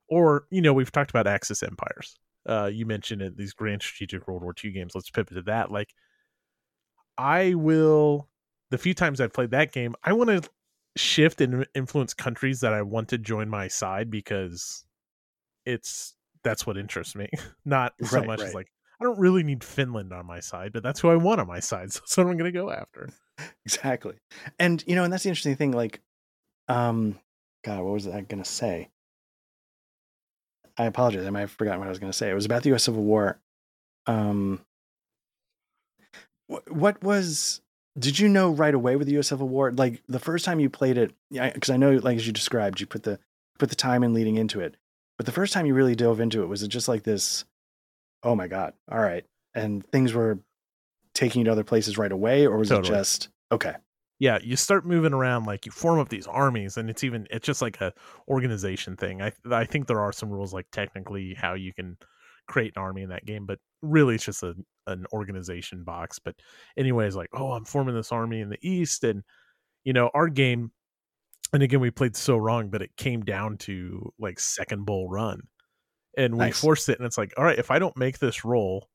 [0.10, 2.18] or, you know, we've talked about Axis empires.
[2.48, 4.94] Uh you mentioned it, these grand strategic World War II games.
[4.96, 5.72] Let's pivot to that.
[5.72, 5.90] Like
[7.18, 8.30] I will
[8.72, 10.50] the few times I've played that game, I want to
[10.96, 14.84] shift and influence countries that I want to join my side because
[15.66, 17.30] it's that's what interests me.
[17.66, 18.48] Not so right, much right.
[18.50, 18.68] as like
[19.00, 21.60] I don't really need Finland on my side, but that's who I want on my
[21.60, 21.90] side.
[21.92, 23.10] So that's what I'm going to go after.
[23.66, 24.14] Exactly.
[24.60, 26.02] And you know, and that's the interesting thing like
[26.68, 27.20] um
[27.66, 28.90] god, what was I going to say?
[30.78, 31.26] I apologize.
[31.26, 32.30] I might have forgotten what I was going to say.
[32.30, 33.40] It was about the US Civil War.
[34.06, 34.60] Um
[36.68, 37.62] what was
[37.98, 39.28] did you know right away with the U.S.
[39.28, 41.14] Civil War, like the first time you played it?
[41.32, 43.20] Because I know, like as you described, you put the
[43.60, 44.76] put the time in leading into it.
[45.18, 47.46] But the first time you really dove into it, was it just like this?
[48.24, 48.74] Oh my god!
[48.92, 50.40] All right, and things were
[51.14, 52.90] taking you to other places right away, or was totally.
[52.90, 53.76] it just okay?
[54.24, 57.46] Yeah, you start moving around, like you form up these armies, and it's even it's
[57.46, 57.92] just like a
[58.30, 59.22] organization thing.
[59.22, 61.98] I I think there are some rules, like technically how you can
[62.48, 64.56] create an army in that game, but really it's just a
[64.88, 66.20] an organization box.
[66.20, 66.36] But
[66.78, 69.24] anyways, like, oh, I'm forming this army in the east, and
[69.84, 70.72] you know, our game,
[71.52, 75.42] and again, we played so wrong, but it came down to like second bull run,
[76.18, 76.62] and we nice.
[76.62, 78.88] forced it, and it's like, all right, if I don't make this roll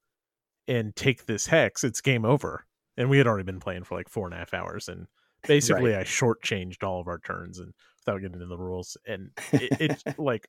[0.67, 2.65] and take this hex, it's game over.
[2.97, 5.07] And we had already been playing for like four and a half hours, and
[5.47, 6.01] basically right.
[6.01, 7.73] I shortchanged all of our turns and
[8.09, 8.97] without getting into the rules.
[9.07, 10.49] And it, it like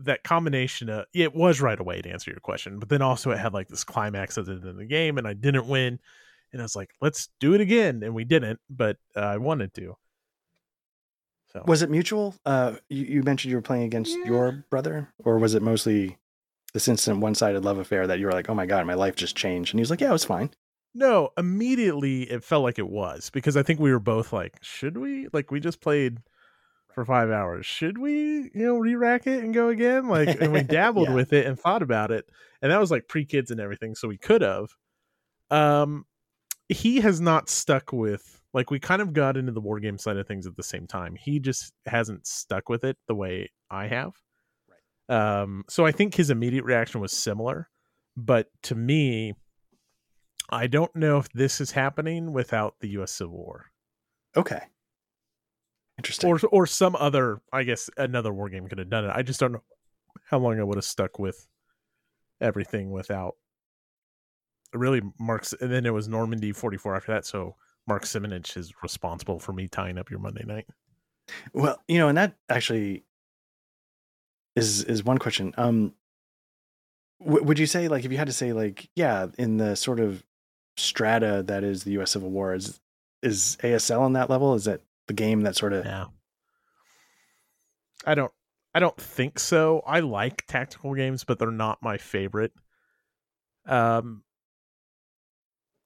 [0.00, 3.38] that combination of it was right away to answer your question, but then also it
[3.38, 5.98] had like this climax at the end of the game, and I didn't win,
[6.52, 9.74] and I was like, let's do it again, and we didn't, but uh, I wanted
[9.74, 9.96] to.
[11.52, 12.34] So was it mutual?
[12.46, 14.24] Uh, you, you mentioned you were playing against yeah.
[14.24, 16.18] your brother, or was it mostly
[16.72, 19.36] this instant one-sided love affair that you were like, oh my god, my life just
[19.36, 20.50] changed, and he was like, yeah, it was fine.
[20.94, 24.98] No, immediately it felt like it was because I think we were both like, should
[24.98, 25.28] we?
[25.32, 26.18] Like we just played
[26.94, 27.64] for five hours.
[27.64, 30.08] Should we, you know, re-rack it and go again?
[30.08, 31.14] Like, and we dabbled yeah.
[31.14, 32.28] with it and thought about it,
[32.60, 34.68] and that was like pre-kids and everything, so we could have.
[35.50, 36.04] Um,
[36.68, 40.16] he has not stuck with like we kind of got into the war game side
[40.16, 41.16] of things at the same time.
[41.16, 44.12] He just hasn't stuck with it the way I have.
[45.08, 45.40] Right.
[45.40, 47.68] Um, so I think his immediate reaction was similar,
[48.16, 49.34] but to me,
[50.50, 53.12] I don't know if this is happening without the U.S.
[53.12, 53.70] Civil War.
[54.36, 54.60] Okay.
[55.98, 56.30] Interesting.
[56.30, 59.12] Or or some other, I guess another war game could have done it.
[59.14, 59.62] I just don't know
[60.24, 61.46] how long I would have stuck with
[62.40, 63.36] everything without
[64.74, 69.38] really Mark's and then it was Normandy 44 after that, so Mark Simonitch is responsible
[69.38, 70.66] for me tying up your Monday night.
[71.52, 73.04] Well, you know, and that actually
[74.56, 75.54] is is one question.
[75.56, 75.94] Um
[77.20, 80.00] w- would you say like if you had to say like yeah, in the sort
[80.00, 80.24] of
[80.76, 82.80] strata that is the US Civil War is
[83.22, 84.54] is ASL on that level?
[84.54, 86.06] Is it the game that sort of yeah.
[88.04, 88.32] I don't
[88.74, 89.82] I don't think so.
[89.86, 92.52] I like tactical games, but they're not my favorite.
[93.66, 94.22] Um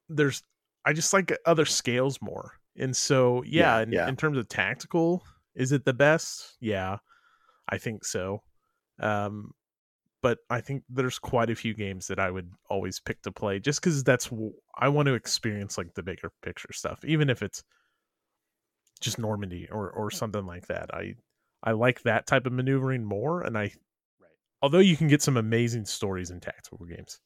[0.08, 0.42] there's
[0.84, 2.52] I just like other scales more.
[2.76, 4.08] And so yeah, yeah, in, yeah.
[4.08, 5.24] in terms of tactical,
[5.54, 6.56] is it the best?
[6.60, 6.98] Yeah.
[7.68, 8.42] I think so.
[9.00, 9.52] Um
[10.26, 13.60] but I think there's quite a few games that I would always pick to play
[13.60, 14.28] just cuz that's
[14.76, 17.62] I want to experience like the bigger picture stuff even if it's
[19.00, 20.92] just Normandy or or something like that.
[20.92, 21.14] I
[21.62, 23.62] I like that type of maneuvering more, and I
[24.20, 24.30] right.
[24.62, 27.20] although you can get some amazing stories in tactical games,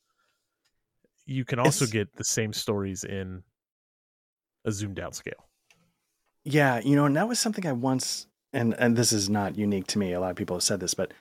[1.27, 3.43] you can also it's, get the same stories in
[4.65, 5.49] a zoomed out scale.
[6.45, 9.87] Yeah, you know, and that was something I once and and this is not unique
[9.89, 10.13] to me.
[10.13, 11.13] A lot of people have said this, but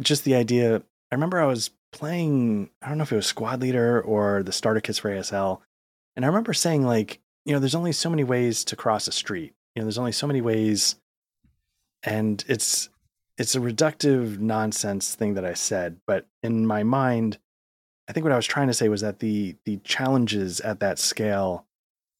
[0.00, 0.76] just the idea.
[1.10, 2.70] I remember I was playing.
[2.82, 5.60] I don't know if it was Squad Leader or the starter kits for ASL,
[6.16, 9.12] and I remember saying like, you know, there's only so many ways to cross a
[9.12, 9.54] street.
[9.74, 10.96] You know, there's only so many ways,
[12.02, 12.88] and it's
[13.36, 17.38] it's a reductive nonsense thing that I said, but in my mind,
[18.08, 20.98] I think what I was trying to say was that the the challenges at that
[20.98, 21.64] scale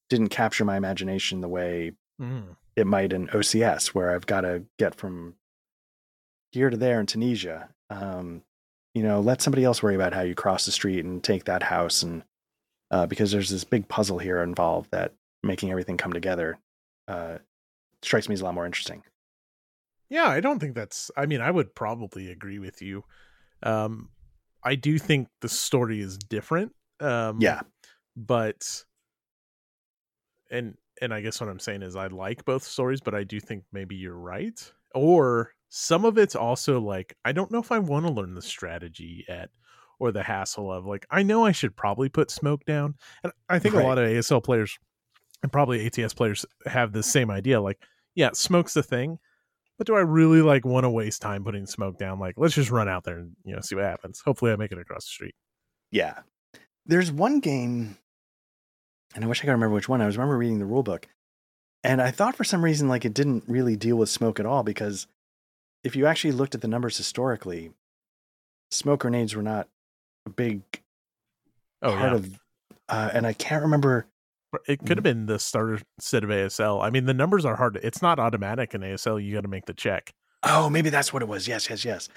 [0.09, 2.57] didn't capture my imagination the way Mm.
[2.75, 5.37] it might in OCS, where I've got to get from
[6.59, 7.69] here to there in Tunisia.
[7.89, 8.43] Um,
[8.95, 11.63] you know, let somebody else worry about how you cross the street and take that
[11.63, 12.25] house, and
[12.91, 16.59] uh, because there's this big puzzle here involved that making everything come together
[17.07, 17.39] uh,
[18.03, 19.03] strikes me as a lot more interesting.
[20.11, 21.11] Yeah, I don't think that's.
[21.17, 23.05] I mean, I would probably agree with you.
[23.63, 24.09] Um,
[24.65, 26.75] I do think the story is different.
[27.01, 27.61] Um, Yeah,
[28.17, 28.85] but
[30.51, 33.39] and and I guess what I'm saying is I like both stories, but I do
[33.39, 34.73] think maybe you're right.
[34.95, 38.43] Or some of it's also like I don't know if I want to learn the
[38.43, 39.51] strategy yet
[40.01, 42.95] or the hassle of like I know I should probably put smoke down.
[43.23, 43.85] And I think Right.
[43.85, 44.79] a lot of ASL players
[45.43, 47.61] and probably ATS players have the same idea.
[47.61, 47.79] Like,
[48.15, 49.19] yeah, smoke's the thing,
[49.77, 52.19] but do I really like want to waste time putting smoke down?
[52.19, 54.21] Like, let's just run out there and you know see what happens.
[54.25, 55.35] Hopefully, I make it across the street.
[55.91, 56.21] yeah.
[56.87, 57.99] There's one game,
[59.15, 60.01] and I wish I could remember which one.
[60.01, 61.07] I was remember reading the rule book,
[61.85, 64.63] and I thought for some reason like it didn't really deal with smoke at all
[64.63, 65.07] because
[65.85, 67.73] if you actually looked at the numbers historically,
[68.71, 69.69] smoke grenades were not
[70.27, 70.63] a big
[71.83, 72.41] Oh part yeah, of,
[72.89, 74.07] uh, and I can't remember.
[74.67, 76.83] it could have been the starter set of ASL.
[76.83, 77.79] I mean, the numbers are hard.
[77.83, 79.23] It's not automatic in ASL.
[79.25, 80.11] You got to make the check.
[80.43, 81.47] Oh, maybe that's what it was.
[81.47, 82.09] Yes, yes, yes.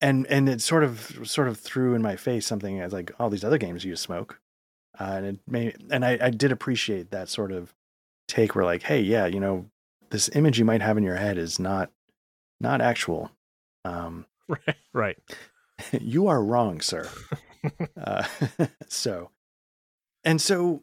[0.00, 3.28] And and it sort of sort of threw in my face something as like all
[3.28, 4.40] these other games use smoke,
[4.98, 7.74] uh, and it made and I, I did appreciate that sort of
[8.26, 9.66] take where like, hey, yeah, you know,
[10.10, 11.90] this image you might have in your head is not
[12.60, 13.30] not actual.
[13.84, 15.18] Um, Right, right.
[16.00, 17.08] you are wrong, sir.
[17.96, 18.24] uh,
[18.88, 19.30] so,
[20.24, 20.82] and so,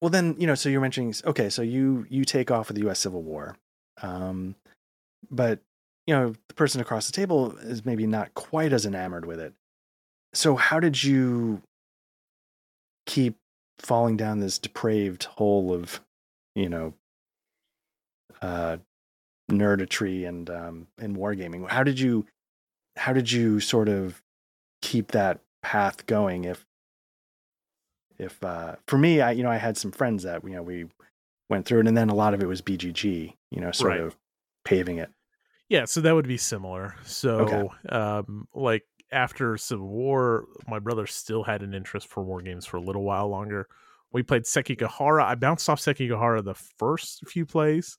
[0.00, 2.82] well, then you know, so you're mentioning okay, so you you take off with the
[2.82, 3.00] U.S.
[3.00, 3.56] Civil War,
[4.02, 4.54] um,
[5.30, 5.60] but
[6.06, 9.54] you know, the person across the table is maybe not quite as enamored with it.
[10.32, 11.62] So, how did you
[13.06, 13.36] keep
[13.78, 16.00] falling down this depraved hole of,
[16.54, 16.94] you know,
[18.40, 18.76] uh,
[19.50, 21.68] nerditry and um, and wargaming?
[21.68, 22.26] How did you
[22.96, 24.22] how did you sort of
[24.82, 26.66] keep that path going if
[28.18, 30.86] if uh for me i you know i had some friends that you know we
[31.48, 34.00] went through it and then a lot of it was bgg you know sort Right.
[34.00, 34.16] of
[34.64, 35.10] paving it
[35.68, 36.94] Yeah, so that would be similar.
[37.04, 37.68] So, Okay.
[37.88, 42.76] um, like after Civil War, my brother still had an interest for war games for
[42.76, 43.68] a little while longer.
[44.12, 45.22] We played Sekigahara.
[45.24, 47.96] I bounced off Sekigahara the first few plays,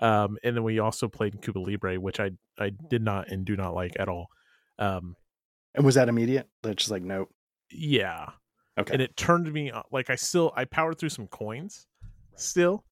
[0.00, 3.56] um, and then we also played Cuba Libre, which I I did not and do
[3.56, 4.28] not like at all.
[4.78, 5.16] Um,
[5.74, 6.48] and was that immediate?
[6.62, 7.30] That's just like nope?
[7.70, 8.30] Yeah,
[8.78, 8.92] okay.
[8.92, 11.86] And it turned me like I still I powered through some COINs
[12.36, 12.84] still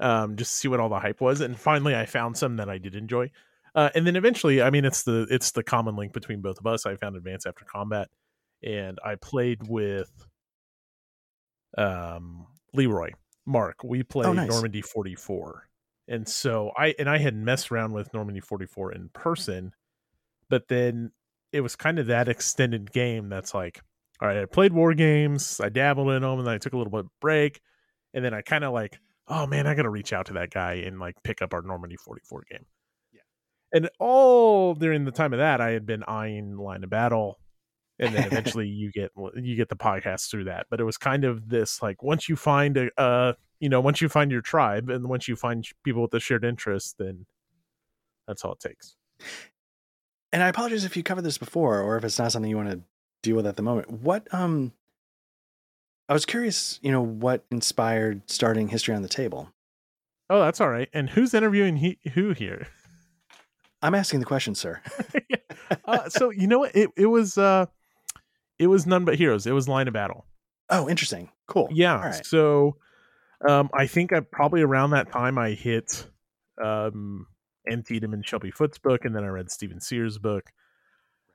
[0.00, 2.68] um just to see what all the hype was and finally I found some that
[2.68, 3.30] I did enjoy.
[3.74, 6.66] Uh and then eventually I mean it's the it's the common link between both of
[6.66, 6.84] us.
[6.84, 8.08] I found Advance After Combat
[8.62, 10.10] and I played with
[11.76, 13.10] um Leroy
[13.46, 13.82] Mark.
[13.84, 14.48] We played Oh, nice.
[14.48, 15.68] Normandy 44
[16.08, 19.72] and so I and I had messed around with Normandy 44 in person
[20.48, 21.12] but then
[21.52, 23.80] it was kind of that extended game that's like
[24.20, 26.76] all right, I played war games, I dabbled in them, and then I took a
[26.76, 27.60] little bit of break,
[28.12, 28.98] and then I kind of like,
[29.28, 31.62] oh man, I got to reach out to that guy and like pick up our
[31.62, 32.64] Normandy 44 game.
[33.12, 33.20] Yeah.
[33.72, 37.38] And all during the time of that, I had been eyeing Line of Battle,
[37.98, 40.66] and then eventually you get you get the podcast through that.
[40.70, 44.00] But it was kind of this like once you find a, uh, you know, once
[44.00, 47.26] you find your tribe, and once you find people with a shared interest, then
[48.26, 48.96] that's all it takes.
[50.32, 52.70] and i apologize if you covered this before or if it's not something you want
[52.70, 52.80] to
[53.22, 54.72] deal with at the moment what um
[56.08, 59.50] i was curious you know what inspired starting history on the table
[60.30, 60.88] Oh, that's all right.
[60.94, 62.66] And who's interviewing he, who here?
[63.82, 64.80] i'm asking the question sir
[65.84, 66.74] uh, so you know what?
[66.74, 67.66] It it was uh
[68.58, 69.46] it was none but heroes.
[69.46, 70.24] It was line of battle.
[70.70, 72.00] oh interesting cool Yeah.
[72.00, 72.76] right So
[73.46, 76.06] um I think I probably around that time I hit
[76.62, 77.26] um
[77.70, 80.50] Antietam and Shelby Foote's book and then I read Stephen Sears' book.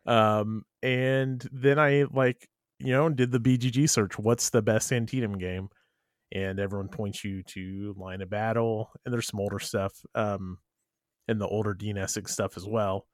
[0.06, 2.48] Um and then I like,
[2.80, 4.18] you know, did the BGG search.
[4.18, 5.70] What's the best Antietam game?
[6.32, 10.60] And everyone points you to Line of Battle and there's some older stuff um
[11.28, 13.08] and the older Dean Essig stuff as well.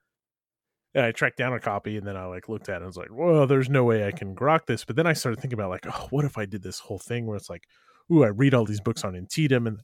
[0.94, 2.96] And I tracked down a copy and then I like looked at it and was
[2.96, 4.86] like, well, there's no way I can grok this.
[4.86, 7.26] But then I started thinking about like, oh, what if I did this whole thing
[7.26, 7.68] where it's like,
[8.12, 9.80] ooh, I read all these books on Antietam and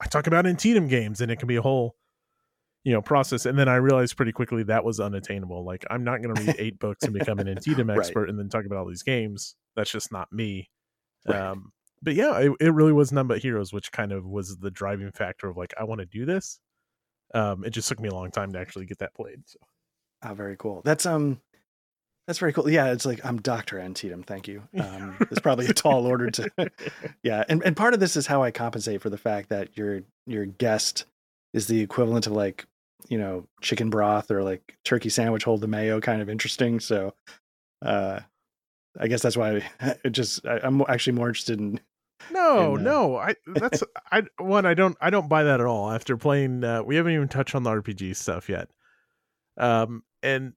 [0.00, 1.96] I talk about Antietam games and it can be a whole,
[2.84, 3.46] you know, process.
[3.46, 5.64] And then I realized pretty quickly that was unattainable.
[5.64, 7.98] Like I'm not going to read eight books and become an Antietam Right.
[7.98, 9.56] expert and then talk about all these games.
[9.76, 10.70] That's just not me.
[11.26, 11.38] Right.
[11.38, 11.72] Um,
[12.02, 15.12] but yeah, it, it really was none but heroes, which kind of was the driving
[15.12, 16.58] factor of like, I want to do this.
[17.34, 19.42] Um, it just took me a long time to actually get that played.
[19.44, 19.58] So.
[20.22, 20.80] Oh, very cool.
[20.84, 21.40] That's um,
[22.30, 22.70] that's very cool.
[22.70, 24.22] Yeah, it's like I'm Doctor Antietam.
[24.22, 24.62] Thank you.
[24.78, 26.70] Um, it's probably a tall order to.
[27.24, 30.02] yeah, and and part of this is how I compensate for the fact that your
[30.28, 31.06] your guest
[31.52, 32.66] is the equivalent of like
[33.08, 36.78] you know chicken broth or like turkey sandwich hold the mayo kind of interesting.
[36.78, 37.14] So,
[37.84, 38.20] uh,
[38.96, 39.68] I guess that's why
[40.04, 41.80] it just I, am actually more interested in.
[42.30, 42.90] No, in, uh...
[42.92, 45.90] no, I that's I one I don't I don't buy that at all.
[45.90, 48.68] After playing, uh, we haven't even touched on the RPG stuff yet.
[49.56, 50.52] Um, and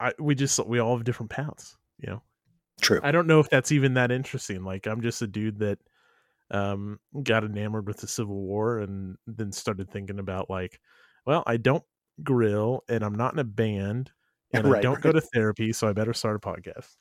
[0.00, 2.22] I we just we all have different paths, you know.
[2.80, 3.00] True.
[3.02, 4.62] I don't know if that's even that interesting.
[4.62, 5.78] Like I'm just a dude that
[6.50, 10.80] um got enamored with the Civil War and then started thinking about like,
[11.26, 11.84] well, I don't
[12.22, 14.10] grill and I'm not in a band
[14.52, 16.94] and right, I don't go to therapy, so I better start a podcast.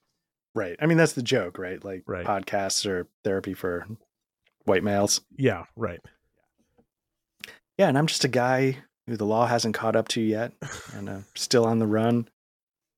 [0.54, 0.76] Right.
[0.82, 1.84] I mean that's the joke, right?
[1.84, 2.26] Like right.
[2.26, 3.88] podcasts or therapy for
[4.66, 5.22] white males.
[5.38, 6.02] Yeah, right.
[7.78, 10.52] Yeah, and I'm just a guy who the law hasn't caught up to yet
[10.94, 12.28] and uh, still on the run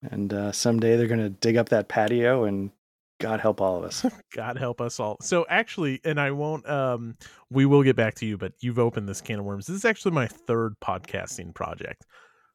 [0.02, 2.72] and uh, someday they're going to dig up that patio and
[3.20, 4.06] God help all of us.
[4.36, 5.18] God help us all.
[5.22, 7.18] So actually, and I won't um
[7.50, 9.68] we will get back to you, but you've opened this can of worms.
[9.68, 12.06] This is actually my third podcasting project.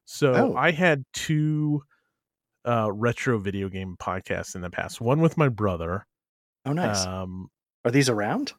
[0.06, 0.56] So oh.
[0.56, 1.82] I had two
[2.64, 5.00] uh retro video game podcasts in the past.
[5.00, 6.06] One with my brother.
[6.64, 7.04] Oh nice.
[7.04, 7.50] Um
[7.84, 8.54] are these around?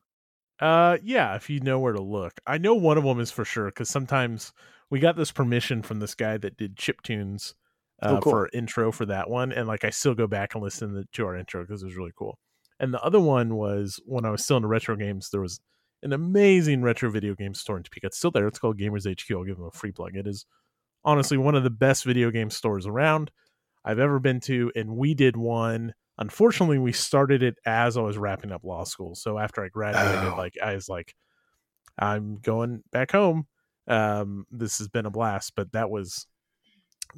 [0.59, 2.33] Uh yeah, if you know where to look.
[2.45, 4.53] I know one of them is for sure cuz sometimes
[4.91, 7.55] we got this permission from this guy that did chip tunes
[8.01, 8.31] uh, oh, cool.
[8.31, 11.35] for intro for that one, and like I still go back and listen to our
[11.35, 12.37] intro because it was really cool.
[12.79, 15.29] And the other one was when I was still into retro games.
[15.29, 15.59] There was
[16.03, 18.07] an amazing retro video game store in Topeka.
[18.07, 18.47] It's still there.
[18.47, 19.31] It's called Gamers HQ.
[19.31, 20.15] I'll give them a free plug.
[20.15, 20.45] It is
[21.05, 23.31] honestly one of the best video game stores around
[23.85, 25.93] I've ever been to, and we did one.
[26.17, 29.15] Unfortunately, we started it as I was wrapping up law school.
[29.15, 30.35] So after I graduated, oh.
[30.37, 31.15] like I was like,
[31.97, 33.47] I'm going back home.
[33.87, 36.25] Um, this has been a blast, but that was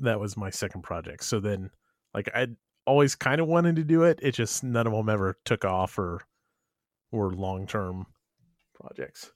[0.01, 1.23] that was my second project.
[1.23, 1.71] So then,
[2.13, 2.47] like, I
[2.85, 4.19] always kind of wanted to do it.
[4.21, 6.21] It just none of them ever took off or
[7.11, 8.05] were long term
[8.73, 9.31] projects.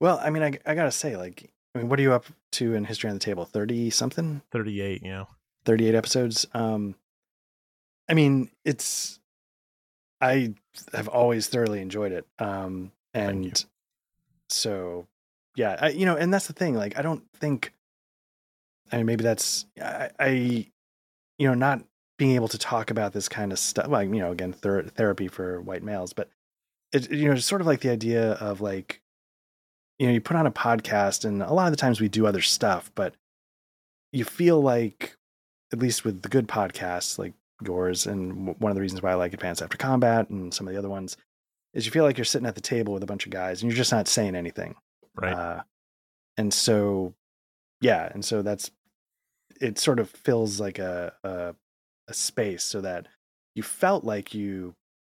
[0.00, 2.74] Well, I mean, I I gotta say, like, I mean, what are you up to
[2.74, 3.44] in History on the Table?
[3.44, 4.42] Thirty something?
[4.50, 5.24] Thirty eight, yeah.
[5.64, 6.46] Thirty eight episodes.
[6.52, 6.96] Um,
[8.08, 9.20] I mean, it's
[10.20, 10.54] I
[10.92, 12.26] have always thoroughly enjoyed it.
[12.38, 13.64] Um, and
[14.48, 15.06] so
[15.56, 16.74] yeah, I, you know, and that's the thing.
[16.74, 17.72] Like, I don't think
[18.92, 20.28] I mean, maybe that's I, I,
[21.38, 21.84] you know, not
[22.18, 23.88] being able to talk about this kind of stuff.
[23.88, 26.28] Like, you know, again, ther- therapy for white males, but
[26.92, 29.00] it, you know, it's sort of like the idea of like,
[29.98, 32.26] you know, you put on a podcast, and a lot of the times we do
[32.26, 33.14] other stuff, but
[34.12, 35.16] you feel like,
[35.72, 39.14] at least with the good podcasts like yours, and one of the reasons why I
[39.14, 41.16] like Advance After Combat and some of the other ones,
[41.74, 43.70] is you feel like you're sitting at the table with a bunch of guys and
[43.70, 44.74] you're just not saying anything,
[45.14, 45.34] right?
[45.34, 45.62] Uh,
[46.36, 47.14] and so,
[47.80, 48.70] yeah, and so that's
[49.60, 51.54] it sort of fills like a, a,
[52.08, 53.06] a space so that
[53.54, 54.74] you felt like you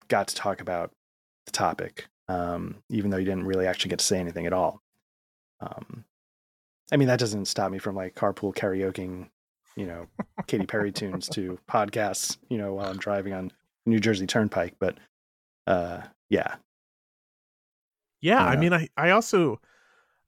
[0.09, 0.92] got to talk about
[1.47, 4.82] the topic, um, even though you didn't really actually get to say anything at all.
[5.61, 6.05] Um,
[6.92, 9.28] I mean, that doesn't stop me from like carpool karaokeing,
[9.76, 10.07] you know,
[10.47, 13.51] Katy Perry tunes to podcasts, you know, while I'm driving on
[13.86, 14.74] New Jersey Turnpike.
[14.78, 14.99] But
[15.66, 16.57] uh, yeah,
[18.20, 18.45] yeah.
[18.45, 19.61] I mean, I I also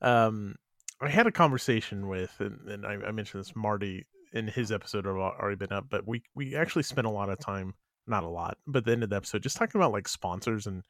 [0.00, 0.56] um
[1.01, 5.07] I had a conversation with, and, and I, I, mentioned this Marty in his episode
[5.07, 7.74] already been up, but we we actually spent a lot of time,
[8.07, 10.82] not a lot, but the end of the episode just talking about like sponsors and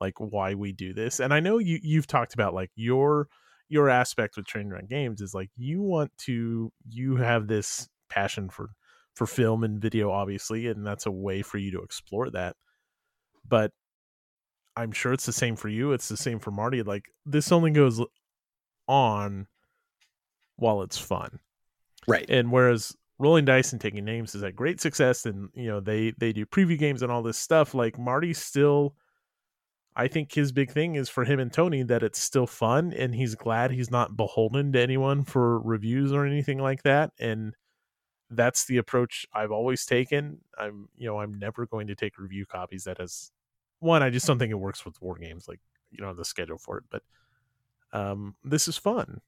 [0.00, 1.20] like why we do this.
[1.20, 3.28] And I know you you've talked about like your
[3.68, 8.48] your aspect with Train Run Games is like you want to you have this passion
[8.50, 8.70] for
[9.14, 12.56] for film and video obviously and that's a way for you to explore that
[13.46, 13.70] but
[14.76, 17.70] i'm sure it's the same for you it's the same for marty like this only
[17.70, 18.00] goes
[18.88, 19.46] on
[20.56, 21.38] while it's fun.
[22.06, 22.28] Right.
[22.28, 26.12] And whereas rolling dice and taking names is a great success and you know they
[26.18, 28.94] they do preview games and all this stuff like marty still
[29.94, 33.14] i think his big thing is for him and tony that it's still fun and
[33.14, 37.12] he's glad he's not beholden to anyone for reviews or anything like that.
[37.18, 37.54] And
[38.30, 40.38] that's the approach i've always taken.
[40.58, 42.84] I'm you know i'm never going to take review copies.
[42.84, 43.30] That has
[43.78, 46.58] one i just don't think it works with war games like you know the schedule
[46.58, 46.84] for it.
[46.90, 47.02] But
[47.92, 49.20] um this is fun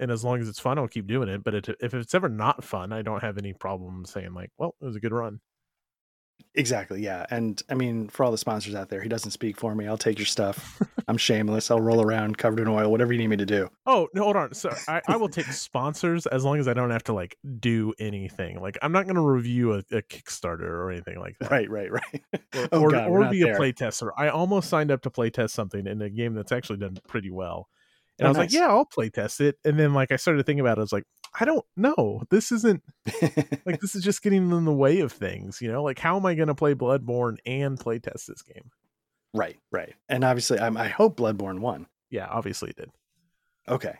[0.00, 1.44] and as long as it's fun, I'll keep doing it.
[1.44, 4.74] But it, if it's ever not fun, I don't have any problem saying like, "Well,
[4.80, 5.40] it was a good run."
[6.54, 7.02] Exactly.
[7.02, 7.24] Yeah.
[7.30, 9.86] And I mean, for all the sponsors out there, he doesn't speak for me.
[9.86, 10.80] I'll take your stuff.
[11.08, 11.70] I'm shameless.
[11.70, 13.68] I'll roll around covered in oil, whatever you need me to do.
[13.86, 14.54] Oh, no, hold on.
[14.54, 17.94] So I, I will take sponsors as long as I don't have to like do
[17.98, 18.60] anything.
[18.60, 21.50] Like I'm not going to review a, a, Kickstarter or anything like that.
[21.50, 22.22] Right, right, right.
[22.54, 23.56] Or, oh, or, God, or be there.
[23.56, 24.10] a playtester.
[24.16, 27.68] I almost signed up to playtest something in a game that's actually done pretty well.
[28.22, 28.52] And oh, I was nice.
[28.54, 29.58] like, yeah, I'll play test it.
[29.64, 31.02] And then like I started thinking about it, I was like,
[31.40, 32.22] I don't know.
[32.30, 32.80] This isn't
[33.66, 35.82] like this is just getting in the way of things, you know?
[35.82, 38.70] Like how am I going to play Bloodborne and play test this game?
[39.34, 39.94] Right, right.
[40.08, 41.86] And obviously I'm, I hope Bloodborne won.
[42.10, 42.90] Yeah, obviously it did.
[43.68, 43.96] Okay.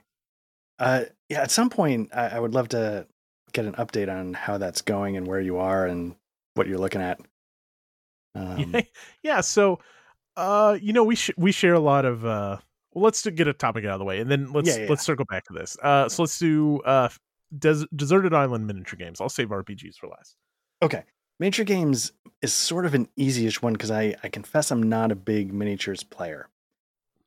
[0.78, 3.08] Uh yeah, at some point I, I would love to
[3.52, 6.14] get an update on how that's going and where you are and
[6.54, 7.20] what you're looking at.
[8.34, 8.80] Um, yeah,
[9.22, 9.80] yeah, so
[10.38, 12.56] uh you know we sh- we share a lot of uh
[12.95, 15.05] well, let's get a topic out of the way, and then let's yeah, yeah, let's
[15.05, 15.76] circle back to this.
[15.82, 17.09] Uh, so let's do uh,
[17.59, 19.20] Des- deserted island miniature games.
[19.20, 20.36] I'll save RPGs for last.
[20.80, 21.05] Okay,
[21.38, 25.16] miniature games is sort of an easyish one because I I confess I'm not a
[25.16, 26.49] big miniatures player,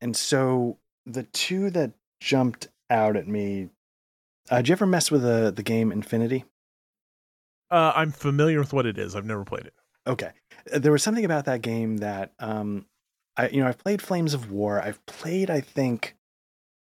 [0.01, 3.69] and so the two that jumped out at me.
[4.49, 6.45] Uh, did you ever mess with the the game Infinity?
[7.69, 9.15] Uh, I'm familiar with what it is.
[9.15, 9.73] I've never played it.
[10.07, 10.31] Okay,
[10.73, 12.85] uh, there was something about that game that um,
[13.37, 14.81] I you know I've played Flames of War.
[14.81, 16.15] I've played I think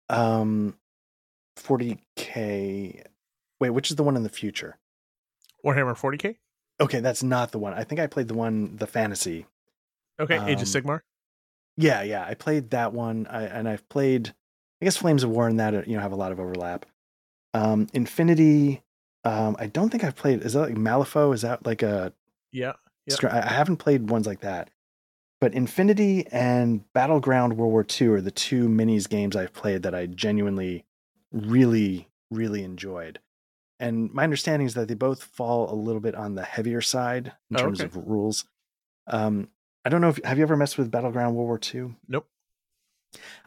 [0.09, 0.75] um
[1.57, 3.03] 40k.
[3.59, 4.77] Wait, which is the one in the future?
[5.65, 6.35] Warhammer 40k.
[6.81, 7.73] Okay, that's not the one.
[7.73, 9.45] I think I played the one the fantasy.
[10.19, 11.01] Okay, um, Age of um, Sigmar.
[11.77, 14.33] Yeah, yeah, I played that one, I, and I've played.
[14.81, 16.85] I guess Flames of War and that you know have a lot of overlap.
[17.53, 18.81] Um, Infinity.
[19.25, 20.43] Um, I don't think I've played.
[20.43, 21.33] Is that like Malifaux?
[21.33, 22.13] Is that like a?
[22.51, 22.73] Yeah.
[23.05, 23.15] yeah.
[23.29, 24.69] I haven't played ones like that.
[25.41, 29.95] But Infinity and Battleground World War II are the two minis games I've played that
[29.95, 30.85] I genuinely,
[31.31, 33.19] really, really enjoyed.
[33.79, 37.31] And my understanding is that they both fall a little bit on the heavier side
[37.49, 37.87] in oh, terms okay.
[37.87, 38.45] of rules.
[39.07, 39.47] Um,
[39.85, 41.95] I don't know if have you ever messed with Battleground World War II?
[42.09, 42.27] Nope.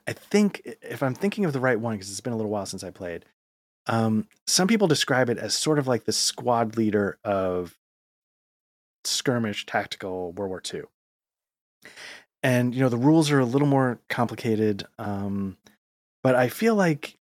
[0.07, 2.67] I think if I'm thinking of the right one, because it's been a little while
[2.67, 3.27] since I played,
[3.87, 7.77] um, some people describe it as sort of like the squad leader of
[9.05, 10.83] skirmish tactical World War II
[12.43, 15.57] and you know the rules are a little more complicated um
[16.23, 17.19] but i feel like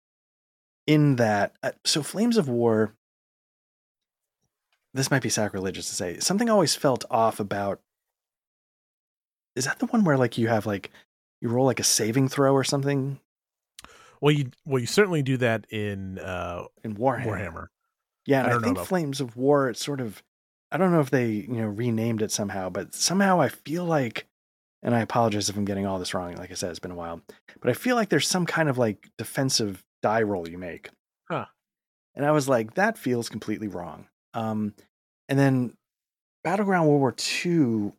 [0.87, 2.93] in that uh, so flames of war
[4.93, 7.81] this might be sacrilegious to say something always felt off about
[9.55, 10.91] is that the one where like you have like
[11.41, 13.19] you roll like a saving throw or something
[14.21, 17.67] well you well you certainly do that in uh in warhammer, warhammer.
[18.25, 20.23] yeah i, I think flames of war it's sort of
[20.71, 24.28] i don't know if they you know renamed it somehow but somehow i feel like
[24.83, 26.35] and I apologize if I'm getting all this wrong.
[26.35, 27.21] Like I said, it's been a while,
[27.61, 30.89] but I feel like there's some kind of like defensive die roll you make.
[31.29, 31.45] Huh.
[32.15, 34.07] And I was like, that feels completely wrong.
[34.33, 34.73] Um,
[35.27, 35.73] and then
[36.43, 37.15] Battleground World War
[37.45, 37.93] II.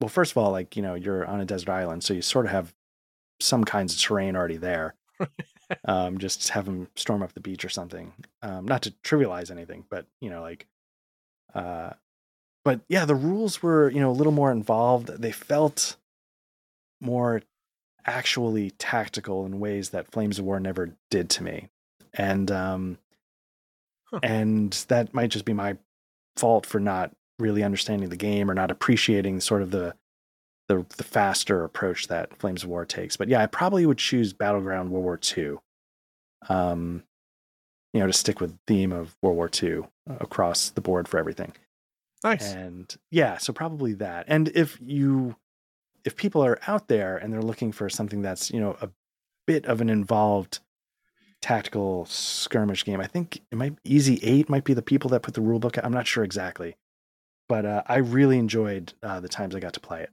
[0.00, 2.46] Well, first of all, like you know, you're on a desert island, so you sort
[2.46, 2.74] of have
[3.40, 4.94] some kinds of terrain already there.
[5.84, 8.12] um, just have them storm up the beach or something.
[8.42, 10.66] Um, not to trivialize anything, but you know, like,
[11.54, 11.90] uh,
[12.64, 15.08] but yeah, the rules were you know a little more involved.
[15.08, 15.96] They felt
[17.00, 17.42] more
[18.06, 21.68] actually tactical in ways that Flames of War never did to me.
[22.14, 22.98] And um
[24.10, 24.20] huh.
[24.22, 25.76] and that might just be my
[26.36, 29.94] fault for not really understanding the game or not appreciating sort of the
[30.68, 33.16] the the faster approach that Flames of War takes.
[33.16, 35.56] But yeah, I probably would choose Battleground World War II.
[36.48, 37.02] Um
[37.92, 39.84] you know, to stick with theme of World War II
[40.20, 41.52] across the board for everything.
[42.22, 42.52] Nice.
[42.52, 44.26] And yeah, so probably that.
[44.28, 45.36] And if you
[46.06, 48.88] if people are out there and they're looking for something that's you know a
[49.46, 50.60] bit of an involved
[51.42, 55.34] tactical skirmish game, I think it might Easy Eight might be the people that put
[55.34, 55.76] the rule book.
[55.82, 56.76] I'm not sure exactly,
[57.48, 60.10] but uh, I really enjoyed uh, the times I got to play it.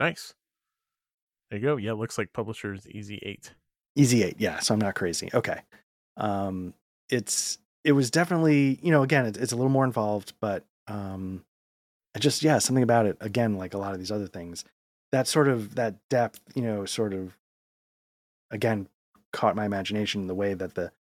[0.00, 0.34] Nice.
[1.50, 1.76] There you go.
[1.76, 3.54] Yeah, looks like publishers Easy Eight.
[3.94, 4.36] Easy Eight.
[4.38, 5.30] Yeah, so I'm not crazy.
[5.32, 5.60] Okay.
[6.16, 6.74] Um,
[7.08, 11.44] it's it was definitely you know again it, it's a little more involved, but um,
[12.18, 14.64] just yeah something about it again like a lot of these other things
[15.12, 17.36] that sort of that depth you know sort of
[18.50, 18.88] again
[19.32, 20.92] caught my imagination in the way that the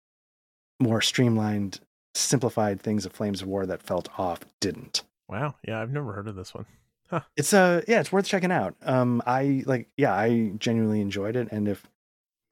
[0.79, 1.79] more streamlined
[2.13, 5.03] simplified things of flames of war that felt off didn't.
[5.29, 5.55] Wow.
[5.65, 6.65] Yeah i've never heard of this one.
[7.09, 7.21] Huh.
[7.35, 8.75] it's uh yeah it's worth checking out.
[8.83, 11.85] Um i like yeah i genuinely enjoyed it and if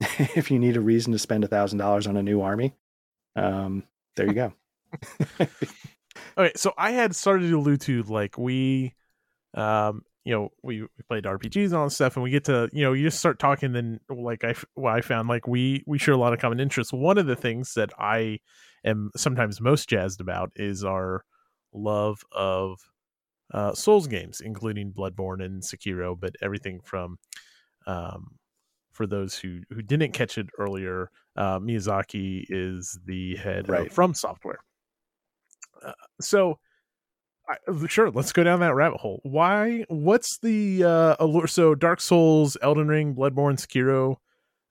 [0.00, 2.74] if you need a reason to spend a thousand dollars on a new army
[3.36, 3.84] um
[4.16, 4.52] there you go
[6.36, 8.94] okay, so I had started to allude to like we,
[9.54, 12.68] um, you know, we, we played RPGs and all this stuff, and we get to
[12.72, 13.72] you know you just start talking.
[13.72, 16.92] Then like I well, I found like we we share a lot of common interests.
[16.92, 18.40] One of the things that I
[18.84, 21.24] am sometimes most jazzed about is our
[21.72, 22.80] love of
[23.52, 27.18] uh, Souls games, including Bloodborne and Sekiro, but everything from
[27.86, 28.36] um,
[28.92, 33.86] for those who who didn't catch it earlier, uh, Miyazaki is the head right.
[33.86, 34.60] of From Software,
[36.20, 36.58] so
[37.48, 37.56] I,
[37.88, 42.56] sure let's go down that rabbit hole why what's the uh allure so dark souls
[42.62, 44.16] elden ring bloodborne sekiro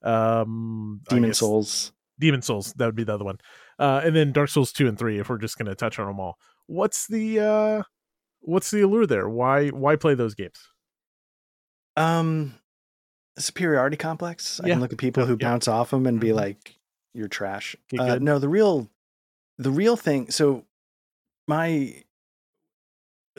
[0.08, 3.38] um demon souls demon souls that would be the other one
[3.80, 5.20] Uh, and then Dark Souls two and three.
[5.20, 6.36] If we're just gonna touch on them all,
[6.68, 7.84] what's the uh,
[8.42, 9.30] what's the allure there?
[9.30, 10.60] Why why play those games?
[11.96, 12.56] Um,
[13.38, 14.60] superiority complex.
[14.60, 14.74] I Yeah.
[14.76, 15.48] can look at people who Yeah.
[15.50, 16.36] bounce off them and be Mhm.
[16.36, 16.78] like,
[17.14, 18.90] "You're trash." Uh, no, the real,
[19.58, 20.30] the real thing.
[20.32, 20.66] So,
[21.50, 22.04] my,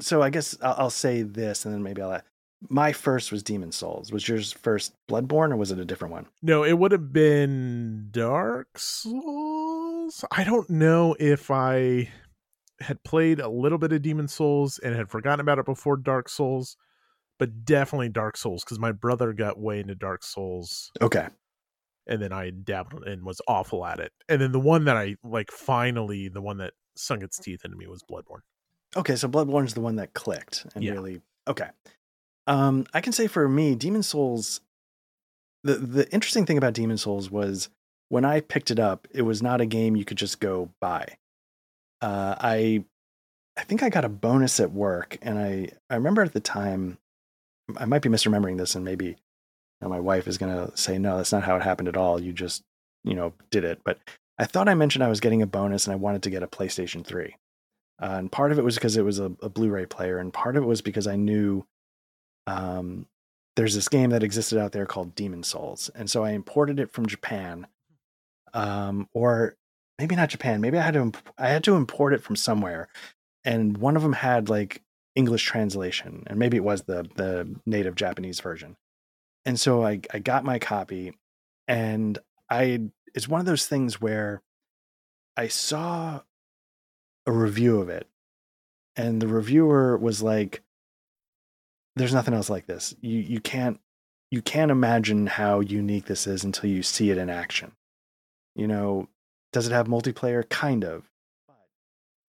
[0.01, 2.21] so I guess I'll, I'll say this, and then maybe I'll.
[2.69, 4.13] My first was Demon Souls.
[4.13, 6.27] Was yours first Bloodborne, or was it a different one?
[6.43, 10.25] No, it would have been Dark Souls.
[10.31, 12.11] I don't know if I
[12.81, 16.29] had played a little bit of Demon Souls and had forgotten about it before Dark
[16.29, 16.77] Souls,
[17.39, 21.29] but definitely Dark Souls because my brother got way into Dark Souls Okay.
[22.07, 24.13] and then I dabbled and was awful at it.
[24.29, 27.77] And then the one that I like finally, the one that sunk its teeth into
[27.77, 28.41] me was Bloodborne.
[28.97, 30.93] Okay, so Bloodborne's the one that clicked and Yeah.
[30.93, 31.69] really okay.
[32.47, 34.61] Um, I can say for me, Demon Souls.
[35.63, 37.69] The the interesting thing about Demon Souls was
[38.09, 41.17] when I picked it up, it was not a game you could just go buy.
[42.01, 42.85] Uh, I
[43.57, 46.99] I think I got a bonus at work, and I I remember at the time,
[47.77, 49.17] I might be misremembering this, and maybe you
[49.83, 52.21] know, my wife is gonna say no, that's not how it happened at all.
[52.21, 52.63] You just
[53.05, 53.99] you know did it, but
[54.41, 56.49] I thought I mentioned I was getting a bonus, and I wanted to get a
[56.49, 57.37] PlayStation Three.
[58.03, 60.57] Uh, and part of it was because it was a, a Blu-ray player, and part
[60.57, 61.67] of it was because I knew
[62.47, 63.07] um,
[63.57, 66.91] there's this game that existed out there called Demon Souls, and so I imported it
[66.91, 67.67] from Japan,
[68.55, 69.57] um, or
[69.99, 70.63] maybe not Japan.
[70.63, 72.89] Maybe I had to imp- I had to import it from somewhere,
[73.45, 74.83] and one of them had like
[75.15, 78.79] English translation, and maybe it was the the native Japanese version.
[79.45, 81.13] And so I I got my copy,
[81.69, 82.19] and
[82.49, 84.43] I it's one of those things where
[85.37, 86.23] I saw
[87.27, 88.07] a review of it,
[88.97, 90.63] and the reviewer was like,
[91.97, 92.95] "There's nothing else like this.
[93.01, 93.81] You you can't
[94.31, 97.73] you can't imagine how unique this is until you see it in action.
[98.55, 99.09] You know,
[99.53, 100.49] does it have multiplayer?
[100.49, 101.05] Kind of.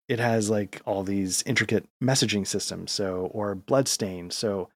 [0.08, 4.30] It has like all these intricate messaging systems, so or bloodstain.
[4.30, 4.70] So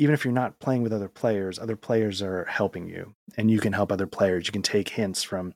[0.00, 3.60] even if you're not playing with other players, other players are helping you, and you
[3.60, 4.46] can help other players.
[4.46, 5.52] You can take hints from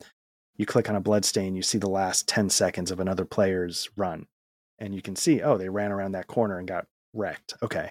[0.59, 4.27] you click on a bloodstain, you see the last 10 seconds of another player's run,
[4.79, 7.55] and you can see, oh, they ran around that corner and got wrecked.
[7.63, 7.91] Okay.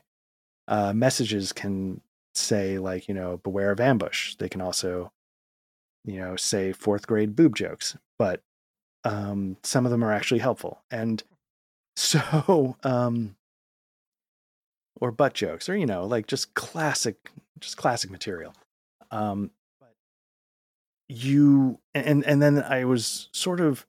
[0.67, 2.01] Uh, messages can
[2.35, 4.35] say, like, you know, beware of ambush.
[4.35, 5.11] They can also,
[6.05, 8.41] you know, say fourth grade boob jokes, but
[9.03, 10.83] um, some of them are actually helpful.
[10.91, 11.21] And
[11.95, 13.35] so, um,
[15.03, 17.17] or butt jokes, or, you know, like just classic,
[17.59, 18.55] just classic material.
[19.11, 19.51] Um,
[19.81, 19.93] but
[21.09, 23.85] you and and then I was sort of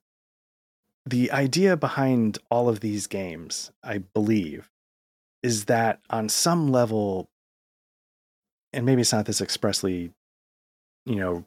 [1.05, 4.69] the idea behind all of these games, I believe,
[5.41, 7.29] is that on some level,
[8.73, 10.11] and maybe it's not this expressly,
[11.05, 11.45] you know,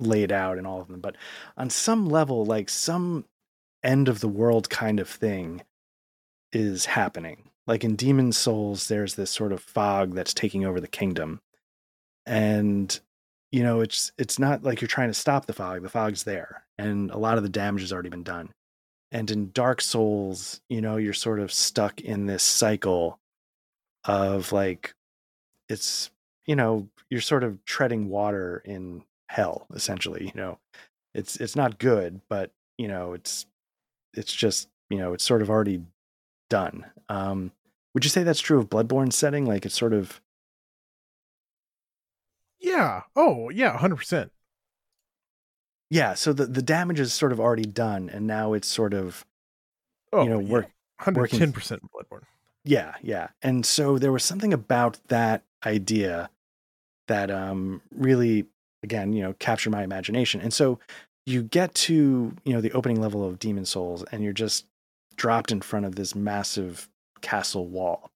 [0.00, 1.14] laid out in all of them, but
[1.56, 3.26] on some level, like some
[3.84, 5.62] end of the world kind of thing
[6.52, 7.44] is happening.
[7.68, 11.40] Like in Demon Souls, there's this sort of fog that's taking over the kingdom.
[12.26, 12.98] And
[13.52, 15.82] you know, it's it's not like you're trying to stop the fog.
[15.82, 18.50] The fog's there, and a lot of the damage has already been done.
[19.12, 23.18] And in Dark Souls, you know, you're sort of stuck in this cycle
[24.04, 24.94] of like
[25.68, 26.10] it's
[26.46, 30.58] you know, you're sort of treading water in hell essentially, you know.
[31.14, 33.46] It's it's not good, but you know, it's
[34.14, 35.82] it's just, you know, it's sort of already
[36.50, 36.86] done.
[37.08, 37.52] Um
[37.94, 39.44] would you say that's true of Bloodborne setting?
[39.46, 40.20] Like it's sort of
[42.60, 43.02] Yeah.
[43.16, 44.30] Oh, yeah, 100%.
[45.90, 49.24] yeah, so the the damage is sort of already done and now it's sort of
[50.12, 50.48] Oh, you know, yeah.
[50.52, 50.66] work
[51.00, 51.52] 110%
[51.94, 52.22] Bloodborne.
[52.64, 53.28] Yeah, yeah.
[53.42, 56.30] And so there was something about that idea
[57.06, 58.46] that um really
[58.82, 60.40] again, you know, captured my imagination.
[60.40, 60.78] And so
[61.26, 64.66] you get to, you know, the opening level of Demon Souls and you're just
[65.16, 66.88] dropped in front of this massive
[67.20, 68.10] castle wall.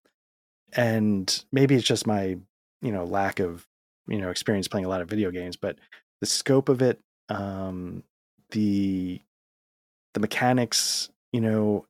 [0.73, 2.39] And maybe it's just my,
[2.81, 3.67] you know, lack of,
[4.09, 5.79] you know, experience playing a lot of video games, but
[6.21, 8.03] the scope of it, um
[8.51, 9.21] the
[10.15, 11.87] the mechanics, you know,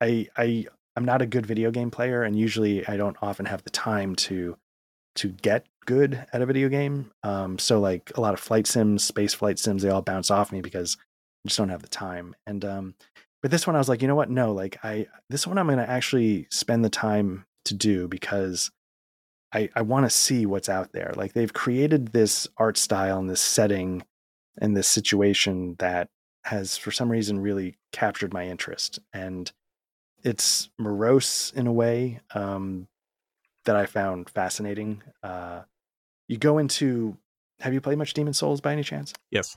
[0.00, 0.66] I I
[0.96, 4.14] I'm not a good video game player, and usually I don't often have the time
[4.16, 4.56] to
[5.16, 7.10] to get good at a video game.
[7.22, 10.52] Um, so like a lot of flight sims, space flight sims, they all bounce off
[10.52, 10.96] me because
[11.44, 12.34] I just don't have the time.
[12.46, 12.94] And um,
[13.42, 14.30] but this one, I was like, you know what?
[14.30, 18.70] No, like I this one, I'm gonna actually spend the time to do because
[19.52, 21.12] I I want to see what's out there.
[21.16, 24.04] Like they've created this art style and this setting
[24.58, 26.08] and this situation that
[26.44, 29.52] has for some reason really captured my interest and
[30.24, 32.86] it's morose in a way um,
[33.64, 35.02] that I found fascinating.
[35.22, 35.62] Uh,
[36.28, 37.16] you go into.
[37.60, 39.12] Have you played much Demon Souls by any chance?
[39.30, 39.56] Yes.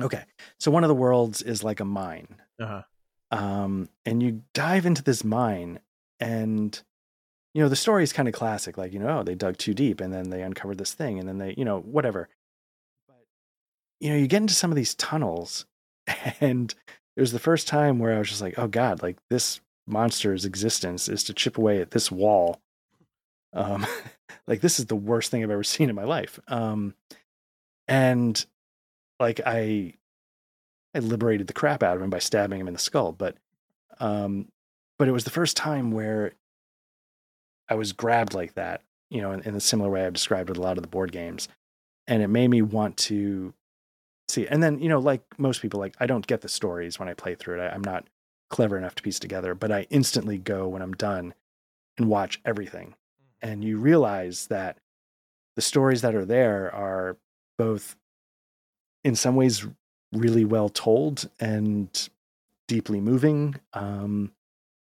[0.00, 0.22] Okay.
[0.60, 2.36] So one of the worlds is like a mine.
[2.60, 2.82] Uh-huh.
[3.30, 5.80] Um, and you dive into this mine
[6.20, 6.80] and
[7.56, 9.72] you know, the story is kind of classic, like, you know, oh, they dug too
[9.72, 12.28] deep and then they uncovered this thing and then they, you know, whatever.
[13.08, 13.24] But
[13.98, 15.64] you know, you get into some of these tunnels
[16.40, 16.74] and
[17.16, 20.44] it was the first time where I was just like, oh God, like this monster's
[20.44, 22.60] existence is to chip away at this wall.
[23.54, 23.86] Um,
[24.46, 26.38] like this is the worst thing I've ever seen in my life.
[26.48, 26.94] Um,
[27.88, 28.44] and
[29.18, 29.94] like I,
[30.96, 33.36] I liberated the crap out of him by stabbing him in the skull, but,
[34.00, 34.48] um,
[34.98, 36.32] but it was the first time where
[37.68, 40.58] I was grabbed like that, you know, in, in a similar way I've described with
[40.58, 41.48] a lot of the board games,
[42.06, 43.52] and it made me want to
[44.28, 44.46] see.
[44.46, 47.14] And then, you know, like most people, like I don't get the stories when I
[47.14, 47.64] play through it.
[47.64, 48.06] I, I'm not
[48.48, 51.34] clever enough to piece together, but I instantly go when I'm done
[51.98, 52.94] and watch everything.
[53.42, 54.78] And you realize that
[55.56, 57.16] the stories that are there are
[57.58, 57.96] both
[59.04, 59.66] in some ways
[60.16, 62.08] really well told and
[62.68, 64.32] deeply moving um,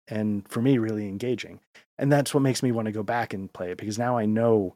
[0.09, 1.61] and for me really engaging.
[1.99, 4.25] And that's what makes me want to go back and play it because now i
[4.25, 4.75] know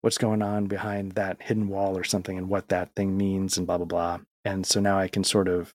[0.00, 3.66] what's going on behind that hidden wall or something and what that thing means and
[3.66, 4.18] blah blah blah.
[4.44, 5.74] And so now i can sort of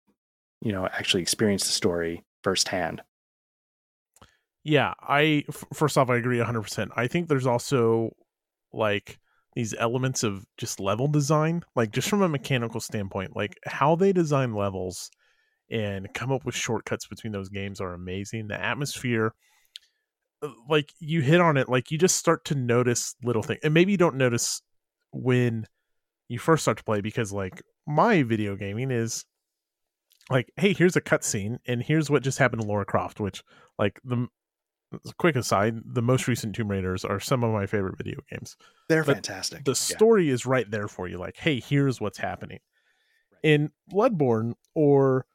[0.61, 3.01] you know actually experience the story firsthand.
[4.63, 8.15] Yeah i f- first off i agree 100% i think there's also
[8.73, 9.19] like
[9.57, 14.13] these elements of just level design like just from a mechanical standpoint like how they
[14.13, 15.09] design levels
[15.69, 18.47] and come up with shortcuts between those games are amazing.
[18.47, 19.33] The atmosphere
[20.41, 23.73] uh, like you hit on it like you just start to notice little things and
[23.73, 24.61] maybe you don't notice
[25.11, 25.65] when
[26.29, 29.25] you first start to play because like my video gaming is
[30.29, 33.43] like hey here's a cutscene and here's what just happened to Lara Croft which
[33.79, 34.27] like the
[35.17, 38.55] quick aside the most recent Tomb Raiders are some of my favorite video games.
[38.87, 39.65] They're but fantastic.
[39.65, 40.33] the story yeah.
[40.33, 42.59] is right there for you like hey here's what's happening.
[43.31, 43.51] Right.
[43.51, 45.25] in Bloodborne or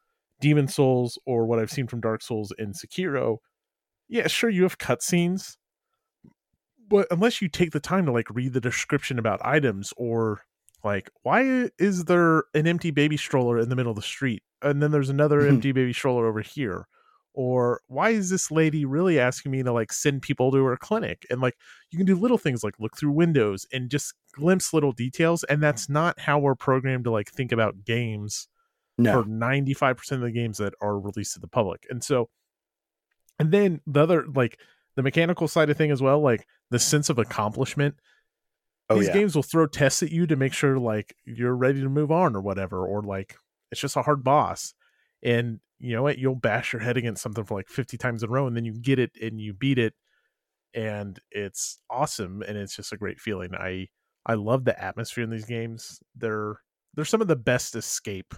[0.41, 3.37] Demon Souls or what I've seen from Dark Souls and Sekiro
[4.13, 5.57] yeah, sure, you have cutscenes,
[6.87, 10.41] but unless you take the time to like read the description about items or
[10.83, 14.43] like why is there an empty baby stroller in the middle of the street?
[14.61, 16.87] And then there's another empty baby stroller over here
[17.33, 21.25] or why is this lady really asking me to like send people to her clinic
[21.29, 21.55] and like
[21.91, 25.61] you can do little things like look through windows and just glimpse little details and
[25.61, 28.47] that's not how we're programmed to like think about games
[28.97, 29.23] no.
[29.23, 32.29] for 95% of the games that are released to the public and so
[33.39, 34.59] and then the other like
[34.95, 37.95] the mechanical side of thing as well like the sense of accomplishment
[38.89, 39.13] oh, these yeah.
[39.13, 42.35] games will throw tests at you to make sure like you're ready to move on
[42.35, 43.35] or whatever or like
[43.71, 44.75] it's just a hard boss
[45.23, 48.29] and you know what you'll bash your head against something for like 50 times in
[48.29, 49.93] a row and then you get it and you beat it
[50.73, 53.87] and it's awesome and it's just a great feeling i
[54.25, 56.59] i love the atmosphere in these games they're
[56.95, 58.33] they're some of the best escape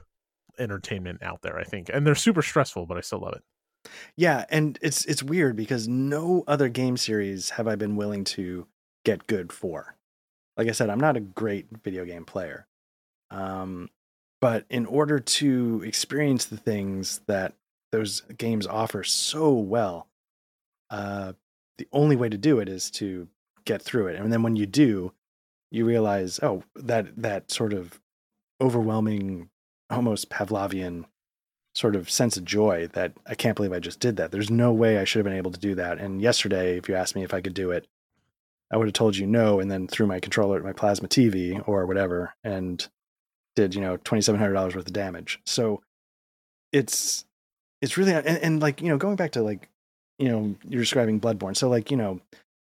[0.59, 3.43] entertainment out there i think and they're super stressful but i still love it
[4.15, 8.67] yeah, and it's it's weird because no other game series have I been willing to
[9.03, 9.95] get good for.
[10.57, 12.67] Like I said, I'm not a great video game player.
[13.29, 13.89] Um,
[14.41, 17.53] but in order to experience the things that
[17.91, 20.07] those games offer so well,
[20.89, 21.33] uh,
[21.77, 23.27] the only way to do it is to
[23.65, 24.15] get through it.
[24.15, 25.13] And then when you do,
[25.71, 27.99] you realize, oh, that that sort of
[28.61, 29.49] overwhelming,
[29.89, 31.05] almost Pavlovian
[31.73, 34.31] sort of sense of joy that I can't believe I just did that.
[34.31, 35.99] There's no way I should have been able to do that.
[35.99, 37.87] And yesterday, if you asked me if I could do it,
[38.71, 41.61] I would have told you no, and then threw my controller at my plasma TV
[41.67, 42.87] or whatever, and
[43.55, 45.39] did you know twenty seven hundred dollars worth of damage.
[45.45, 45.81] So
[46.71, 47.25] it's
[47.81, 49.69] it's really and, and like you know going back to like
[50.19, 51.55] you know you're describing Bloodborne.
[51.55, 52.19] So like you know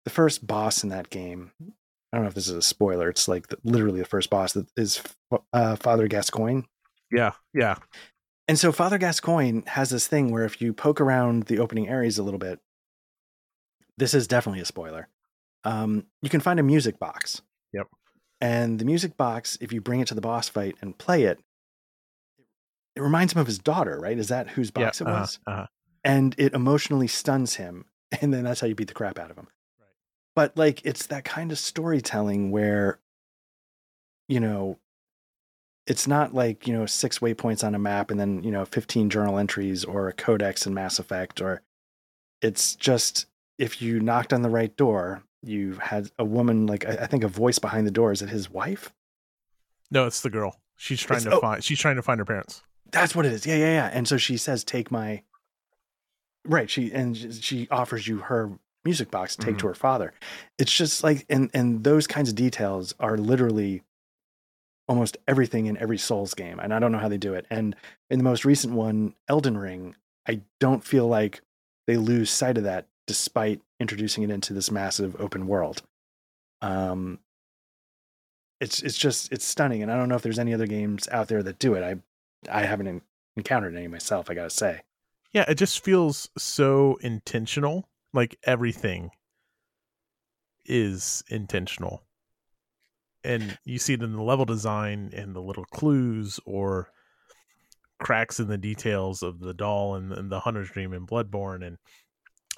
[0.04, 1.52] the first boss in that game.
[1.60, 3.10] I don't know if this is a spoiler.
[3.10, 5.02] It's like the, literally the first boss that is
[5.52, 6.62] uh, Father Gascoigne.
[7.12, 7.76] Yeah, yeah.
[8.46, 12.16] And so Father Gascoigne has this thing where if you poke around the opening areas
[12.16, 12.60] a little bit,
[13.98, 15.08] this is definitely a spoiler.
[15.64, 17.42] Um, you can find a music box.
[18.40, 21.40] And the music box, if you bring it to the boss fight and play it,
[22.94, 24.18] it reminds him of his daughter, right?
[24.18, 25.38] Is that whose box yeah, it uh-huh, was?
[25.46, 25.66] Uh-huh.
[26.04, 27.86] And it emotionally stuns him,
[28.20, 29.48] and then that's how you beat the crap out of him.
[29.78, 29.88] Right.
[30.34, 32.98] But like, it's that kind of storytelling where,
[34.28, 34.78] you know,
[35.88, 39.08] it's not like you know six waypoints on a map and then you know 15
[39.08, 41.62] journal entries or a codex in mass effect or
[42.42, 43.26] it's just
[43.58, 47.28] if you knocked on the right door you had a woman like i, think a
[47.28, 48.12] voice behind the door.
[48.12, 48.92] Is it his wife?
[49.90, 50.56] No it's the girl.
[50.76, 52.62] She's trying it's, to oh, find she's trying to find her parents.
[52.90, 53.46] That's what it is.
[53.46, 53.90] Yeah yeah yeah.
[53.92, 55.22] And so she says take my
[56.44, 59.60] right she and she offers you her music box to take mm-hmm.
[59.60, 60.12] to her father.
[60.58, 63.82] It's just like and and those kinds of details are literally
[64.88, 67.46] almost everything in every Souls game, and I don't know how they do it.
[67.50, 67.76] And
[68.08, 69.94] in the most recent one, Elden Ring,
[70.26, 71.42] I don't feel like
[71.86, 75.82] they lose sight of that despite introducing it into this massive open world.
[76.60, 77.20] Um,
[78.60, 81.28] it's it's just it's stunning, and I don't know if there's any other games out
[81.28, 81.82] there that do it.
[81.82, 81.96] I
[82.52, 83.02] I haven't
[83.36, 84.30] encountered any myself.
[84.30, 84.80] I gotta say.
[85.32, 87.88] Yeah, it just feels so intentional.
[88.12, 89.10] Like everything
[90.64, 92.02] is intentional.
[93.24, 96.90] And you see it in the level design and the little clues or
[97.98, 101.78] cracks in the details of the doll and, and the hunter's dream and bloodborne and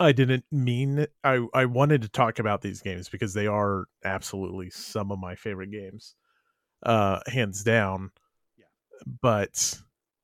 [0.00, 4.70] i didn't mean i i wanted to talk about these games because they are absolutely
[4.70, 6.16] some of my favorite games
[6.84, 8.10] uh hands down
[8.58, 8.64] Yeah.
[9.20, 9.80] but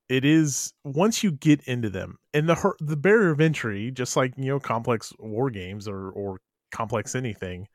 [0.09, 4.33] it is once you get into them and the the barrier of entry just like
[4.37, 6.39] you know complex war games or or
[6.71, 7.67] complex anything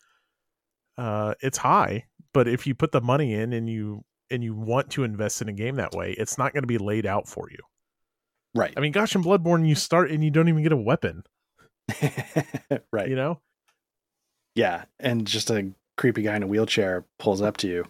[0.98, 2.04] uh it's high
[2.34, 5.48] but if you put the money in and you and you want to invest in
[5.48, 7.58] a game that way it's not going to be laid out for you
[8.54, 8.72] Right.
[8.76, 11.22] i mean gosh in bloodborne you start and you don't even get a weapon
[12.92, 13.08] right.
[13.08, 13.40] you know
[14.54, 17.84] Yeah, and just a creepy guy in a wheelchair pulls up to you.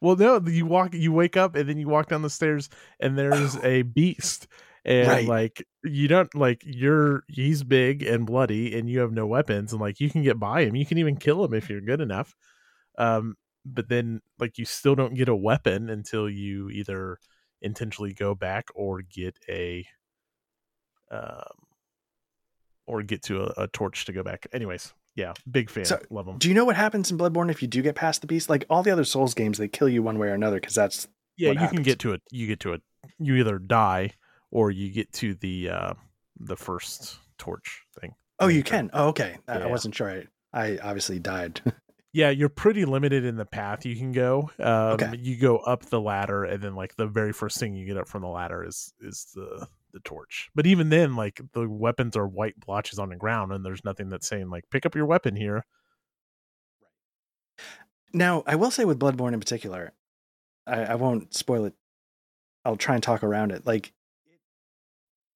[0.00, 2.68] well no you walk you wake up and then you walk down the stairs
[3.00, 4.46] and there's a beast
[4.84, 5.26] and Right.
[5.26, 9.80] like you don't like you're he's big and bloody and you have no weapons and
[9.80, 12.34] like you can get by him you can even kill him if you're good enough
[12.98, 13.34] um
[13.64, 17.18] but then like you still don't get a weapon until you either
[17.62, 19.86] intentionally go back or get a
[21.10, 21.56] um
[22.86, 26.26] or get to a, a torch to go back anyways yeah big fan So, love
[26.26, 28.48] them Do you know what happens in Bloodborne if you do get past the beast?
[28.50, 31.06] Like all the other Souls games, they kill you one way or another because that's
[31.36, 32.82] yeah what you can get to it you get to it
[33.18, 34.10] you either die
[34.50, 35.94] or you get to the uh
[36.40, 38.90] the first torch thing oh you can.
[38.92, 40.10] Oh okay, I, I wasn't sure.
[40.10, 41.60] I, I obviously died.
[42.12, 45.12] yeah you're pretty limited in the path you can go um Okay.
[45.18, 48.08] you go up the ladder and then like the very first thing you get up
[48.08, 52.28] from the ladder is is the the torch but even then like the weapons are
[52.28, 55.34] white blotches on the ground and there's nothing that's saying like pick up your weapon
[55.34, 55.64] here
[58.14, 59.92] now I will say with Bloodborne in particular,
[60.66, 61.74] I, I won't spoil it.
[62.64, 63.66] I'll try and talk around it.
[63.66, 63.92] Like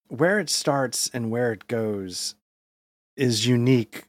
[0.06, 2.36] where it starts and where it goes
[3.16, 4.04] is unique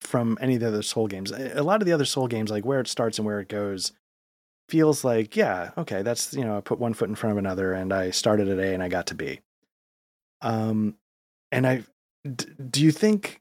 [0.00, 1.30] from any of the other Soul games.
[1.30, 3.48] A a lot of the other Soul games, like where it starts and where it
[3.48, 3.92] goes,
[4.68, 7.72] feels like, yeah, okay, that's you know, I put one foot in front of another,
[7.72, 9.40] and I started at A and I got to B.
[10.42, 10.96] Um,
[11.52, 11.84] and I,
[12.24, 13.40] d- do you think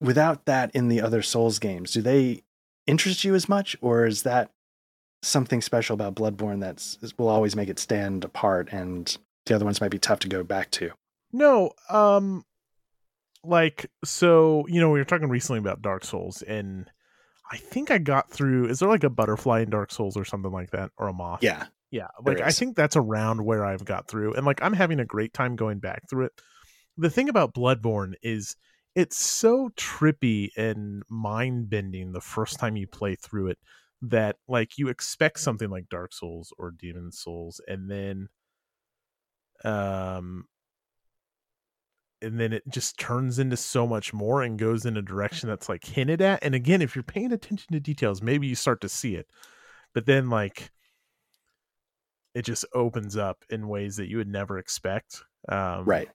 [0.00, 2.42] without that in the other Souls games, do they
[2.86, 4.50] interest you as much, or is that
[5.22, 9.16] something special about Bloodborne that's will always make it stand apart, and
[9.46, 10.90] the other ones might be tough to go back to?
[11.32, 12.44] No, um
[13.42, 16.90] like so, you know, we were talking recently about Dark Souls and
[17.50, 20.52] I think I got through is there like a butterfly in Dark Souls or something
[20.52, 21.42] like that or a moth?
[21.42, 25.00] Yeah, Yeah, like I think that's around where I've got through and like I'm having
[25.00, 26.32] a great time going back through it.
[26.96, 28.56] The thing about Bloodborne is
[28.94, 33.58] it's so trippy and mind-bending the first time you play through it
[34.02, 38.28] that like you expect something like Dark Souls or Demon Souls and then
[39.64, 40.46] um
[42.24, 45.68] and then it just turns into so much more and goes in a direction that's
[45.68, 48.88] like hinted at and again if you're paying attention to details maybe you start to
[48.88, 49.26] see it
[49.92, 50.70] but then like
[52.34, 56.08] it just opens up in ways that you would never expect um right.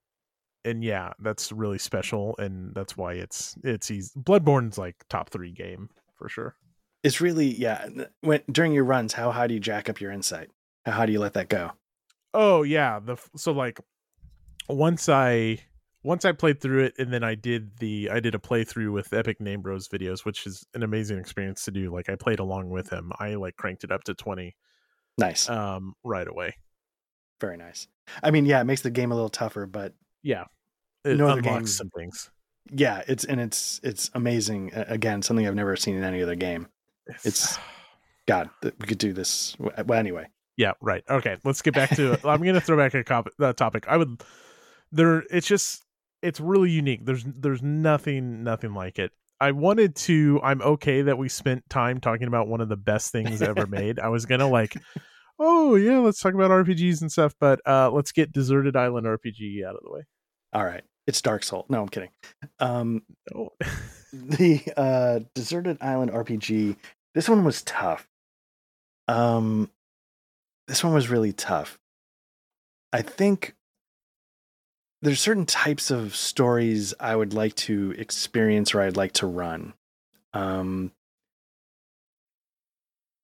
[0.66, 5.52] and yeah that's really special and that's why it's it's easy bloodborne's like top three
[5.52, 6.56] game for sure
[7.02, 7.88] It's really yeah.
[8.22, 10.50] When during your runs, how high do you jack up your insight?
[10.86, 11.72] How high do you let that go?
[12.34, 13.80] Oh yeah, the so like
[14.68, 15.60] once I
[16.04, 19.12] once I played through it and then I did the I did a playthrough with
[19.14, 21.92] Epic Name Bros videos, which is an amazing experience to do.
[21.94, 23.12] Like I played along with him.
[23.20, 24.56] I like cranked it up to 20
[25.18, 26.56] Nice, um right away.
[27.42, 27.88] very nice.
[28.24, 29.94] I mean, yeah, it makes the game a little tougher, but
[30.24, 30.46] Yeah.
[31.06, 32.30] It No other unlocks game- some things.
[32.72, 34.72] yeah, it's and it's it's amazing.
[34.74, 36.68] Again, something I've never seen in any other game.
[37.26, 37.58] It's-
[38.28, 39.56] God, we could do this.
[39.58, 41.04] Well, anyway, yeah, right.
[41.10, 43.86] Okay, let's get back to I'm going to throw back a cop- that topic.
[43.88, 44.22] I would
[44.92, 45.84] there it's just
[46.22, 47.06] it's really unique.
[47.06, 49.12] There's there's nothing nothing like it.
[49.40, 53.12] I wanted to I'm okay that we spent time talking about one of the best
[53.12, 54.00] things ever made.
[54.00, 54.76] I was going to like
[55.40, 59.66] oh yeah, let's talk about RPGs and stuff, but uh let's get Deserted Island RPG
[59.66, 60.02] out of the way.
[60.54, 60.84] all right.
[61.10, 61.66] It's Dark Soul.
[61.70, 62.12] No, I'm kidding.
[62.60, 63.02] Um,
[64.14, 66.76] the uh, Deserted Island RPG.
[67.16, 68.08] This one was tough.
[69.08, 69.72] Um,
[70.68, 71.80] this one was really tough.
[72.94, 73.56] I think
[75.02, 79.74] there's certain types of stories I would like to experience or I'd like to run.
[80.34, 80.92] Um,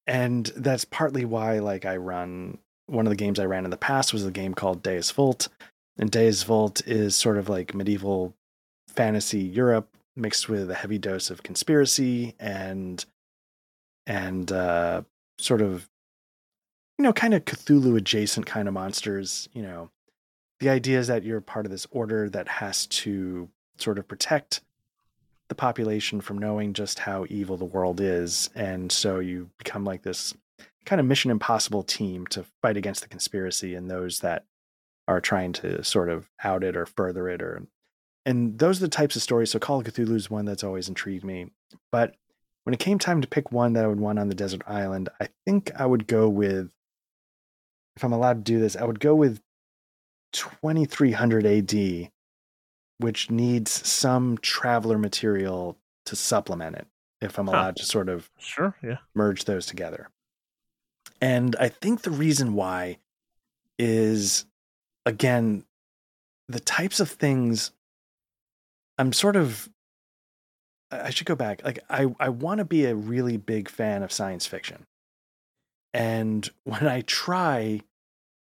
[0.07, 3.77] and that's partly why like I run one of the games I ran in the
[3.77, 5.47] past was a game called Deus Vult,
[5.97, 8.35] and Deus Vult is sort of like medieval
[8.87, 13.03] fantasy Europe mixed with a heavy dose of conspiracy and
[14.07, 15.01] and uh,
[15.39, 15.89] sort of
[16.97, 19.49] you know kind of Cthulhu adjacent kind of monsters.
[19.53, 19.89] You know,
[20.59, 24.61] the idea is that you're part of this order that has to sort of protect
[25.47, 30.01] the population from knowing just how evil the world is, and so you become like
[30.01, 30.33] this
[30.85, 34.45] kind of Mission Impossible team to fight against the conspiracy and those that
[35.07, 37.67] are trying to sort of out it or further it or
[38.25, 39.51] and those are the types of stories.
[39.51, 41.51] So Call of Cthulhu is one that's always intrigued me.
[41.91, 42.15] But
[42.63, 45.09] when it came time to pick one that I would want on the desert island,
[45.21, 46.71] I think I would go with,
[47.95, 49.41] if I'm allowed to do this, I would go with
[50.35, 52.11] 2300 AD,
[52.97, 56.87] which needs some Traveller material to supplement it,
[57.21, 57.73] if I'm allowed huh.
[57.73, 60.09] to sort of sure, yeah, merge those together.
[61.21, 62.97] And I think the reason why
[63.77, 64.45] is
[65.05, 65.65] again
[66.47, 67.71] the types of things
[68.97, 69.69] I'm sort of
[70.91, 71.63] I should go back.
[71.63, 74.85] Like I I want to be a really big fan of science fiction.
[75.93, 77.81] And when I try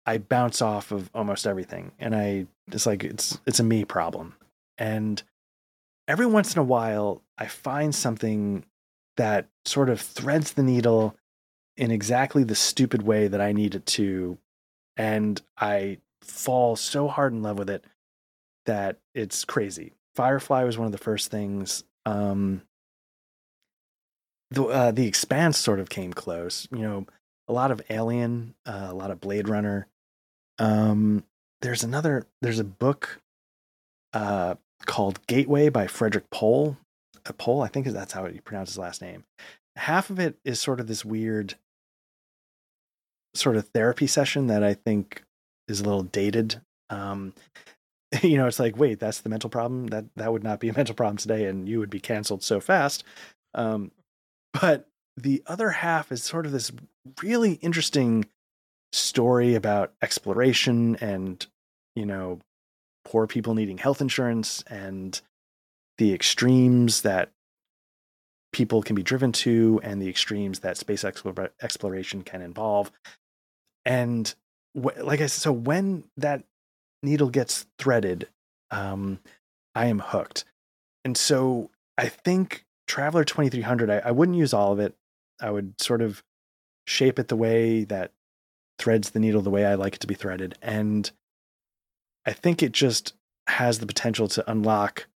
[0.06, 4.36] I bounce off of almost everything and I it's like it's it's a me problem.
[4.78, 5.22] And
[6.08, 8.66] every once in a while I find something
[9.18, 11.16] that sort of threads the needle
[11.78, 14.38] in exactly the stupid way that I need it to
[14.98, 17.86] and I fall so hard in love with it
[18.66, 19.94] that it's crazy.
[20.16, 21.84] Firefly was one of the first things.
[22.06, 22.62] Um,
[24.52, 26.68] the uh, the Expanse sort of came close.
[26.72, 27.06] You know,
[27.48, 29.88] a lot of Alien, uh, a lot of Blade Runner.
[30.60, 31.24] Um,
[31.62, 32.26] there's another.
[32.42, 33.22] There's a book
[34.14, 34.56] uh,
[34.86, 36.78] called Gateway by Frederik Pohl.
[37.26, 39.24] Uh, Pohl, I think is that's how you pronounce his last name.
[39.76, 41.56] Half of it is sort of this weird
[43.34, 45.24] sort of therapy session that I think
[45.68, 46.62] is a little dated.
[46.90, 47.34] Um,
[48.24, 49.88] you know, it's like, wait, that's the mental problem.
[49.88, 52.60] That that would not be a mental problem today, and you would be canceled so
[52.60, 53.04] fast.
[53.54, 53.92] Um,
[54.54, 54.88] but
[55.18, 56.72] the other half is sort of this
[57.22, 58.26] really interesting
[58.96, 61.46] story about exploration and
[61.96, 62.40] you know
[63.04, 65.22] poor people needing health insurance and
[65.98, 67.32] the extremes that
[68.52, 72.92] people can be driven to and the extremes that space exploration can involve
[73.84, 74.34] and
[74.74, 76.44] wh- like i said so when that
[77.06, 78.28] needle gets threaded,
[78.72, 79.20] um,
[79.74, 80.44] I am hooked.
[81.06, 84.96] And so I think Traveller 2300, I, I wouldn't use all of it.
[85.40, 86.24] I would sort of
[86.88, 88.12] shape it the way that
[88.78, 90.58] threads the needle the way I like it to be threaded.
[90.62, 91.10] And
[92.26, 93.14] I think it just
[93.48, 95.08] has the potential to unlock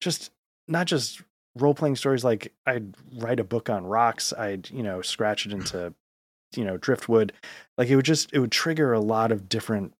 [0.00, 0.30] just
[0.66, 1.22] not just
[1.56, 5.52] role playing stories like I'd write a book on rocks, I'd, you know, scratch it
[5.52, 5.92] into,
[6.56, 7.32] you know, driftwood.
[7.76, 9.92] Like it would just, it would trigger a lot of different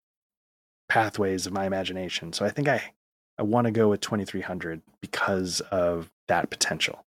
[0.88, 2.32] pathways of my imagination.
[2.32, 2.92] So I think I
[3.40, 7.06] I want to go with 2300 because of that potential.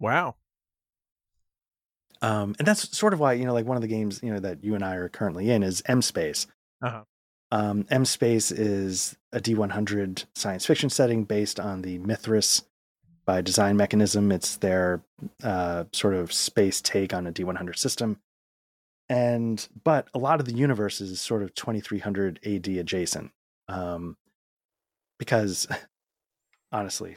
[0.00, 0.36] Wow.
[2.22, 4.40] Um, and that's sort of why you know, like one of the games you know
[4.40, 6.46] that you and I are currently in is M Space.
[6.82, 7.02] Uh-huh.
[7.52, 12.64] Um, M Space is a D100 science fiction setting based on the Mythras
[13.24, 14.32] by Design Mechanism.
[14.32, 15.02] It's their
[15.42, 18.20] uh, sort of space take on a D100 system
[19.08, 23.30] and but a lot of the universe is sort of 2300 AD adjacent,
[23.68, 24.16] um,
[25.18, 25.66] because
[26.72, 27.16] honestly,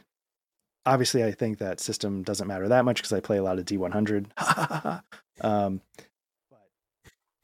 [0.90, 3.66] obviously, I think that system doesn't matter that much because I play a lot of
[3.66, 4.26] D100.
[5.42, 5.82] um,
[6.50, 6.68] but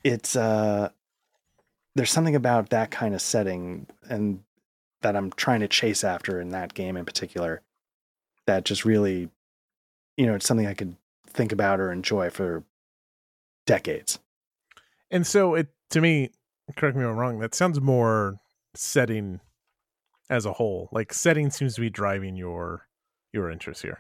[0.03, 0.89] it's uh,
[1.95, 4.43] there's something about that kind of setting and
[5.01, 7.61] that I'm trying to chase after in that game in particular
[8.47, 9.30] that just really,
[10.17, 10.95] you know, it's something I could
[11.27, 12.63] think about or enjoy for
[13.67, 14.17] decades.
[15.11, 16.31] And so it to me,
[16.76, 18.39] correct me if I'm wrong, that sounds more
[18.73, 19.39] setting
[20.31, 20.89] as a whole.
[20.91, 22.88] Like setting seems to be driving your
[23.36, 23.99] your interest here.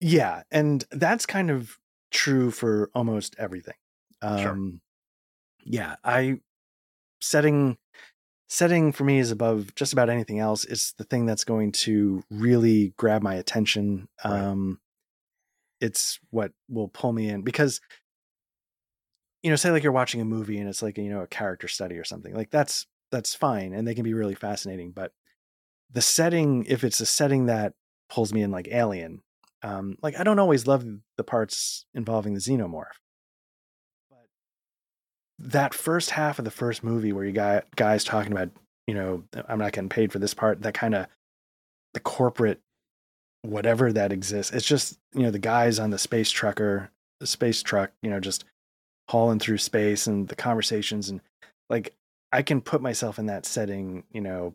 [0.00, 1.78] Yeah, and that's kind of
[2.10, 3.74] true for almost everything.
[4.20, 4.68] Um sure.
[5.64, 6.40] yeah, I
[7.20, 7.78] setting
[8.48, 10.64] setting for me is above just about anything else.
[10.64, 14.08] It's the thing that's going to really grab my attention.
[14.24, 14.42] Right.
[14.42, 14.80] Um
[15.80, 17.80] it's what will pull me in because
[19.42, 21.68] you know, say like you're watching a movie and it's like you know a character
[21.68, 24.92] study or something like that's that's fine and they can be really fascinating.
[24.92, 25.12] But
[25.92, 27.74] the setting, if it's a setting that
[28.12, 29.22] pulls me in like Alien,
[29.62, 30.84] um, like I don't always love
[31.16, 32.98] the parts involving the xenomorph,
[34.10, 34.28] but
[35.38, 38.50] that first half of the first movie where you got guys talking about
[38.86, 41.06] you know I'm not getting paid for this part, that kind of
[41.94, 42.60] the corporate
[43.42, 44.52] whatever that exists.
[44.52, 46.90] It's just you know the guys on the space trucker,
[47.20, 48.44] the space truck, you know, just
[49.08, 51.20] hauling through space and the conversations and
[51.68, 51.94] like
[52.32, 54.54] I can put myself in that setting, you know,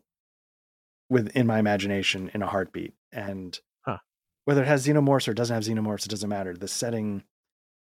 [1.10, 2.94] within my imagination in a heartbeat.
[3.12, 3.98] And huh.
[4.44, 6.54] whether it has xenomorphs or doesn't have xenomorphs, it doesn't matter.
[6.54, 7.22] The setting,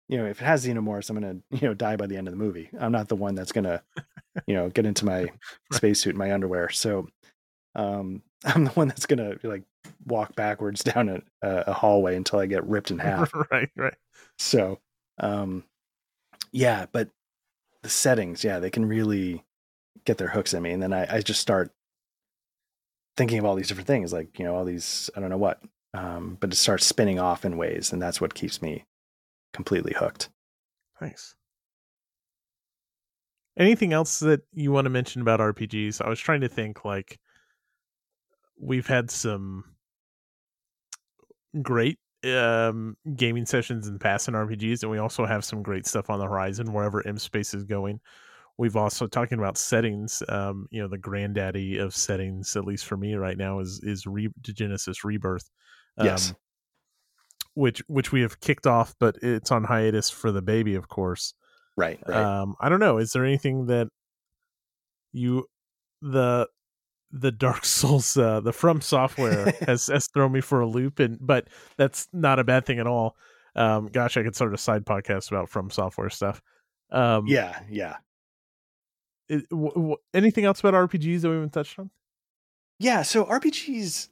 [0.08, 2.32] you know, if it has xenomorphs, I'm gonna, you know, die by the end of
[2.32, 2.70] the movie.
[2.78, 3.82] I'm not the one that's gonna,
[4.46, 5.30] you know, get into my
[5.72, 6.70] spacesuit, my underwear.
[6.70, 7.08] So
[7.74, 9.62] um I'm the one that's gonna like
[10.04, 13.32] walk backwards down a, a hallway until I get ripped in half.
[13.50, 13.94] right, right.
[14.38, 14.78] So
[15.18, 15.64] um
[16.52, 17.08] yeah, but
[17.82, 19.42] the settings, yeah, they can really
[20.04, 20.72] get their hooks in me.
[20.72, 21.72] And then I, I just start
[23.16, 25.60] thinking of all these different things, like, you know, all these, I don't know what,
[25.94, 27.92] um, but it starts spinning off in ways.
[27.92, 28.84] And that's what keeps me
[29.52, 30.30] completely hooked.
[31.00, 31.34] Nice.
[33.58, 36.00] Anything else that you want to mention about RPGs?
[36.00, 37.18] I was trying to think like
[38.58, 39.64] we've had some
[41.60, 45.86] great um, gaming sessions in the past in RPGs, and we also have some great
[45.86, 48.00] stuff on the horizon wherever M Space is going.
[48.58, 50.22] We've also talking about settings.
[50.28, 54.04] Um, you know, the granddaddy of settings, at least for me right now, is is
[54.04, 55.50] Degenesis Rebirth.
[55.98, 56.34] Um, yes.
[57.54, 61.34] Which which we have kicked off, but it's on hiatus for the baby, of course.
[61.76, 62.00] Right.
[62.06, 62.16] Right.
[62.16, 62.98] Um, I don't know.
[62.98, 63.88] Is there anything that
[65.12, 65.46] you
[66.00, 66.48] the
[67.10, 71.18] the Dark Souls, uh, the From Software has has thrown me for a loop, and
[71.20, 73.16] but that's not a bad thing at all.
[73.54, 76.42] Um, gosh, I could start a side podcast about From Software stuff.
[76.90, 77.96] Um, yeah, yeah.
[79.32, 81.90] It, w- w- anything else about RPGs that we haven't touched on?
[82.78, 84.08] Yeah, so RPGs.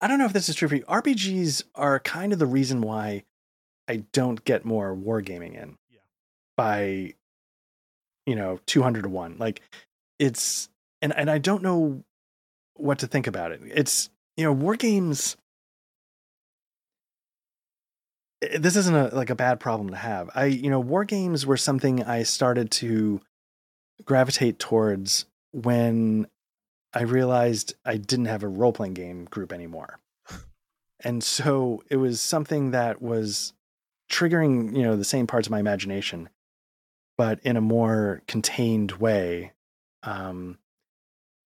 [0.00, 0.84] I don't know if this is true for you.
[0.84, 3.22] RPGs are kind of the reason why
[3.86, 5.76] I don't get more wargaming in.
[5.92, 6.00] Yeah.
[6.56, 7.14] By,
[8.26, 9.36] you know, two hundred to one.
[9.38, 9.62] Like,
[10.18, 10.68] it's
[11.00, 12.02] and and I don't know
[12.74, 13.60] what to think about it.
[13.64, 15.36] It's you know, war games.
[18.58, 20.30] This isn't a like a bad problem to have.
[20.34, 23.20] I you know, war games were something I started to
[24.04, 26.26] gravitate towards when
[26.92, 29.98] I realized I didn't have a role playing game group anymore.
[31.02, 33.54] And so it was something that was
[34.10, 36.28] triggering, you know, the same parts of my imagination,
[37.16, 39.52] but in a more contained way.
[40.02, 40.58] Um,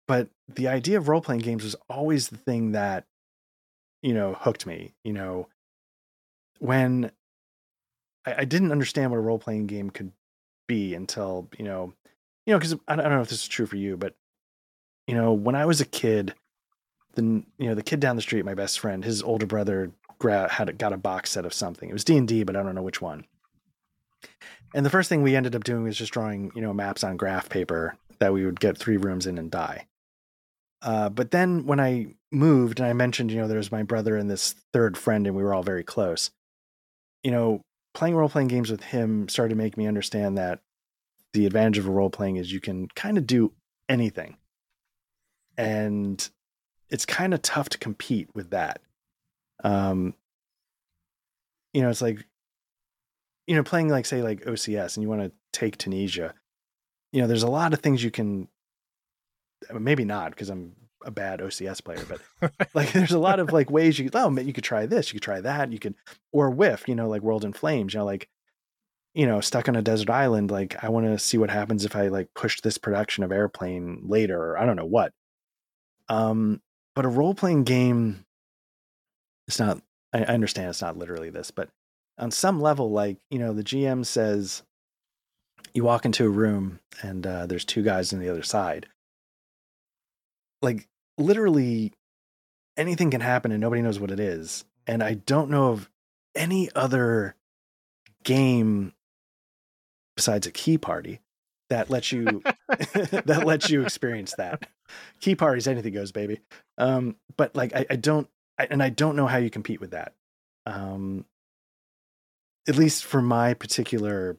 [0.06, 3.04] but the idea of role playing games was always the thing that
[4.02, 5.48] you know hooked me you know
[6.58, 7.10] when
[8.26, 10.12] I, I didn't understand what a role playing game could
[10.66, 11.94] be until you know
[12.46, 14.14] you know because I, don't know if this is true for you but
[15.06, 16.34] you know when i was a kid
[17.14, 20.52] then you know the kid down the street my best friend his older brother gra-
[20.52, 23.02] had got a box set of something it was d&d but i don't know which
[23.02, 23.24] one
[24.74, 27.16] and the first thing we ended up doing was just drawing you know maps on
[27.16, 29.86] graph paper that we would get three rooms in and die
[30.84, 34.16] uh, but then when I moved and I mentioned, you know, there was my brother
[34.18, 36.30] and this third friend, and we were all very close.
[37.22, 37.62] You know,
[37.94, 40.60] playing role playing games with him started to make me understand that
[41.34, 43.52] the advantage of a role playing is you can kind of do
[43.88, 44.38] anything.
[45.58, 46.26] And
[46.88, 48.80] it's kind of tough to compete with that.
[49.62, 50.14] Um,
[51.72, 52.24] you know, it's like,
[53.46, 56.34] you know, playing like, say, like OCS and you want to take Tunisia,
[57.12, 58.48] you know, there's a lot of things you can
[59.72, 60.74] maybe not because I'm
[61.04, 62.04] a bad OCS player,
[62.40, 65.12] but like there's a lot of like ways you could, oh you could try this,
[65.12, 65.94] you could try that, you could
[66.32, 68.28] or WiF, you know, like World in Flames, you know, like
[69.14, 71.94] you know, stuck on a desert island, like I want to see what happens if
[71.96, 75.12] I like push this production of airplane later, or I don't know what.
[76.08, 76.60] Um,
[76.94, 78.24] but a role playing game,
[79.48, 79.80] it's not.
[80.12, 81.70] I, understand it's not literally this, but
[82.18, 84.62] on some level, like you know, the GM says,
[85.72, 88.86] you walk into a room and uh, there's two guys on the other side
[90.64, 91.92] like literally
[92.76, 94.64] anything can happen and nobody knows what it is.
[94.86, 95.88] And I don't know of
[96.34, 97.36] any other
[98.24, 98.93] game
[100.16, 101.20] besides a key party
[101.70, 104.68] that lets you that lets you experience that.
[105.20, 106.40] Key parties, anything goes, baby.
[106.78, 108.28] Um, but like I, I don't
[108.58, 110.14] I, and I don't know how you compete with that.
[110.66, 111.24] Um,
[112.68, 114.38] at least for my particular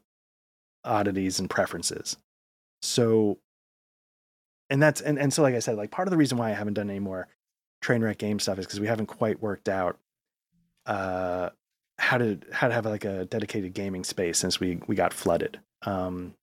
[0.83, 2.17] oddities and preferences.
[2.81, 3.39] So
[4.69, 6.53] and that's and, and so like I said, like part of the reason why I
[6.53, 7.27] haven't done any more
[7.81, 9.99] train wreck game stuff is because we haven't quite worked out
[10.87, 11.49] uh
[11.97, 15.59] how to how to have like a dedicated gaming space since we we got flooded.
[15.83, 16.33] Um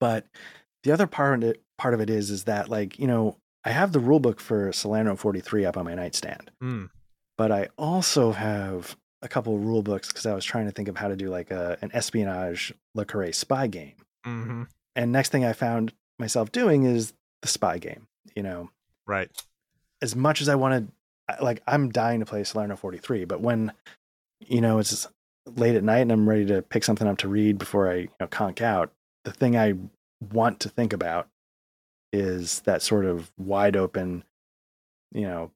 [0.00, 0.26] but
[0.82, 3.70] the other part of it part of it is is that like, you know, I
[3.70, 6.50] have the rule book for Salerno 43 up on my nightstand.
[6.62, 6.90] Mm.
[7.38, 10.88] But I also have a couple of rule books because I was trying to think
[10.88, 13.94] of how to do like a an espionage Le Carre spy game.
[14.26, 14.64] Mm-hmm.
[14.96, 18.06] And next thing I found myself doing is the spy game,
[18.36, 18.70] you know.
[19.06, 19.30] Right.
[20.02, 20.88] As much as I wanted
[21.40, 23.72] like I'm dying to play Salerno 43, but when
[24.46, 25.06] you know it's
[25.46, 28.08] late at night and I'm ready to pick something up to read before I you
[28.20, 28.92] know, conk out,
[29.24, 29.74] the thing I
[30.32, 31.28] want to think about
[32.12, 34.24] is that sort of wide open,
[35.12, 35.50] you know,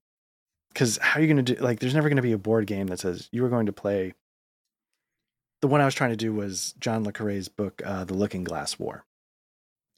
[0.72, 1.62] because how are you going to do?
[1.62, 3.72] Like, there's never going to be a board game that says you are going to
[3.72, 4.14] play.
[5.62, 8.44] The one I was trying to do was John le Carre's book, uh, The Looking
[8.44, 9.04] Glass War.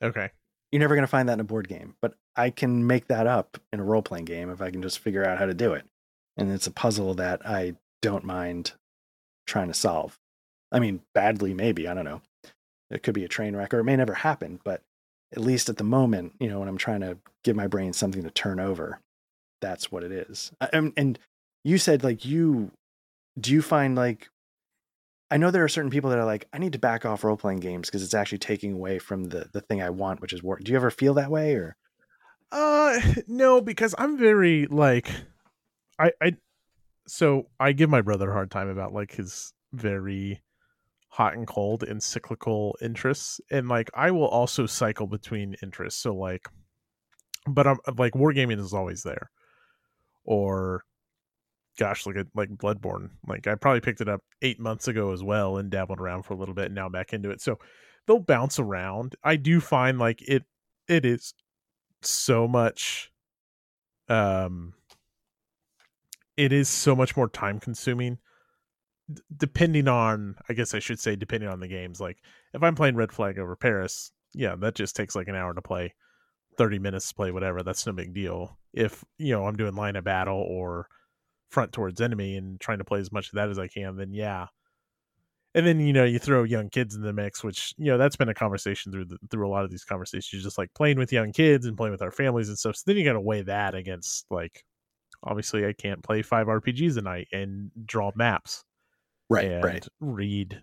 [0.03, 0.31] Okay.
[0.71, 3.27] You're never going to find that in a board game, but I can make that
[3.27, 5.73] up in a role playing game if I can just figure out how to do
[5.73, 5.85] it.
[6.37, 8.73] And it's a puzzle that I don't mind
[9.49, 10.19] trying to solve.
[10.71, 11.89] I mean, badly, maybe.
[11.89, 12.21] I don't know.
[12.91, 14.83] It could be a train wreck or it may never happen, but
[15.33, 18.23] at least at the moment, you know, when I'm trying to give my brain something
[18.23, 19.01] to turn over,
[19.61, 20.53] that's what it is.
[20.73, 21.19] And, and
[21.65, 22.71] you said, like, you
[23.39, 24.29] do you find like,
[25.31, 27.37] I know there are certain people that are like, I need to back off role
[27.37, 30.43] playing games because it's actually taking away from the the thing I want, which is
[30.43, 30.65] work.
[30.65, 31.77] Do you ever feel that way or?
[32.51, 35.11] Uh, no, because I'm very like,
[35.99, 36.37] I I,
[37.09, 40.43] so I give my brother a hard time about like his very
[41.11, 46.15] hot and cold and cyclical interests and like i will also cycle between interests so
[46.15, 46.47] like
[47.47, 49.31] but i'm like wargaming is always there.
[50.25, 50.85] Or
[51.79, 55.23] gosh look at like bloodborne like i probably picked it up eight months ago as
[55.23, 57.59] well and dabbled around for a little bit and now back into it so
[58.09, 59.15] they'll bounce around.
[59.23, 60.43] I do find like it
[60.89, 61.35] it is
[62.03, 63.13] so much
[64.09, 64.73] um
[66.39, 68.17] it is so much more time consuming
[69.37, 72.19] depending on i guess i should say depending on the games like
[72.55, 75.63] if i'm playing red flag over paris yeah that just takes like an hour to
[75.63, 75.93] play
[76.59, 78.59] 30 minutes to play whatever that's no big deal.
[78.75, 80.89] If you know i'm doing line of battle or
[81.49, 84.13] front towards enemy and trying to play as much of that as i can then
[84.13, 84.47] yeah.
[85.55, 88.17] And then you know you throw young kids in the mix which you know that's
[88.17, 91.13] been a conversation through the, through a lot of these conversations just like playing with
[91.13, 92.77] young kids and playing with our families and stuff.
[92.77, 94.65] So then you got to weigh that against like
[95.25, 98.65] obviously i can't play five rpgs a night and draw maps
[99.29, 100.63] right and right read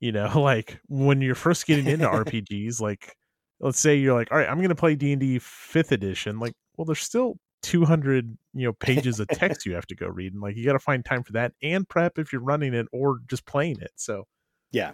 [0.00, 3.16] you know like when you're first getting into rpgs like
[3.60, 7.00] let's say you're like all right i'm gonna play d&d fifth edition like well there's
[7.00, 10.64] still 200 you know pages of text you have to go read and like you
[10.64, 13.76] got to find time for that and prep if you're running it or just playing
[13.80, 14.24] it so
[14.72, 14.92] yeah.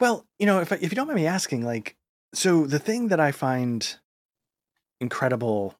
[0.00, 1.96] Well you know if, if you don't mind me asking like
[2.34, 3.98] so the thing that i find
[5.00, 5.74] incredible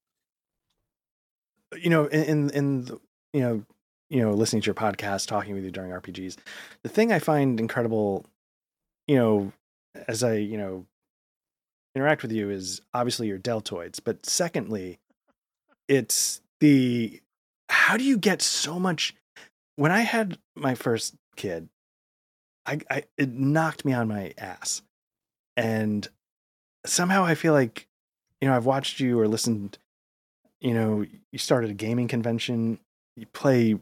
[1.81, 3.01] you know in in, the,
[3.33, 3.65] you know
[4.11, 6.37] you know, listening to your podcast, talking with you during RPGs.
[6.83, 8.25] The thing I find incredible,
[9.09, 9.53] you know,
[10.07, 10.87] as I, you know,
[11.97, 14.99] interact with you is obviously your deltoids, but secondly,
[15.89, 17.21] it's the
[17.69, 19.15] how do you get so much
[19.77, 21.69] when I had my first kid,
[22.67, 24.83] I, I it knocked me on my ass.
[25.57, 26.07] And
[26.87, 27.87] somehow I feel like,
[28.41, 29.79] you know, I've watched you or listened,
[30.65, 32.81] you know, you started a gaming convention,
[33.17, 33.79] you play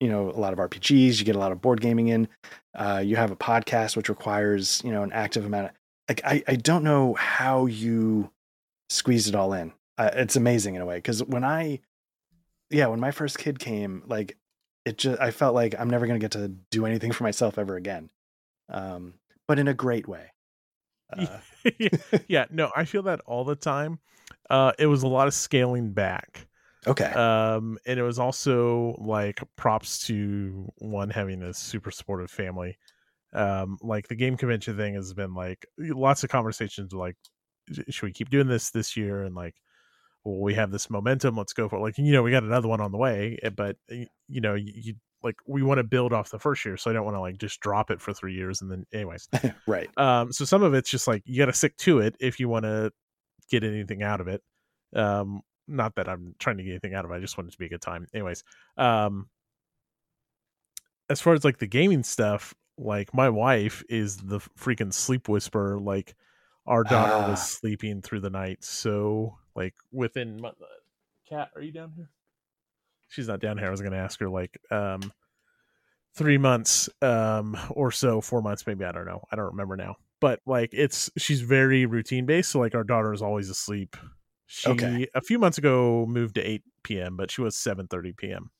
[0.00, 1.18] you know a lot of RPGs.
[1.18, 2.28] You get a lot of board gaming in.
[2.74, 5.72] Uh, you have a podcast which requires you know an active amount of
[6.08, 8.30] like I I don't know how you
[8.90, 9.72] squeeze it all in.
[9.96, 11.80] Uh, it's amazing in a way because when I
[12.68, 14.36] yeah when my first kid came like
[14.84, 17.76] it just I felt like I'm never gonna get to do anything for myself ever
[17.76, 18.10] again.
[18.68, 19.14] Um,
[19.48, 20.32] but in a great way.
[21.16, 21.38] Uh,
[22.28, 24.00] yeah, no, I feel that all the time.
[24.50, 26.46] Uh, it was a lot of scaling back.
[26.86, 27.04] Okay.
[27.04, 32.78] Um, and it was also like props to one having a super supportive family.
[33.32, 37.16] Um, like the game convention thing has been like lots of conversations like,
[37.88, 39.22] should we keep doing this this year?
[39.22, 39.54] And like,
[40.24, 41.36] well, we have this momentum.
[41.36, 41.82] Let's go for it.
[41.82, 44.72] Like, you know, we got another one on the way, eh, but you know, you,
[44.74, 47.20] you like we want to build off the first year, so I don't want to
[47.20, 49.28] like just drop it for three years and then, anyways,
[49.66, 49.88] right.
[49.96, 52.48] Um, so some of it's just like you got to stick to it if you
[52.48, 52.92] want to
[53.50, 54.42] get anything out of it.
[54.94, 57.14] Um, not that I'm trying to get anything out of it.
[57.14, 58.06] I just want it to be a good time.
[58.12, 58.44] Anyways,
[58.76, 59.28] um,
[61.08, 65.78] as far as like the gaming stuff, like my wife is the freaking sleep whisperer.
[65.78, 66.14] Like
[66.66, 67.58] our daughter was ah.
[67.60, 70.50] sleeping through the night, so like within my,
[71.28, 72.10] cat, are you down here?
[73.08, 73.68] She's not down here.
[73.68, 75.12] I was going to ask her like um
[76.14, 78.84] three months um or so, four months maybe.
[78.84, 79.22] I don't know.
[79.30, 79.96] I don't remember now.
[80.24, 82.50] But like it's she's very routine based.
[82.50, 83.94] So like our daughter is always asleep
[84.46, 85.06] she okay.
[85.14, 88.50] a few months ago moved to 8 p.m., but she was 7:30 p.m.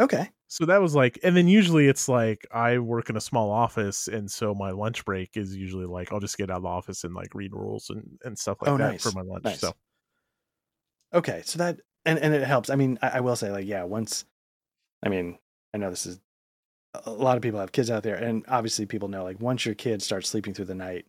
[0.00, 0.30] Okay.
[0.48, 4.08] So that was like, and then usually it's like I work in a small office,
[4.08, 7.04] and so my lunch break is usually like I'll just get out of the office
[7.04, 9.02] and like read rules and and stuff like oh, that nice.
[9.02, 9.44] for my lunch.
[9.44, 9.60] Nice.
[9.60, 9.74] So
[11.12, 12.70] okay, so that and and it helps.
[12.70, 14.24] I mean, I, I will say like yeah, once,
[15.02, 15.38] I mean,
[15.74, 16.20] I know this is
[17.06, 19.74] a lot of people have kids out there, and obviously people know like once your
[19.74, 21.06] kid starts sleeping through the night,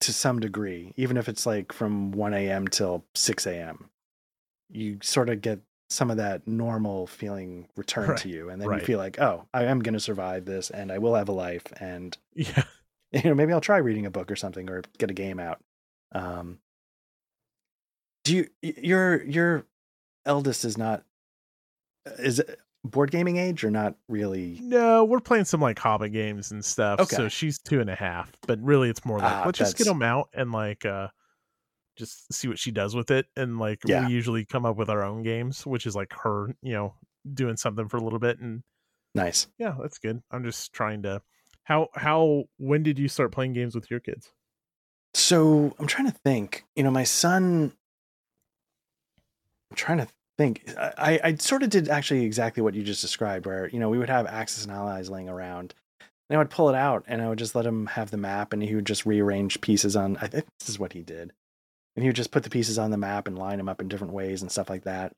[0.00, 2.66] to some degree, even if it's like from 1 a.m.
[2.68, 3.90] till 6 a.m.
[4.70, 5.60] You sort of get
[5.90, 8.80] some of that normal feeling return Right, to you, and then right.
[8.80, 11.32] you feel like, oh, I am going to survive this, and I will have a
[11.32, 12.62] life, and Yeah.
[13.12, 15.60] you know maybe I'll try reading a book or something, or get a game out.
[16.12, 16.58] Um,
[18.24, 19.66] do you your your
[20.26, 21.04] eldest is not
[22.18, 24.58] is it board gaming age or not really?
[24.62, 27.00] No, we're playing some like Hobbit games and stuff.
[27.00, 27.16] Okay.
[27.16, 29.84] So she's two and a half, but really it's more like Ah, let's just get
[29.86, 31.08] them out and like uh
[31.96, 33.26] just see what she does with it.
[33.36, 34.06] And like Yeah.
[34.06, 36.94] we usually come up with our own games, which is like her, you know,
[37.34, 38.38] doing something for a little bit.
[38.38, 38.62] And
[39.14, 39.48] Nice.
[39.58, 40.22] yeah, that's good.
[40.30, 41.20] I'm just trying to.
[41.64, 44.32] How how when did you start playing games with your kids?
[45.12, 46.64] So I'm trying to think.
[46.74, 47.72] You know, my son.
[49.70, 50.08] I'm trying to
[50.40, 50.64] think.
[50.78, 53.98] I, I sort of did actually exactly what you just described, where you know we
[53.98, 55.74] would have Axis and Allies laying around,
[56.28, 58.52] and I would pull it out and I would just let him have the map,
[58.52, 60.16] and he would just rearrange pieces on.
[60.20, 61.32] I think this is what he did,
[61.94, 63.88] and he would just put the pieces on the map and line them up in
[63.88, 65.12] different ways and stuff like that.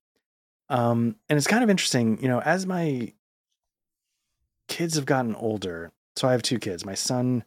[0.68, 3.12] Um, and it's kind of interesting, you know, as my
[4.68, 5.92] kids have gotten older.
[6.16, 6.84] So I have two kids.
[6.84, 7.44] My son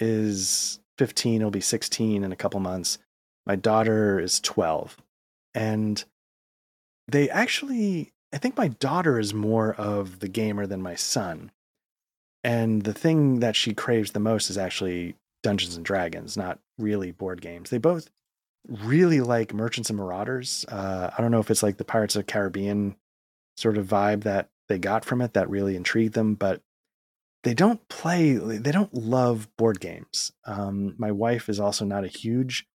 [0.00, 2.98] is 15, he'll be 16 in a couple months.
[3.46, 4.96] My daughter is 12.
[5.54, 6.04] And
[7.08, 11.50] they actually, I think my daughter is more of the gamer than my son.
[12.44, 17.12] And the thing that she craves the most is actually Dungeons and Dragons, not really
[17.12, 17.70] board games.
[17.70, 18.10] They both
[18.68, 20.64] really like Merchants and Marauders.
[20.68, 22.96] Uh, I don't know if it's like the Pirates of the Caribbean
[23.56, 26.62] sort of vibe that they got from it that really intrigued them, but
[27.46, 32.08] they don't play they don't love board games um, my wife is also not a
[32.08, 32.66] huge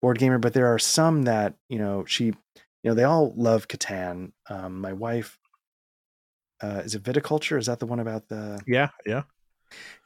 [0.00, 2.32] board gamer but there are some that you know she
[2.84, 5.38] you know they all love catan um, my wife
[6.62, 7.58] uh, is it viticulture?
[7.58, 9.24] Is that the one about the Yeah, yeah.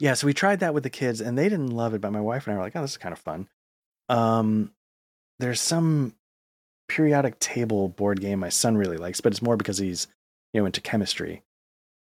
[0.01, 2.21] yeah so we tried that with the kids and they didn't love it but my
[2.21, 3.49] wife and i were like oh this is kind of fun.
[4.09, 4.73] Um,
[5.39, 6.15] there's some
[6.89, 10.07] periodic table board game my son really likes but it's more because he's
[10.53, 11.43] you know into chemistry.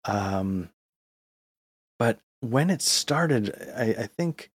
[0.04, 0.70] Um,
[1.98, 4.50] but when it started, I, I think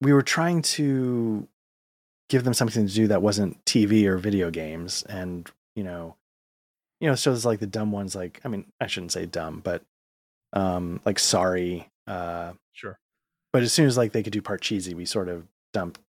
[0.00, 1.46] we were trying to
[2.28, 6.16] give them something to do that wasn't TV or video games, and you know,
[7.00, 9.82] you know, shows like the dumb ones, like I mean, I shouldn't say dumb, but
[10.52, 11.90] um, like Sorry.
[12.06, 12.98] Uh, Sure.
[13.52, 16.00] but as soon as like they could do Parcheesi, we sort of dumped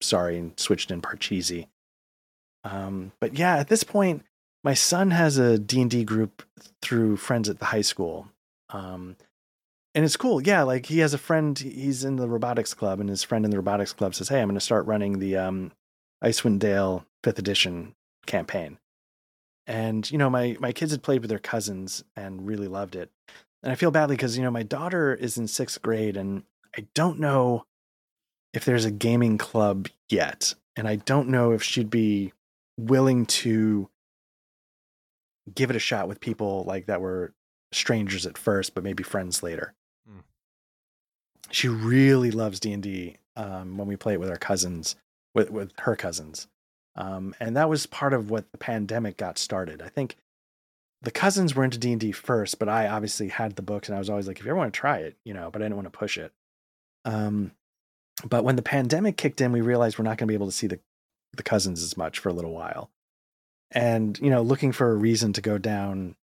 [0.00, 1.68] Sorry and switched in Parcheesi.
[2.64, 4.24] Um, but yeah, at this point,
[4.64, 6.42] my son has a D&D group
[6.80, 8.28] through friends at the high school.
[8.70, 9.16] Um,
[9.94, 10.40] and it's cool.
[10.40, 13.50] Yeah, like he has a friend, he's in the robotics club, and his friend in
[13.50, 15.72] the robotics club says, Hey, I'm going to start running the um,
[16.24, 17.94] Icewind Dale fifth edition
[18.26, 18.78] campaign.
[19.66, 23.10] And, you know, my, my kids had played with their cousins and really loved it.
[23.62, 26.42] And I feel badly because, you know, my daughter is in sixth grade and
[26.76, 27.64] I don't know
[28.52, 30.54] if there's a gaming club yet.
[30.74, 32.32] And I don't know if she'd be
[32.76, 33.88] willing to
[35.54, 37.34] give it a shot with people like that were
[37.72, 39.74] strangers at first, but maybe friends later.
[41.52, 44.96] She really loves D and D um, when we play it with our cousins,
[45.34, 46.48] with with her cousins,
[46.96, 49.82] um, and that was part of what the pandemic got started.
[49.82, 50.16] I think
[51.02, 53.96] the cousins were into D and D first, but I obviously had the books, and
[53.96, 55.66] I was always like, if you ever want to try it, you know, but I
[55.66, 56.32] didn't want to push it.
[57.04, 57.52] Um,
[58.24, 60.52] but when the pandemic kicked in, we realized we're not going to be able to
[60.52, 60.80] see the
[61.36, 62.90] the cousins as much for a little while,
[63.70, 66.16] and you know, looking for a reason to go down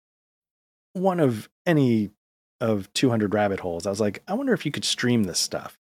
[0.92, 2.10] one of any
[2.60, 3.86] of 200 rabbit holes.
[3.86, 5.78] I was like, I wonder if you could stream this stuff.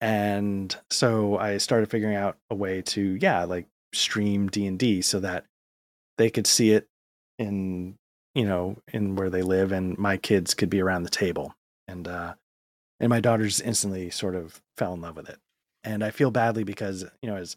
[0.00, 5.44] And so I started figuring out a way to, yeah, like stream D&D so that
[6.16, 6.86] they could see it
[7.38, 7.96] in,
[8.34, 11.54] you know, in where they live and my kids could be around the table.
[11.88, 12.34] And uh
[13.00, 15.38] and my daughters instantly sort of fell in love with it.
[15.82, 17.56] And I feel badly because, you know, as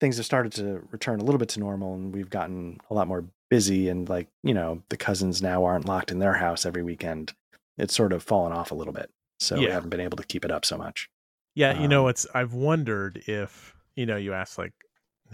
[0.00, 3.08] things have started to return a little bit to normal and we've gotten a lot
[3.08, 6.82] more busy and like you know the cousins now aren't locked in their house every
[6.82, 7.32] weekend
[7.78, 9.10] it's sort of fallen off a little bit
[9.40, 11.08] so we haven't been able to keep it up so much
[11.54, 14.74] Yeah, you know, Um, it's I've wondered if you know you ask like,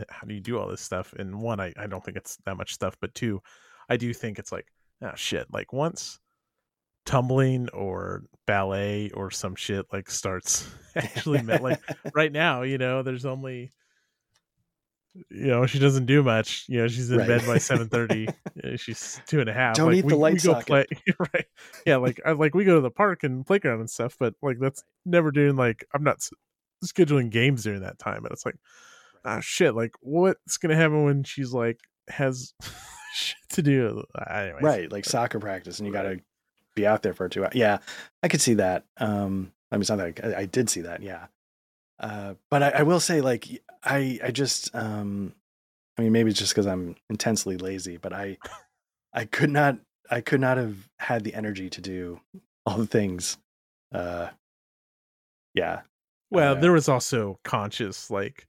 [0.09, 1.13] how do you do all this stuff?
[1.19, 3.43] And one, I I don't think it's that much stuff, but two,
[3.89, 4.67] I do think it's like,
[5.03, 6.19] oh shit, like once
[7.05, 11.81] tumbling or ballet or some shit like starts actually met like
[12.15, 13.71] right now, you know, there's only
[15.31, 16.65] you know she doesn't do much.
[16.69, 17.29] You know she's in Right.
[17.29, 18.29] bed by seven thirty.
[18.77, 19.77] she's two and a half.
[19.77, 20.67] Don't like, eat the we, light we go socket.
[20.67, 20.87] play
[21.35, 21.47] right.
[21.87, 24.59] Yeah, like I like we go to the park and playground and stuff, but like
[24.59, 26.19] that's never doing like I'm not
[26.85, 28.57] scheduling games during that time, and it's like
[29.25, 29.75] ah shit.
[29.75, 31.79] Like what's gonna happen when she's like
[32.09, 32.55] has
[33.15, 34.03] shit to do?
[34.31, 36.21] Anyways, right like soccer practice and you got to
[36.75, 37.79] be out there for two hours yeah
[38.25, 41.03] i could see that um i mean it's not that I, I did see that
[41.05, 41.27] yeah
[42.01, 43.49] uh but I, I will say like
[43.85, 45.35] i i just um
[45.97, 48.39] I mean, maybe it's just because I'm intensely lazy, but I,
[49.13, 49.79] I could not,
[50.11, 52.21] I could not have had the energy to do
[52.67, 53.39] all the things.
[53.93, 54.31] Uh,
[55.55, 55.83] yeah.
[56.31, 58.47] Well, Uh, there was also conscious like,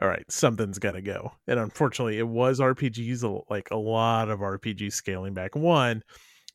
[0.00, 4.40] all right, something's got to go, and unfortunately, it was RPGs like a lot of
[4.42, 5.56] RPGs scaling back.
[5.56, 6.02] One,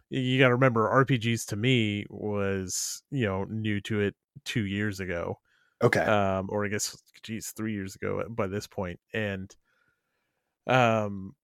[0.10, 4.16] you got to remember, RPGs to me was you know new to it
[4.46, 5.40] two years ago,
[5.84, 6.00] Okay.
[6.02, 9.54] um, or I guess geez, three years ago by this point, and
[10.68, 11.36] um.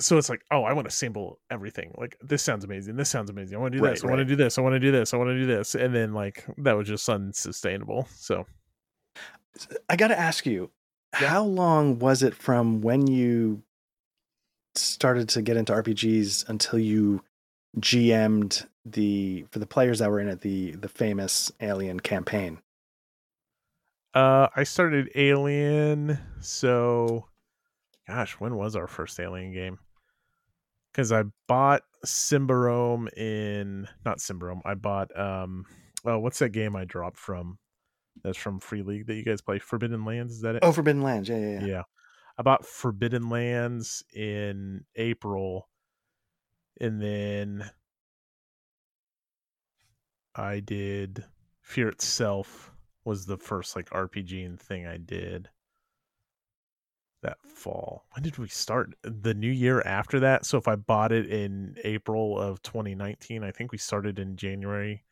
[0.00, 1.94] So it's like, oh, I want to sample everything.
[1.96, 2.96] Like this sounds amazing.
[2.96, 3.56] This sounds amazing.
[3.56, 4.02] I want to do Right, this.
[4.02, 4.58] I want to do this.
[4.58, 5.14] I want to do this.
[5.14, 5.76] I want to do this.
[5.76, 8.08] And then like that was just unsustainable.
[8.16, 8.44] So
[9.88, 10.72] I got to ask you,
[11.20, 11.28] Yeah.
[11.28, 13.62] how long was it from when you
[14.74, 17.22] started to get into RPGs until you
[17.78, 22.58] GM'd the for the players that were in it the the famous Alien campaign?
[24.14, 26.18] Uh, I started Alien.
[26.40, 27.26] So,
[28.06, 29.78] gosh, when was our first Alien game?
[30.92, 34.60] Because I bought Symbaroum in not Symbaroum.
[34.64, 35.64] I bought um.
[36.04, 37.58] Oh, what's that game I dropped from?
[38.22, 39.58] That's from Free League that you guys play.
[39.58, 40.34] Forbidden Lands.
[40.34, 40.62] Is that it?
[40.62, 41.28] Oh, Forbidden Lands.
[41.28, 41.66] Yeah, yeah, yeah.
[41.66, 41.82] yeah.
[42.38, 45.68] I bought Forbidden Lands in April,
[46.80, 47.68] and then
[50.36, 51.24] I did
[51.62, 52.73] Fear Itself
[53.04, 55.48] was the first like RPG and thing I did
[57.22, 58.04] that fall.
[58.12, 58.94] When did we start?
[59.02, 60.44] The new year after that.
[60.44, 65.04] So if I bought it in April of 2019, I think we started in January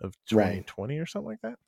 [0.00, 0.66] of Right.
[0.66, 1.58] 2020 or something like that.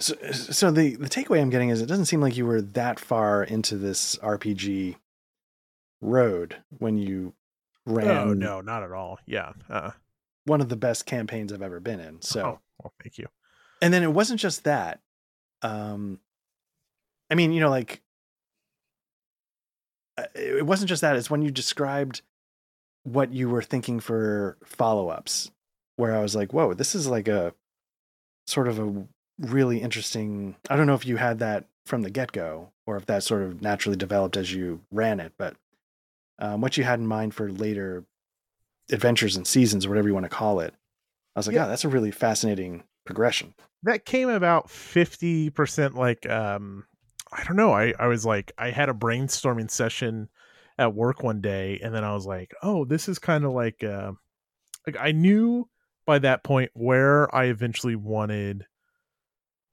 [0.00, 2.98] So, so the the takeaway I'm getting is it doesn't seem like you were that
[2.98, 4.96] far into this RPG
[6.00, 7.34] road when you
[7.84, 9.18] ran Oh no, not at all.
[9.26, 9.52] Yeah.
[9.68, 9.90] Uh,
[10.44, 12.22] one of the best campaigns I've ever been in.
[12.22, 13.26] So, oh, well, thank you.
[13.80, 15.00] And then it wasn't just that.
[15.62, 16.20] Um,
[17.30, 18.02] I mean, you know, like
[20.18, 21.16] uh, it wasn't just that.
[21.16, 22.22] It's when you described
[23.04, 25.50] what you were thinking for follow ups,
[25.96, 27.54] where I was like, "Whoa, this is like a
[28.46, 29.06] sort of a
[29.38, 33.06] really interesting." I don't know if you had that from the get go or if
[33.06, 35.56] that sort of naturally developed as you ran it, but
[36.38, 38.04] um, what you had in mind for later
[38.92, 40.74] adventures and seasons or whatever you want to call it,
[41.34, 41.62] I was like, Yeah.
[41.64, 46.84] "Yeah, that's a really fascinating progression." that came about 50% like um
[47.32, 50.28] i don't know i i was like i had a brainstorming session
[50.78, 53.82] at work one day and then i was like oh this is kind of like
[53.82, 54.12] uh
[54.86, 55.66] like i knew
[56.06, 58.66] by that point where i eventually wanted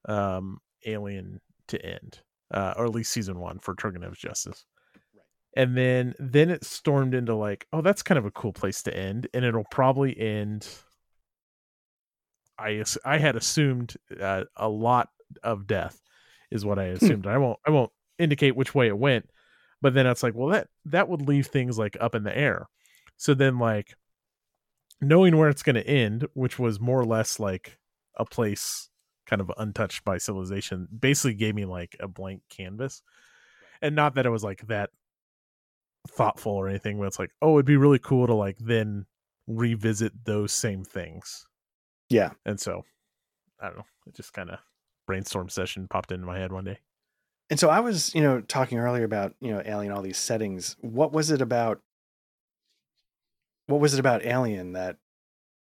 [0.08, 2.20] um alien to end
[2.54, 4.64] uh or at least season one for Turgenev's justice
[5.14, 5.24] Right.
[5.62, 8.96] and then then it stormed into like oh that's kind of a cool place to
[8.96, 10.66] end and it'll probably end
[12.58, 15.10] I I had assumed uh, a lot
[15.42, 16.00] of death
[16.50, 17.26] is what I assumed.
[17.26, 19.30] I won't I won't indicate which way it went,
[19.80, 22.68] but then it's like, well that that would leave things like up in the air.
[23.16, 23.94] So then like
[25.00, 27.78] knowing where it's going to end, which was more or less like
[28.16, 28.88] a place
[29.26, 33.02] kind of untouched by civilization, basically gave me like a blank canvas.
[33.80, 34.90] And not that it was like that
[36.08, 39.06] thoughtful or anything, but it's like, oh, it'd be really cool to like then
[39.46, 41.47] revisit those same things.
[42.10, 42.30] Yeah.
[42.44, 42.84] And so,
[43.60, 43.86] I don't know.
[44.06, 44.58] It just kind of
[45.06, 46.78] brainstorm session popped into my head one day.
[47.50, 50.76] And so I was, you know, talking earlier about, you know, Alien, all these settings.
[50.80, 51.80] What was it about?
[53.66, 54.96] What was it about Alien that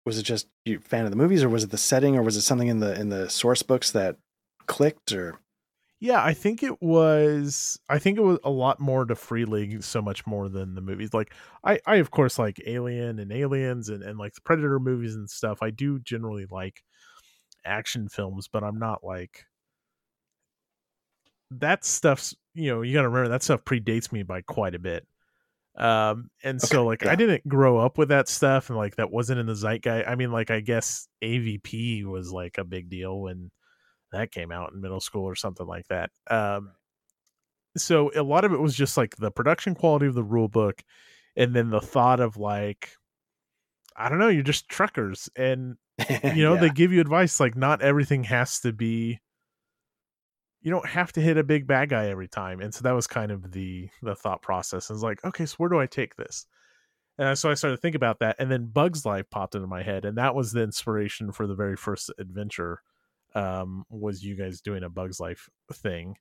[0.06, 2.38] was it just you fan of the movies, or was it the setting, or was
[2.38, 4.18] it something in the in the source books that
[4.66, 5.12] clicked?
[5.12, 5.40] Or
[6.00, 7.80] Yeah, I think it was.
[7.90, 10.82] I think it was a lot more to Free League, so much more than the
[10.82, 11.14] movies.
[11.14, 11.34] Like,
[11.64, 15.30] I, I of course like Alien and Aliens and and like the Predator movies and
[15.30, 15.64] stuff.
[15.64, 16.84] I do generally like
[17.66, 19.46] action films, but I'm not like
[21.52, 22.36] that stuff's.
[22.54, 25.06] You know, you got to remember that stuff predates me by quite a bit.
[25.78, 27.12] Um, and so like yeah.
[27.12, 30.08] I didn't grow up with that stuff, and like that wasn't in the zeitgeist.
[30.08, 33.52] I mean, like I guess AVP was like a big deal when
[34.12, 36.12] that came out in middle school or something like that.
[36.30, 36.74] Um,
[37.76, 40.84] so a lot of it was just like the production quality of the rule book,
[41.36, 42.92] and then the thought of like,
[43.96, 45.78] I don't know, you're just truckers, and
[46.24, 46.62] you know Yeah.
[46.62, 49.20] they give you advice like not everything has to be.
[50.62, 53.08] You don't have to hit a big bad guy every time, and so that was
[53.08, 54.90] kind of the the thought process.
[54.90, 56.46] And it's like, okay, so where do I take this?
[57.20, 59.84] And so I started to think about that, and then Bugs Life popped into my
[59.84, 62.82] head, and that was the inspiration for the very first adventure.
[63.36, 66.16] Um, was you guys doing a Bugs Life thing,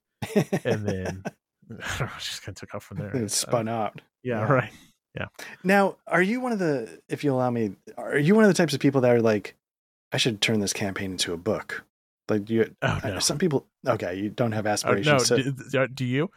[0.65, 1.23] and then
[1.71, 3.15] I don't know, just kind of took off from there.
[3.17, 4.01] it Uh, spun out.
[4.23, 4.53] yeah, yeah.
[4.53, 4.71] right.
[5.17, 5.27] Yeah.
[5.65, 8.55] Now, are you one of the, if you allow me, are you one of the
[8.55, 9.55] types of people that are like,
[10.13, 11.85] I should turn this campaign into a book?
[12.29, 15.07] Like you, Oh no, some people, okay, you don't have Oh, aspirations.
[15.07, 15.19] no.
[15.19, 16.31] so- do- do you?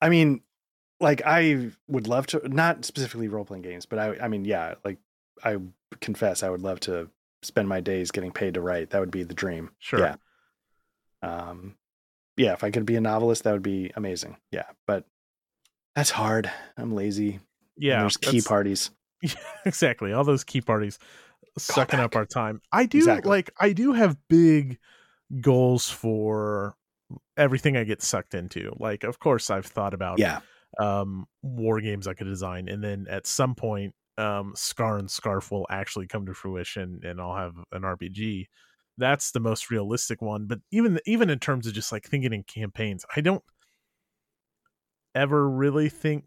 [0.00, 0.40] I mean,
[1.00, 4.74] like I would love to not specifically role playing games, but I I mean, yeah,
[4.84, 4.98] like
[5.44, 5.58] I
[6.00, 7.08] confess I would love to
[7.42, 8.90] spend my days getting paid to write.
[8.90, 9.70] That would be the dream.
[9.78, 10.00] Sure.
[10.00, 10.16] Yeah.
[11.22, 11.76] Um
[12.36, 14.36] yeah, if I could be a novelist, that would be amazing.
[14.52, 15.04] Yeah, but
[15.96, 16.50] that's hard.
[16.76, 17.40] I'm lazy.
[17.76, 17.94] Yeah.
[17.94, 18.90] And there's key parties.
[19.64, 20.12] exactly.
[20.12, 20.98] All those key parties
[21.58, 22.60] sucking up our time.
[22.70, 23.28] I do Exactly.
[23.30, 24.78] like I do have big
[25.40, 26.76] goals for
[27.36, 28.72] everything I get sucked into.
[28.78, 30.40] Like of course I've thought about Yeah.
[30.78, 35.50] um war games I could design and then at some point um Scar and Scarf
[35.50, 38.46] will actually come to fruition and I'll have an RPG.
[38.98, 42.42] That's the most realistic one, but even even in terms of just like thinking in
[42.44, 43.44] campaigns, I don't
[45.14, 46.24] ever really think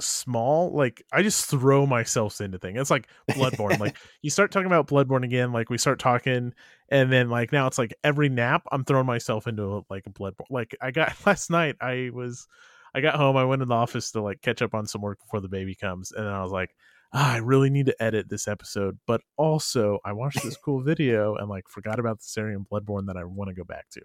[0.00, 4.66] small like i just throw myself into things it's like bloodborne like you start talking
[4.66, 6.52] about bloodborne again like we start talking
[6.88, 10.50] and then like now it's like every nap i'm throwing myself into like a bloodborne
[10.50, 12.46] like i got last night i was
[12.94, 15.18] i got home i went in the office to like catch up on some work
[15.18, 16.70] before the baby comes and then i was like
[17.12, 21.34] ah, i really need to edit this episode but also i watched this cool video
[21.36, 24.00] and like forgot about the area in bloodborne that i want to go back to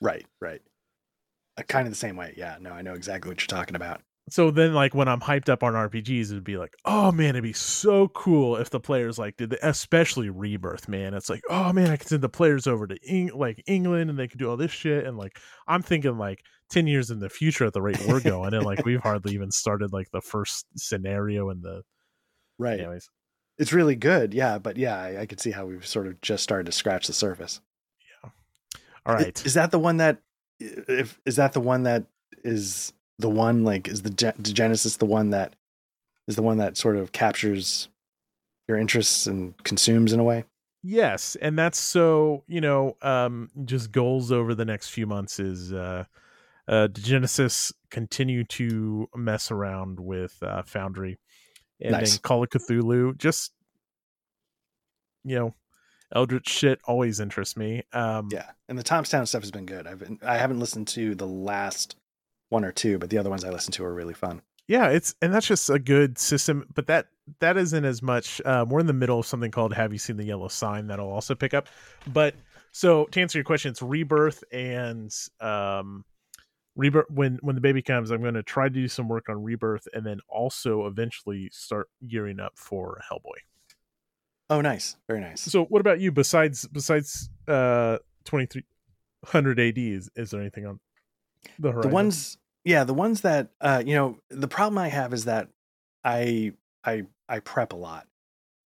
[0.00, 0.60] Right, right.
[1.56, 2.34] Uh, kind of the same way.
[2.36, 4.02] Yeah, no, I know exactly what you're talking about.
[4.30, 7.42] so then like when i'm hyped up on rpgs it'd be like oh man it'd
[7.42, 11.72] be so cool if the players like did the, especially rebirth man it's like oh
[11.72, 14.48] man i could send the players over to Eng- like england and they could do
[14.48, 17.82] all this shit and like i'm thinking like 10 years in the future at the
[17.82, 21.82] rate we're going and like we've hardly even started like the first scenario and the
[22.58, 22.80] Right.
[22.80, 23.08] anyways
[23.58, 24.34] It's really good.
[24.34, 27.06] Yeah, but yeah, I, I could see how we've sort of just started to scratch
[27.06, 27.60] the surface.
[28.22, 28.30] Yeah.
[29.06, 29.24] All right.
[29.26, 30.18] right Is that the one that
[30.58, 32.04] if is that the one that
[32.44, 35.54] is the one like is the Degenesis the one that
[36.28, 37.88] is the one that sort of captures
[38.68, 40.44] your interests and consumes in a way?
[40.82, 45.72] Yes, and that's so you know, um, just goals over the next few months is
[45.72, 46.04] uh,
[46.66, 51.18] uh, Genesis continue to mess around with uh, Foundry,
[51.82, 52.12] and Nice.
[52.12, 53.16] then Call of Cthulhu.
[53.18, 53.52] Just
[55.24, 55.54] you know,
[56.14, 57.82] Eldritch shit always interests me.
[57.92, 58.50] Um, Yeah.
[58.68, 59.86] And the Tomstown stuff has been good.
[59.86, 61.96] I've been, I haven't listened to the last
[62.48, 64.42] one or two, but the other ones I listened to are really fun.
[64.68, 67.06] yeah, it's and that's just a good system, but that
[67.40, 68.40] that isn't as much.
[68.44, 71.10] Um, we're in the middle of something called "Have You Seen the Yellow Sign?" that'll
[71.10, 71.68] also pick up.
[72.06, 72.34] But
[72.72, 76.04] so to answer your question, it's rebirth and um,
[76.76, 77.06] rebirth.
[77.10, 79.88] When when the baby comes, I'm going to try to do some work on rebirth,
[79.92, 83.40] and then also eventually start gearing up for Hellboy.
[84.50, 84.96] Oh, nice.
[85.08, 85.40] Very nice.
[85.40, 86.12] So what about you?
[86.12, 90.80] Besides besides uh 2300 AD, is is there anything on
[91.58, 95.24] the the ones yeah the ones that uh you know the problem i have is
[95.24, 95.48] that
[96.04, 96.52] i
[96.84, 98.06] i i prep a lot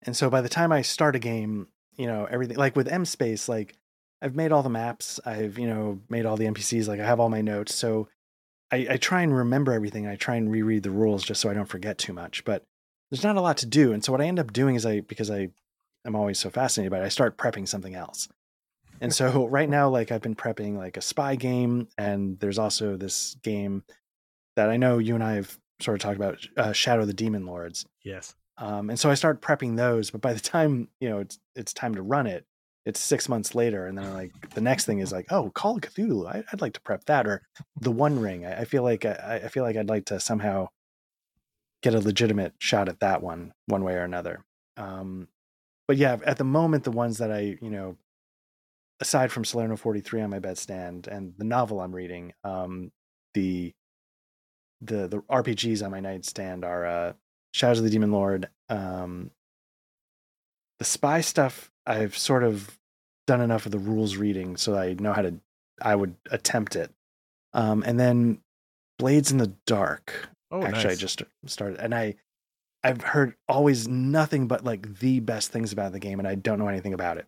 [0.03, 3.49] and so by the time i start a game you know everything like with M-Space
[3.49, 3.75] like
[4.21, 7.19] i've made all the maps i've you know made all the npcs like i have
[7.19, 8.07] all my notes so
[8.71, 11.53] i i try and remember everything i try and reread the rules just so i
[11.53, 12.63] don't forget too much but
[13.09, 14.99] there's not a lot to do and so what i end up doing is i
[15.01, 15.49] because i
[16.05, 18.27] i'm always so fascinated by it i start prepping something else
[19.01, 22.97] and so right now, like I've been prepping like a spy game, and there's also
[22.97, 23.83] this game
[24.55, 27.13] that I know you and I have sort of talked about, uh, Shadow of the
[27.13, 27.85] Demon Lords.
[28.03, 28.35] yes.
[28.59, 31.73] Um, and so I start prepping those, but by the time you know it's it's
[31.73, 32.43] time to run it,
[32.87, 35.81] it's six months later, and then like the next thing is like, oh, Call of
[35.81, 37.41] Cthulhu, I, I'd like to prep that, or
[37.81, 38.45] the One Ring.
[38.45, 40.69] I, I feel like I, I feel like I'd like to somehow
[41.83, 44.45] get a legitimate shot at that one, one way or another.
[44.77, 45.27] Um,
[45.85, 47.97] but yeah, at the moment, the ones that I you know
[49.01, 52.93] aside from Salerno 43 on my bedstand and the novel I'm reading, um,
[53.33, 53.73] the
[54.79, 57.13] the the RPGs on my nightstand are uh,
[57.51, 58.47] Shadows of the Demon Lord.
[58.69, 59.31] Um,
[60.79, 62.76] the spy stuff I've sort of
[63.27, 65.35] done enough of the rules reading so I know how to.
[65.79, 66.91] I would attempt it,
[67.53, 68.39] um, and then
[68.97, 70.29] Blades in the Dark.
[70.49, 72.15] Oh, Actually, I just started, and I
[72.83, 76.57] I've heard always nothing but like the best things about the game, and I don't
[76.57, 77.27] know anything about it.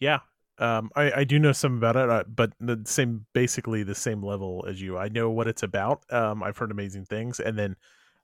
[0.00, 0.20] Yeah.
[0.58, 4.22] Um, I, I do know some about it, uh, but the same, basically the same
[4.24, 4.98] level as you.
[4.98, 6.02] I know what it's about.
[6.10, 7.76] Um, I've heard amazing things, and then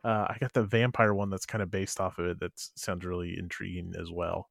[0.03, 2.41] uh, I got the vampire one that's kind of based off of it.
[2.41, 4.49] That sounds really intriguing as well.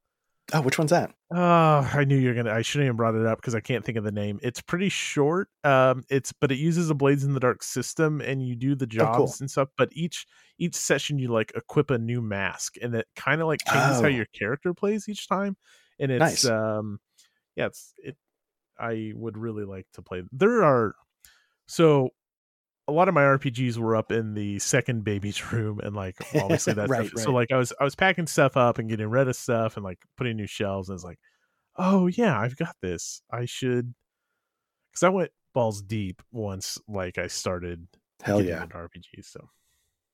[0.51, 1.13] Oh, which one's that?
[1.33, 2.51] Uh, I knew you're gonna.
[2.51, 4.39] I shouldn't have brought it up because I can't think of the name.
[4.43, 5.49] It's pretty short.
[5.63, 8.85] Um, it's but it uses a Blades in the Dark system, and you do the
[8.99, 9.35] Oh, cool.
[9.35, 9.69] jobs and stuff.
[9.77, 10.27] But each
[10.59, 14.07] each session you like equip a new mask, and it kind of like changes how
[14.07, 14.09] Oh.
[14.09, 15.57] your character plays each time.
[15.99, 16.45] And it's Nice.
[16.45, 16.99] um,
[17.55, 18.17] yeah, it's it.
[18.79, 20.23] I would really like to play.
[20.31, 20.95] There are
[21.67, 22.11] so
[22.87, 26.73] a lot of my RPGs were up in the second baby's room, and like obviously
[26.73, 29.27] that's Right, right, so like I was I was packing stuff up and getting rid
[29.27, 31.19] of stuff and like putting new shelves, and it's like,
[31.77, 33.21] oh yeah, I've got this.
[33.31, 33.93] I should
[34.91, 36.77] because I went balls deep once.
[36.87, 37.87] Like I started
[38.21, 38.65] Hell yeah.
[38.67, 39.25] RPGs.
[39.25, 39.49] So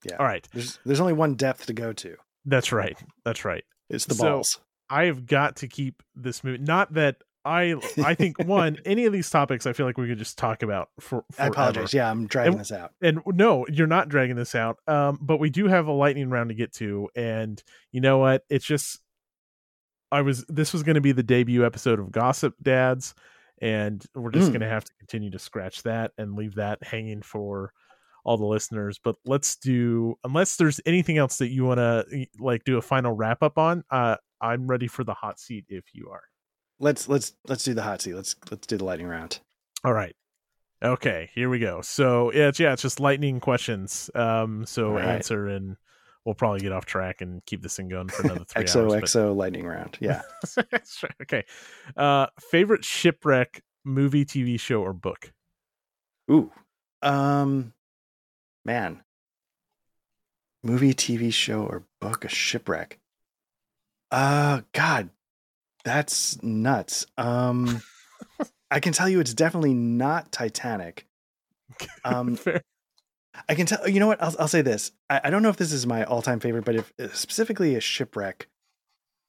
[0.03, 0.17] Yeah.
[0.17, 2.15] all right, There's there's only one depth to go to.
[2.45, 3.63] that's right, that's right.
[3.89, 4.59] It's the So- balls.
[4.91, 6.57] I have got to keep this movie.
[6.63, 10.17] Not that I I think one any of these topics I feel like we could
[10.17, 11.23] just talk about for.
[11.37, 11.93] I apologize.
[11.93, 12.91] Yeah, I'm dragging And- this out.
[13.01, 16.49] and no you're not dragging this out um but we do have a lightning round
[16.49, 18.99] to get to and you know what it's just
[20.11, 23.13] i was this was going to be the debut episode of gossip dads
[23.61, 24.53] and we're just Mm.
[24.53, 27.71] going to have to continue to scratch that and leave that hanging for
[28.25, 32.63] all the listeners but let's do unless there's anything else that you want to like
[32.65, 36.09] do a final wrap up on uh i'm ready for the hot seat if you
[36.11, 36.23] are
[36.80, 38.14] Let's let's let's do the hot seat.
[38.14, 39.39] Let's let's do the lightning round.
[39.84, 40.15] All right.
[40.81, 41.81] Okay, here we go.
[41.81, 44.10] So yeah, it's yeah, it's just lightning questions.
[44.15, 45.06] Um, so right.
[45.06, 45.76] answer and
[46.26, 49.03] we'll probably get off track and keep this thing going for another three XO hours.
[49.14, 49.97] XO lightning round.
[49.99, 50.22] Yeah.
[50.56, 50.84] but-
[51.22, 51.43] okay.
[51.97, 55.34] Uh, favorite shipwreck movie, TV show, or book?
[56.31, 56.51] Ooh.
[57.01, 57.73] Um
[58.64, 59.01] man.
[60.64, 62.99] Movie, TV show, or book, a shipwreck.
[64.11, 65.10] Uh God.
[65.84, 67.06] That's nuts.
[67.18, 67.81] Um
[68.72, 71.06] I can tell you it's definitely not Titanic.
[72.03, 72.61] Um Fair.
[73.47, 74.22] I can tell you know what?
[74.22, 74.91] I'll I'll say this.
[75.10, 78.47] I, I don't know if this is my all-time favorite, but if specifically a shipwreck,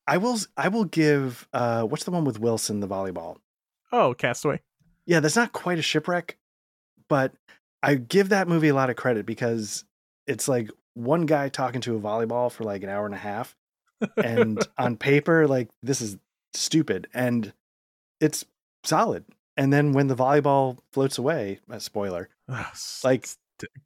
[0.07, 3.37] I will I will give uh what's the one with Wilson, the volleyball?
[3.93, 4.61] Oh, Castaway.
[5.07, 6.39] Yeah, that's not quite a shipwreck,
[7.09, 7.33] but
[7.83, 9.85] I give that movie a lot of credit because
[10.27, 13.57] it's like one guy talking to a volleyball for like an hour and a half.
[14.17, 16.17] And on paper, like this is
[16.55, 17.53] stupid and
[18.21, 18.45] it's
[18.85, 19.25] solid.
[19.57, 22.29] And then when the volleyball floats away, a spoiler,
[23.05, 23.29] like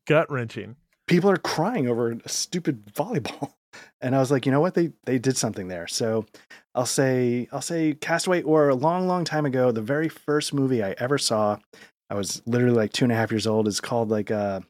[0.07, 0.77] gut wrenching.
[1.07, 3.53] people are crying over a stupid volleyball.
[4.01, 4.75] And I was like, you know what?
[4.75, 5.89] They they did something there.
[5.89, 6.27] So
[6.75, 10.83] I'll say I'll say Castaway or a long, long time ago, the very first movie
[10.83, 11.59] I ever saw,
[12.09, 14.61] I was literally like two and a half years old, is called like uh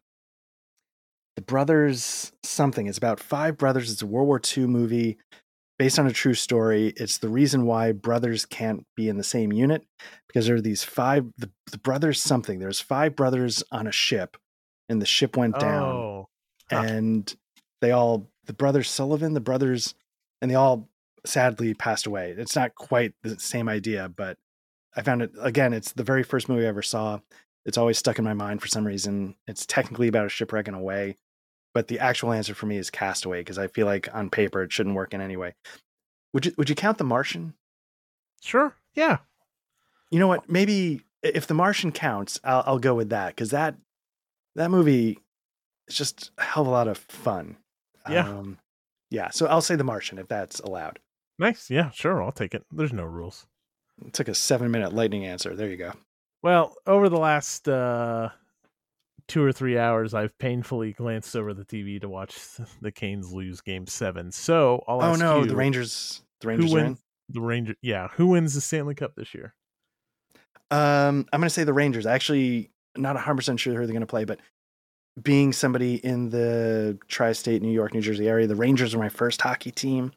[1.37, 2.87] The Brothers something.
[2.87, 3.93] It's about five brothers.
[3.93, 5.19] It's a World War II movie
[5.79, 6.93] based on a true story.
[6.97, 9.87] It's the reason why brothers can't be in the same unit
[10.27, 12.59] because there are these five the, the brothers something.
[12.59, 14.37] There's five brothers on a ship
[14.89, 16.29] and the ship went down Oh,
[16.71, 17.35] and
[17.81, 19.95] they all the brothers Sullivan, the brothers,
[20.41, 20.89] and they all
[21.27, 22.35] sadly passed away.
[22.37, 24.37] It's not quite the same idea, but
[24.97, 25.73] I found it again.
[25.73, 27.21] It's the very first movie I ever saw.
[27.65, 29.37] It's always stuck in my mind for some reason.
[29.47, 31.17] It's technically about a shipwreck in a way,
[31.75, 34.73] but the actual answer for me is Castaway because I feel like on paper it
[34.73, 35.55] shouldn't work in any way.
[36.33, 37.55] Would you Would you count The Martian?
[38.43, 38.75] sure.
[38.95, 39.19] Yeah.
[40.11, 40.49] You know what?
[40.49, 43.75] Maybe if The Martian counts, I'll, I'll go with that because that
[44.55, 45.19] that movie
[45.89, 47.57] is just a hell of a lot of fun.
[48.09, 48.29] Yeah.
[48.29, 48.59] Um,
[49.11, 49.31] yeah.
[49.31, 50.99] So I'll say The Martian if that's allowed.
[51.39, 51.69] Nice.
[51.71, 52.23] Yeah, sure.
[52.23, 52.65] I'll take it.
[52.71, 53.47] There's no rules.
[54.07, 55.57] It took a seven minute lightning answer.
[55.57, 55.93] There you go.
[56.43, 58.29] Well, over the last uh,
[59.29, 62.37] two or three hours, I've painfully glanced over the TV to watch
[62.81, 64.33] the Canes lose Game Seven.
[64.33, 66.23] So I'll oh ask no, you, the Rangers.
[66.41, 66.99] The Rangers are in.
[67.31, 67.75] the Ranger?
[67.83, 69.55] Yeah, who wins the Stanley Cup this year?
[70.71, 72.07] Um, I'm going to say the Rangers.
[72.07, 74.41] Actually, not 100 percent sure who they're going to play, but
[75.23, 79.41] being somebody in the tri-state New York, New Jersey area, the Rangers were my first
[79.41, 80.13] hockey team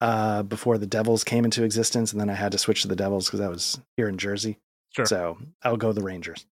[0.00, 2.96] uh, before the Devils came into existence, and then I had to switch to the
[2.96, 4.58] Devils because I was here in Jersey.
[4.90, 5.06] Sure.
[5.06, 6.46] So I'll go the Rangers.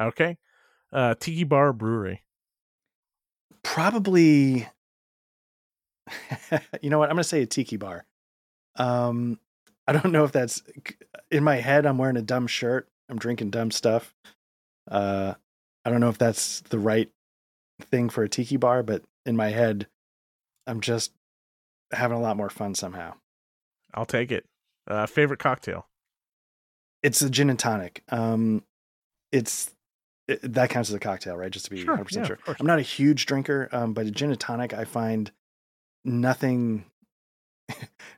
[0.00, 0.36] Okay.
[0.92, 2.22] Uh, Tiki Bar Brewery.
[3.62, 4.68] Probably.
[6.80, 7.10] you know what?
[7.10, 8.04] I'm going to say a tiki bar.
[8.76, 9.38] Um,
[9.86, 10.62] I don't know if that's
[11.30, 11.86] in my head.
[11.86, 12.88] I'm wearing a dumb shirt.
[13.08, 14.14] I'm drinking dumb stuff.
[14.90, 15.34] Uh,
[15.84, 17.10] I don't know if that's the right
[17.82, 19.86] thing for a tiki bar, but in my head,
[20.66, 21.12] I'm just
[21.92, 23.14] having a lot more fun somehow.
[23.94, 24.44] I'll take it.
[24.86, 25.86] Uh, favorite cocktail.
[27.02, 28.02] It's a gin and tonic.
[28.08, 28.62] Um,
[29.32, 29.70] it's
[30.28, 31.50] it, that counts as a cocktail, right?
[31.50, 32.38] Just to be Sure, 100% yeah, sure.
[32.60, 35.30] I'm not a huge drinker, um, but a gin and tonic, I find
[36.04, 36.84] nothing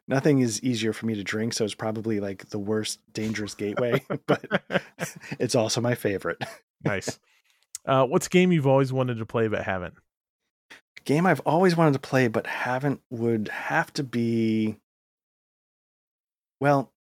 [0.09, 1.55] nothing is easier for me to drink.
[1.55, 4.45] So it's probably like the worst dangerous gateway, but
[5.39, 6.43] it's also my favorite.
[6.85, 7.19] nice.
[7.87, 9.95] Uh, what's a game you've always wanted to play but haven't?
[11.05, 14.77] Game I've always wanted to play but haven't would have to be
[16.61, 16.93] well,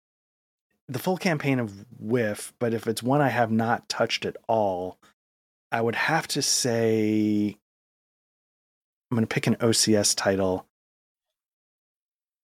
[0.89, 4.99] the full campaign of WiF, but if it's one I have not touched at all,
[5.71, 7.57] I would have to say
[9.11, 10.67] I'm going to pick an OCS title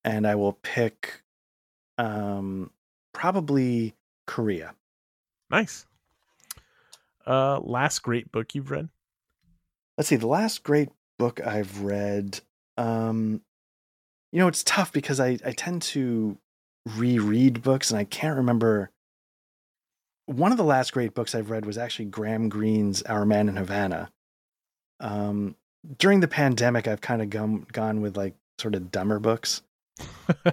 [0.05, 1.23] and I will pick
[1.97, 2.71] um
[3.13, 3.95] probably
[4.27, 4.75] Korea.
[5.51, 5.87] Nice.
[7.27, 8.89] Uh, last great book you've read?
[9.97, 10.89] let's see the last great
[11.19, 12.41] book i've read
[12.77, 13.41] um
[14.33, 16.37] you know it's tough because i i tend to
[16.97, 18.91] reread books and i can't remember
[20.27, 23.57] one of the last great books i've read was actually graham greene's our man in
[23.57, 24.11] havana
[25.01, 25.57] Um,
[25.99, 29.61] during the pandemic, I've kind of gone gone with like sort of dumber books.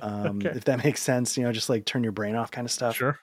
[0.01, 0.49] Um, okay.
[0.49, 2.95] if that makes sense, you know, just like turn your brain off kind of stuff.
[2.97, 3.17] Sure.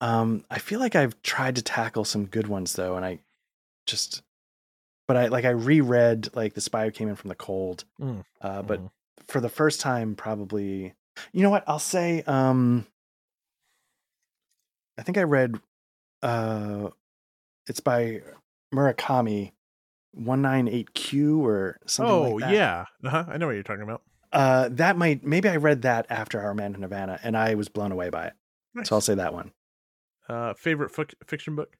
[0.00, 3.18] Um, I feel like I've tried to tackle some good ones though, and I
[3.86, 4.22] just,
[5.08, 8.24] but I like I reread like The Spy Who Came In from the Cold, Mm,
[8.40, 8.90] uh, but mhm.
[9.26, 10.94] for the first time, probably,
[11.32, 11.64] you know what?
[11.66, 12.86] I'll say, um,
[14.98, 15.56] I think I read,
[16.22, 16.90] uh,
[17.66, 18.20] it's by
[18.74, 19.52] Murakami,
[20.12, 22.52] one nine eight Q or something Oh like that.
[22.52, 23.24] yeah, uh-huh.
[23.28, 24.02] I know what you're talking about.
[24.32, 27.68] Uh, that might maybe I read that after Our Man in Havana, and I was
[27.68, 28.32] blown away by it.
[28.74, 28.88] Nice.
[28.88, 29.52] So I'll say that one.
[30.28, 31.76] Uh, favorite fic- fiction book.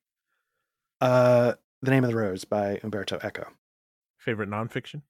[1.01, 3.47] Uh, The Name of the Rose by Umberto Eco.
[4.19, 5.03] Favorite nonfiction.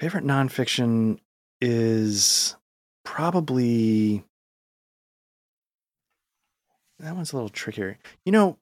[0.00, 1.18] Favorite nonfiction
[1.60, 2.56] is
[3.06, 4.24] probably
[6.98, 7.98] that one's a little trickier.
[8.24, 8.58] You know,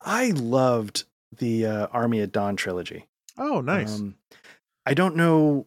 [0.00, 1.04] I loved
[1.36, 3.06] the uh, Army at Dawn trilogy.
[3.36, 3.98] Oh, nice.
[3.98, 4.14] Um,
[4.86, 5.66] I don't know.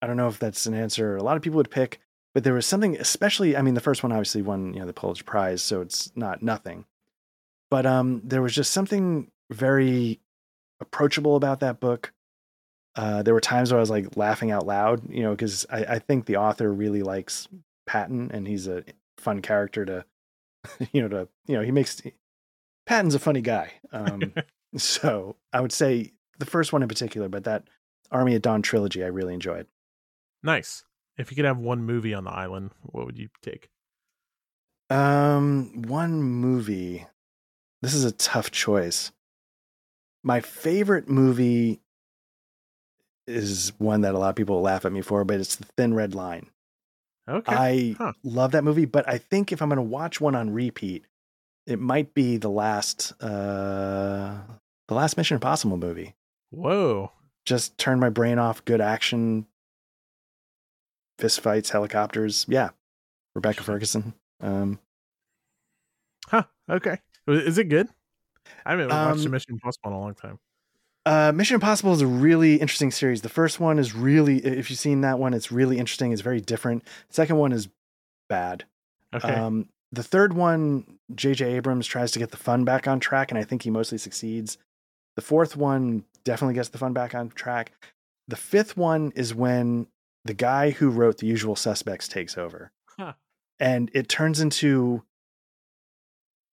[0.00, 2.00] I don't know if that's an answer a lot of people would pick,
[2.34, 3.56] but there was something, especially.
[3.56, 6.42] I mean, the first one obviously won, you know, the Pulitzer Prize, so it's not
[6.42, 6.86] nothing.
[7.70, 10.20] But um, there was just something very
[10.80, 12.12] approachable about that book.
[12.96, 15.84] Uh, there were times where I was like laughing out loud, you know, because I,
[15.84, 17.48] I think the author really likes
[17.86, 18.84] Patton, and he's a
[19.18, 20.04] fun character to,
[20.92, 22.00] you know, to you know, he makes
[22.86, 23.72] Patton's a funny guy.
[23.92, 24.32] Um,
[24.76, 27.64] so I would say the first one in particular, but that
[28.10, 29.66] Army of Dawn trilogy I really enjoyed.
[30.42, 30.84] nice.
[31.16, 33.68] If you could have one movie on the island, what would you take?
[34.90, 37.06] Um, one movie.
[37.82, 39.12] This is a tough choice.
[40.24, 41.82] My favorite movie
[43.26, 45.94] is one that a lot of people laugh at me for, but it's The Thin
[45.94, 46.50] Red Line.
[47.28, 47.54] Okay.
[47.54, 48.12] I Huh.
[48.22, 51.06] love that movie, but I think if I'm going to watch one on repeat,
[51.66, 54.38] it might be the last uh
[54.88, 56.14] the last Mission Impossible movie.
[56.50, 57.10] Whoa.
[57.46, 58.64] just turn my brain off.
[58.66, 59.46] Good action,
[61.18, 62.44] fist fights, helicopters.
[62.48, 62.70] Yeah,
[63.34, 64.14] Rebecca Ferguson.
[64.40, 64.78] Um,
[66.28, 66.44] Huh.
[66.70, 66.98] Okay.
[67.26, 67.88] Is it good?
[68.66, 70.38] I haven't watched a Um, Mission Impossible in a long time.
[71.06, 73.22] Uh, Mission Impossible is a really interesting series.
[73.22, 76.12] The first one is really, if you've seen that one, it's really interesting.
[76.12, 76.84] It's very different.
[77.10, 77.68] second one is
[78.28, 78.64] bad.
[79.12, 79.28] Okay.
[79.28, 81.54] Um, the third one, J.J.
[81.54, 84.58] Abrams tries to get the fun back on track, and I think he mostly succeeds.
[85.14, 87.72] The fourth one definitely gets the fun back on track.
[88.26, 89.86] The fifth one is when
[90.24, 92.72] the guy who wrote The Usual Suspects takes over.
[92.98, 93.12] Huh.
[93.60, 95.04] And it turns into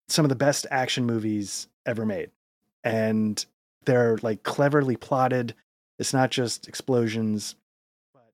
[0.09, 2.31] some of the best action movies ever made.
[2.83, 3.45] And
[3.85, 5.53] they're like cleverly plotted.
[5.97, 7.55] It's not just explosions,
[8.13, 8.31] but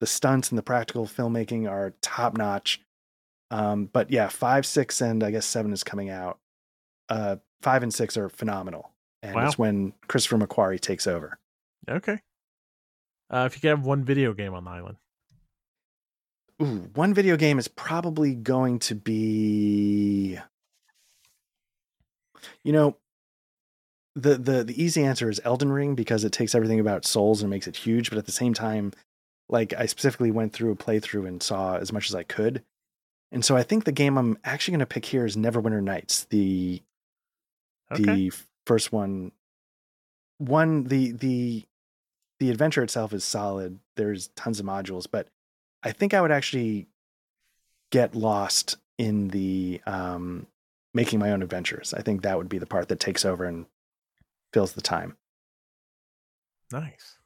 [0.00, 2.80] the stunts and the practical filmmaking are top notch.
[3.50, 6.38] Um, but yeah, five, six, and I guess seven is coming out.
[7.08, 8.90] Uh, five and six are phenomenal,
[9.22, 9.46] and Wow.
[9.46, 11.38] it's when Christopher McQuarrie takes over.
[11.88, 12.20] okay.
[13.28, 14.96] Uh, if you could have one video game on the island,
[16.62, 20.38] Ooh, one video game is probably going to be,
[22.64, 22.96] you know,
[24.16, 27.50] the the the easy answer is Elden Ring because it takes everything about souls and
[27.50, 28.92] makes it huge, but at the same time,
[29.48, 32.62] like I specifically went through a playthrough and saw as much as I could.
[33.30, 36.24] And so I think the game I'm actually going to pick here is Neverwinter Nights,
[36.30, 36.82] the
[37.92, 38.02] okay.
[38.02, 38.32] the
[38.66, 39.32] first one
[40.38, 41.64] one the the
[42.40, 45.28] the adventure itself is solid there's tons of modules but
[45.82, 46.86] i think i would actually
[47.90, 50.46] get lost in the um
[50.92, 53.66] making my own adventures i think that would be the part that takes over and
[54.56, 55.14] fills the time
[56.72, 57.18] Nice.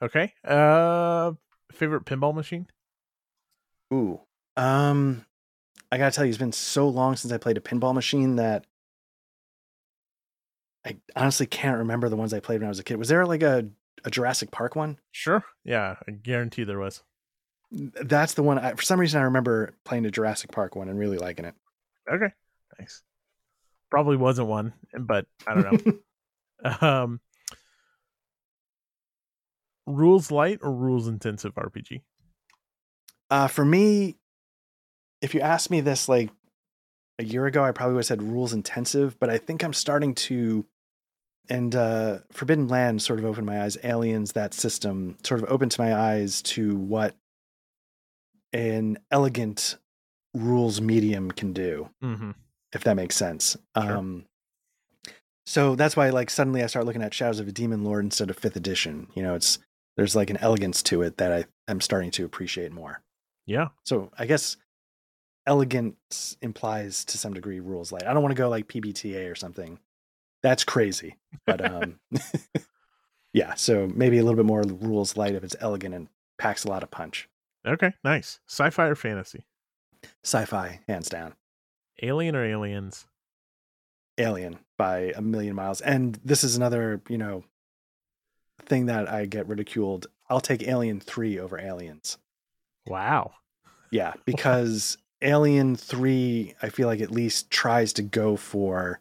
[0.00, 0.32] Okay.
[0.44, 1.32] Uh,
[1.72, 2.66] favorite pinball machine?
[3.94, 4.20] ooh
[4.56, 5.24] um
[5.90, 8.66] i gotta tell you it's been so long since i played a pinball machine that
[10.86, 13.24] i honestly can't remember the ones i played when i was a kid was there
[13.24, 13.66] like a,
[14.04, 15.42] a jurassic park one Sure.
[15.64, 17.02] Yeah, I guarantee there was.
[17.70, 18.58] That's the one.
[18.58, 21.54] I, for some reason, I remember playing the Jurassic Park one and really liking it.
[22.10, 22.32] Okay.
[22.78, 23.02] Nice.
[23.92, 25.86] Probably wasn't one, but I don't
[26.64, 26.80] know.
[26.80, 27.20] um,
[29.86, 32.00] rules light or rules intensive RPG?
[33.32, 34.16] uh, for me,
[35.22, 36.28] if you asked me this like
[37.18, 40.14] a year ago, I probably would have said rules intensive, but I think I'm starting
[40.14, 40.66] to.
[41.48, 43.78] And uh, Forbidden Land sort of opened my eyes.
[43.82, 47.16] Aliens, that system, sort of opened my eyes to what
[48.52, 49.76] an elegant
[50.34, 51.88] rules medium can do.
[52.04, 52.30] Mm-hmm.
[52.72, 53.56] If that makes sense.
[53.76, 53.96] Sure.
[53.96, 54.24] Um,
[55.44, 58.30] so that's why, like, suddenly I start looking at Shadows of a Demon Lord instead
[58.30, 59.08] of Fifth Edition.
[59.14, 59.58] You know, it's
[59.96, 63.02] there's like an elegance to it that I am starting to appreciate more.
[63.46, 63.68] Yeah.
[63.84, 64.56] So I guess
[65.46, 68.06] elegance implies to some degree rules light.
[68.06, 69.78] I don't want to go like PBTA or something.
[70.42, 71.16] That's crazy.
[71.44, 71.98] But um,
[73.32, 76.08] Yeah, so maybe a little bit more rules light if it's elegant and
[76.38, 77.28] packs a lot of punch.
[77.66, 78.40] Okay, nice.
[78.46, 79.44] Sci-fi or fantasy?
[80.22, 81.34] Sci-fi, hands down.
[82.02, 83.06] Alien or aliens?
[84.18, 85.80] Alien by a million miles.
[85.80, 87.44] And this is another, you know,
[88.66, 90.06] thing that I get ridiculed.
[90.28, 92.18] I'll take Alien 3 over Aliens.
[92.86, 93.32] Wow.
[93.90, 99.00] Yeah, because Alien 3 I feel like at least tries to go for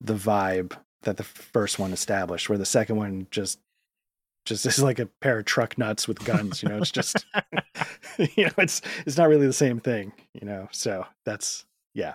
[0.00, 3.58] the vibe that the first one established where the second one just
[4.44, 7.24] just is like a pair of truck nuts with guns, you know, it's just
[8.18, 10.68] you know, it's it's not really the same thing, you know.
[10.72, 11.64] So that's
[11.98, 12.14] yeah.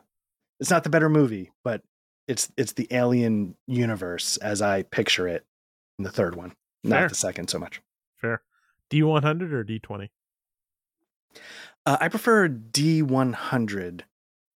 [0.60, 1.84] It's not the better movie, but
[2.28, 5.46] it's it's the alien universe as I picture it
[6.00, 6.54] in the third one,
[6.84, 7.10] not Fair.
[7.10, 7.82] the second so much.
[8.16, 8.42] Fair.
[8.90, 10.10] D100 or D20?
[11.86, 14.02] Uh, I prefer D100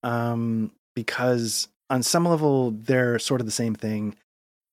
[0.03, 4.15] um, because on some level they're sort of the same thing.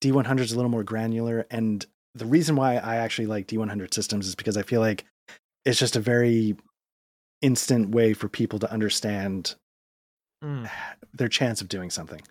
[0.01, 4.25] D100 is a little more granular, and the reason why I actually like D100 systems
[4.25, 5.03] is because I feel like
[5.65, 6.55] it's just a very
[7.41, 9.55] instant way for people to understand
[10.43, 10.69] Mm.
[11.13, 12.21] their chance of doing something.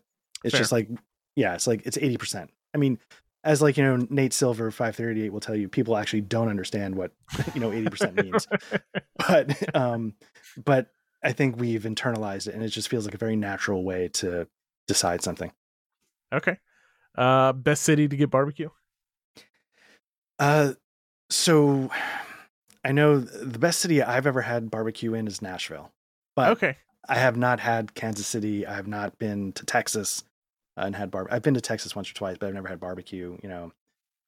[0.45, 0.61] It's Fair.
[0.61, 0.89] just like,
[1.37, 2.49] yeah, it's like it's 80%.
[2.75, 2.99] I mean,
[3.45, 7.13] as like, you know, Nate Silver 538 will tell you, people actually don't understand what,
[7.55, 8.47] you know, 80% means.
[9.27, 10.15] But um,
[10.63, 10.89] but
[11.23, 14.47] I think we've internalized it and it just feels like a very natural way to
[14.87, 15.51] decide something.
[16.33, 16.59] okay.
[17.17, 18.69] Uh, best city to get barbecue?
[20.39, 20.73] Uh
[21.31, 21.91] so
[22.85, 25.93] I know the best city I've ever had barbecue in is Nashville.
[26.37, 26.77] But okay.
[27.09, 28.67] I have not had Kansas City.
[28.67, 30.25] I have not been to Texas
[30.77, 31.27] and had bar.
[31.31, 33.39] I've been to Texas once or twice, but I've never had barbecue.
[33.43, 33.73] You know,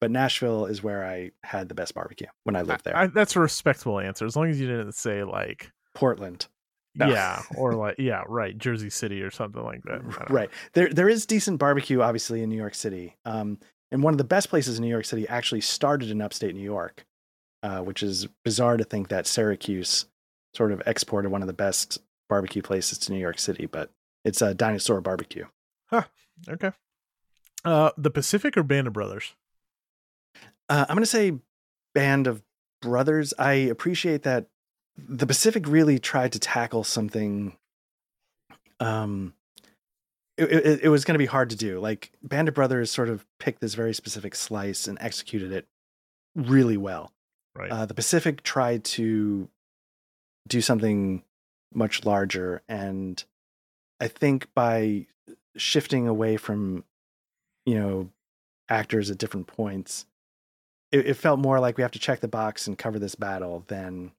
[0.01, 2.97] but Nashville is where I had the best barbecue when I lived there.
[2.97, 6.47] I, that's a respectable answer as long as you didn't say like Portland,
[6.95, 7.09] No.
[7.09, 9.95] yeah or like yeah right Jersey City or something like that.
[9.95, 10.35] I don't know.
[10.35, 10.51] right?
[10.75, 13.17] There, there is decent barbecue, obviously, in New York City.
[13.25, 13.59] Um,
[13.93, 16.61] and one of the best places in New York City actually started in upstate New
[16.61, 17.07] York,
[17.63, 20.07] uh, which is bizarre to think that Syracuse
[20.55, 21.99] sort of exported one of the best
[22.29, 23.67] barbecue places to New York City.
[23.67, 23.91] But
[24.25, 25.47] it's a dinosaur barbecue.
[26.49, 26.71] Okay.
[27.65, 29.35] Uh, the Pacific or Band of Brothers?
[30.69, 31.33] Uh, I'm going to say
[31.95, 32.43] Band of
[32.83, 33.33] Brothers.
[33.39, 34.47] I appreciate that
[34.97, 37.57] the Pacific really tried to tackle something.
[38.81, 39.35] Um,
[40.37, 41.81] it, it, it was going to be hard to do.
[41.81, 45.67] Like Band of Brothers sort of picked this very specific slice and executed it
[46.35, 47.13] really well.
[47.55, 47.71] Right.
[47.71, 49.49] Uh, the Pacific tried to
[50.47, 51.23] do something
[51.75, 53.23] much larger, and
[54.01, 55.07] I think by
[55.57, 56.85] shifting away from,
[57.65, 58.11] you know,
[58.69, 60.07] actors at different points,
[60.93, 63.65] it, it felt more like we have to check the box and cover this battle
[63.69, 64.13] than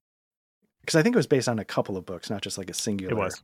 [0.80, 2.74] because I think it was based on a couple of books, not just like a
[2.74, 3.12] singular.
[3.12, 3.42] it was.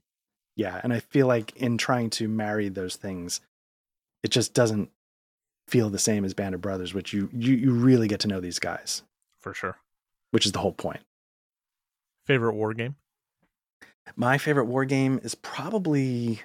[0.56, 3.40] Yeah, and I feel like in trying to marry those things,
[4.22, 4.90] it just doesn't
[5.66, 8.40] feel the same as Band of Brothers, which you you you really get to know
[8.40, 9.02] these guys,
[9.38, 9.76] for sure.
[10.30, 11.00] which is the whole point.
[12.24, 12.96] Favorite war game?
[14.16, 16.42] My favorite war game is probably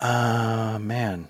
[0.00, 1.28] uh man.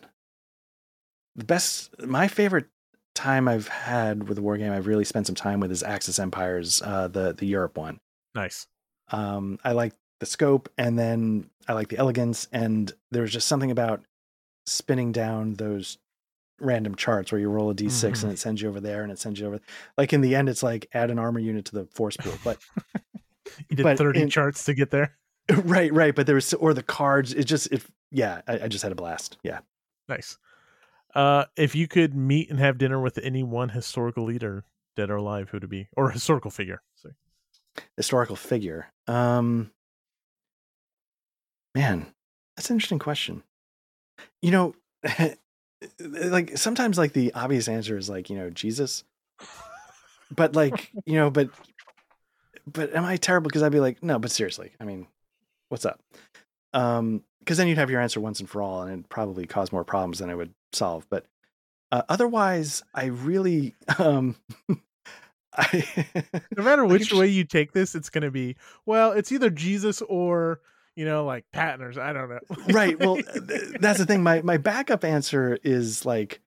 [1.36, 2.66] The best my favorite
[3.14, 6.19] time I've had with a war game I've really spent some time with is Axis
[6.19, 8.01] Empires, uh the the Europe one.
[8.35, 8.66] Nice.
[9.10, 13.70] Um I like the scope and then I like the elegance and there's just something
[13.70, 14.02] about
[14.66, 15.98] spinning down those
[16.60, 18.23] random charts where you roll a d6 Mhm.
[18.23, 19.60] and it sends you over there and it sends you over
[19.98, 22.59] like in the end it's like add an armor unit to the force pool but
[23.69, 25.16] You did But 30 in- charts to get there.
[25.64, 27.82] right right but there was or the cards it just it
[28.12, 29.59] yeah I, I just had a blast yeah
[30.09, 30.39] Nice.
[31.14, 34.64] Uh, if you could meet and have dinner with any one historical leader,
[34.97, 35.89] dead or alive, who would it be?
[35.97, 36.82] Or historical figure.
[36.97, 37.14] Sorry.
[37.97, 39.70] historical figure um
[41.74, 42.06] man
[42.56, 43.43] that's an interesting question
[44.43, 44.74] you know
[46.01, 49.05] like sometimes like the obvious answer is like you know jesus
[50.31, 51.48] but like you know but
[52.70, 55.06] but am i terrible because i'd be like no but seriously i mean
[55.68, 56.01] what's up
[56.74, 59.72] um because then you'd have your answer once and for all and it'd probably cause
[59.72, 61.26] more problems than it would solve but
[61.90, 64.36] uh, otherwise i really um
[65.55, 65.84] i
[66.56, 68.56] No matter which way you take this, it's going to be,
[68.86, 70.60] well, it's either Jesus or,
[70.97, 72.39] you know, like Patton or I don't know.
[72.72, 76.40] right well th- that's the thing my my backup answer is like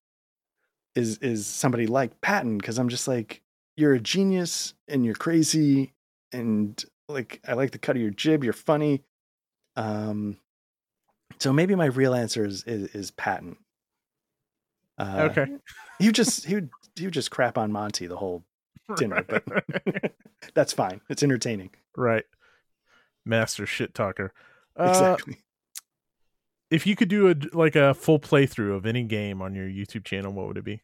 [0.96, 3.42] is is somebody like patton because i'm just like
[3.76, 5.92] you're a genius and you're crazy
[6.32, 9.04] and like i like the cut of your jib you're funny
[9.76, 10.38] um
[11.40, 13.58] so maybe my real answer is is, is patton
[14.98, 15.48] uh, okay.
[16.00, 16.70] You just you
[17.02, 18.46] would just crap on monty the whole
[18.96, 19.44] dinner, but
[20.54, 22.24] that's fine it's entertaining right.
[23.26, 24.32] Master shit talker.
[24.80, 25.38] Uh, exactly
[26.72, 30.06] if you could do a like a full playthrough of any game on your YouTube
[30.06, 30.82] channel, what would it be?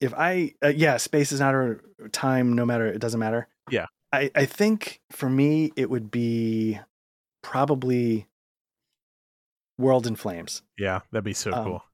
[0.00, 1.78] if I uh, yeah, space is not a
[2.12, 2.54] time.
[2.54, 3.48] No matter, it doesn't matter.
[3.70, 3.86] Yeah.
[4.16, 6.80] I I think for me it would be
[7.42, 8.26] probably
[9.78, 10.62] World in Flames.
[10.78, 11.84] Yeah, that'd be so Um, cool.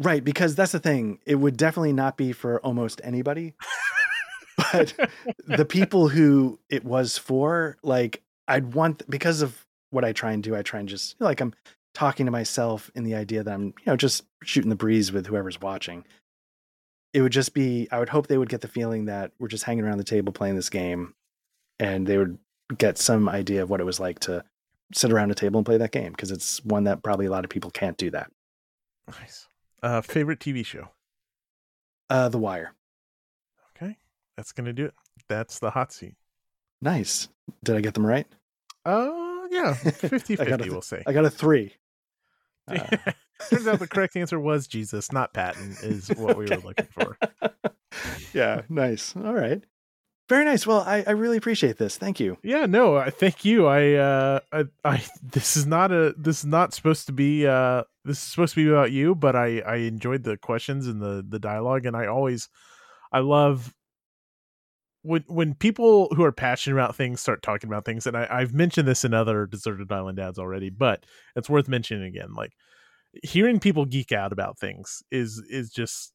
[0.00, 1.20] Right, because that's the thing.
[1.26, 3.54] It would definitely not be for almost anybody.
[4.72, 4.94] but
[5.46, 10.42] the people who it was for, like, I'd want because of what I try and
[10.42, 10.56] do.
[10.56, 11.54] I try and just like I'm
[11.94, 15.26] talking to myself in the idea that I'm, you know, just shooting the breeze with
[15.26, 16.04] whoever's watching.
[17.14, 17.88] It would just be.
[17.92, 20.32] I would hope they would get the feeling that we're just hanging around the table
[20.32, 21.14] playing this game,
[21.80, 22.38] and they would
[22.78, 24.44] get some idea of what it was like to
[24.94, 27.44] sit around a table and play that game because it's one that probably a lot
[27.44, 28.30] of people can't do that.
[29.20, 29.48] Nice.
[29.82, 30.88] Uh, favorite TV show.
[32.08, 32.74] Uh, The Wire.
[33.76, 33.96] Okay,
[34.36, 34.94] that's gonna do it.
[35.28, 36.14] That's the hot seat.
[36.82, 37.28] Nice.
[37.64, 38.26] Did I get them right?
[38.84, 41.02] Uh, yeah, 50 I 50, we'll say.
[41.06, 41.74] I got a three.
[42.68, 42.86] Uh,
[43.48, 47.16] Turns out the correct answer was Jesus, not Patton, is what we were looking for.
[48.32, 49.16] yeah, nice.
[49.16, 49.64] All right.
[50.30, 50.64] Very nice.
[50.64, 51.96] Well, I, I really appreciate this.
[51.96, 52.38] Thank you.
[52.44, 53.66] Yeah, no, I thank you.
[53.66, 57.82] I, uh, I, I, this is not a, this is not supposed to be, uh,
[58.04, 61.26] this is supposed to be about you, but I, I enjoyed the questions and the,
[61.28, 62.48] the dialogue, and I always,
[63.12, 63.74] I love
[65.02, 68.54] when when people who are passionate about things start talking about things, and I, I've
[68.54, 71.04] mentioned this in other deserted island dads already, but
[71.34, 72.34] it's worth mentioning again.
[72.34, 72.52] Like
[73.24, 76.12] hearing people geek out about things is is just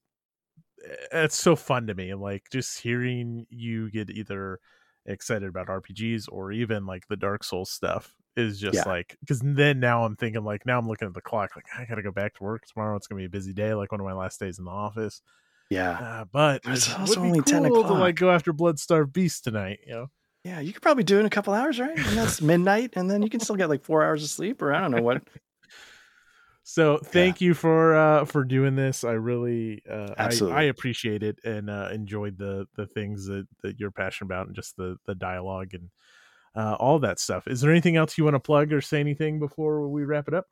[1.12, 2.14] it's so fun to me.
[2.14, 4.60] Like just hearing you get either
[5.06, 8.84] excited about RPGs or even like the Dark Souls stuff is just Yeah.
[8.86, 11.86] like because then now I'm thinking like now I'm looking at the clock like I
[11.86, 12.96] gotta go back to work tomorrow.
[12.98, 15.22] It's gonna be a busy day, like one of my last days in the office.
[15.70, 15.92] Yeah.
[15.92, 18.00] Uh, but It's it also only 10 cool to o'clock.
[18.00, 19.80] like go after Bloodstarved Beast tonight.
[19.88, 20.08] You know.
[20.44, 20.60] Yeah.
[20.60, 21.98] You could probably do it in a couple hours, right?
[21.98, 22.94] And that's midnight.
[22.96, 25.02] And then you can still get like four hours of sleep or I don't know
[25.02, 25.24] what.
[26.68, 29.04] So thank you for uh for doing this.
[29.04, 30.58] I really uh I, Absolutely.
[30.58, 34.56] I appreciate it and uh enjoyed the the things that that you're passionate about and
[34.56, 35.92] just the the dialogue and
[36.56, 37.48] uh all that stuff.
[37.48, 40.34] Is there anything else you want to plug or say anything before we wrap it
[40.34, 40.48] up?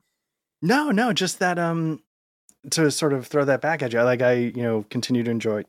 [0.61, 2.03] No, no, just that um
[2.69, 4.02] to sort of throw that back at you.
[4.03, 5.64] Like I, you know, continue to enjoy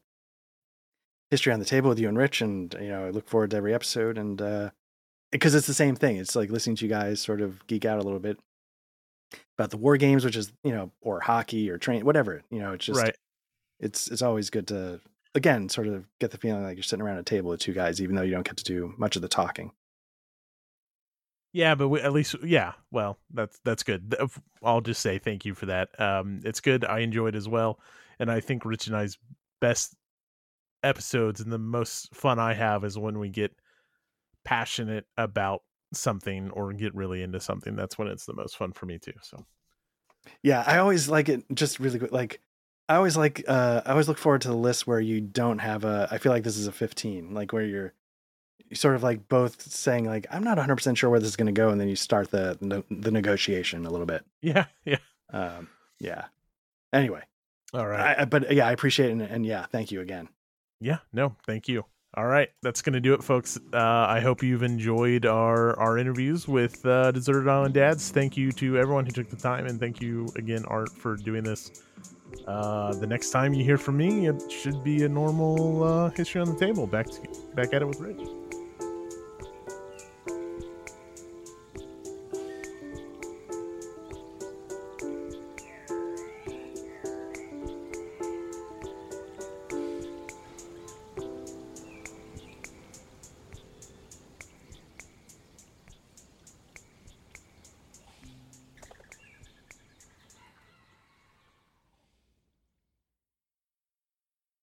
[1.30, 3.56] history on the table with you and Rich and you know, I look forward to
[3.56, 4.70] every episode and uh
[5.30, 6.18] because it's the same thing.
[6.18, 8.38] It's like listening to you guys sort of geek out a little bit
[9.58, 12.42] about the war games, which is, you know, or hockey or train whatever.
[12.50, 13.16] You know, it's just right.
[13.80, 15.00] it's it's always good to
[15.34, 18.00] again sort of get the feeling like you're sitting around a table with two guys,
[18.00, 19.72] even though you don't get to do much of the talking.
[21.52, 24.14] Yeah, but we, at least yeah, well, that's that's good.
[24.62, 25.88] I'll just say thank you for that.
[26.00, 26.84] Um it's good.
[26.84, 27.78] I enjoyed as well.
[28.18, 29.18] And I think Rich and I's
[29.60, 29.94] best
[30.82, 33.52] episodes and the most fun I have is when we get
[34.44, 35.62] passionate about
[35.94, 37.76] something or get really into something.
[37.76, 39.12] That's when it's the most fun for me too.
[39.22, 39.44] So
[40.42, 42.12] Yeah, I always like it just really quick.
[42.12, 42.40] Like
[42.88, 45.84] I always like uh I always look forward to the list where you don't have
[45.84, 47.94] a I feel like this is a 15, like where you're
[48.68, 51.52] you sort of like both saying like I'm not 100% sure where this is going
[51.54, 52.58] to go and then you start the
[52.90, 54.24] the, negotiation a little bit.
[54.42, 54.98] yeah, yeah.
[55.32, 55.68] Um
[56.00, 56.26] yeah.
[56.92, 57.22] Anyway,
[57.72, 58.18] All right.
[58.20, 60.28] I- but yeah, I appreciate it and, and yeah, thank you again.
[60.80, 61.84] Yeah, no, thank you.
[62.16, 63.58] All right, that's gonna do it, folks.
[63.72, 63.78] Uh,
[64.08, 68.10] I hope you've enjoyed our our interviews with uh, Deserted Island Dads.
[68.10, 71.42] Thank you to everyone who took the time, and thank you again, Art, for doing
[71.42, 71.82] this.
[72.46, 76.40] Uh, the next time you hear from me, it should be a normal uh, history
[76.40, 76.86] on the table.
[76.86, 77.20] Back to,
[77.56, 78.20] back at it with Rich.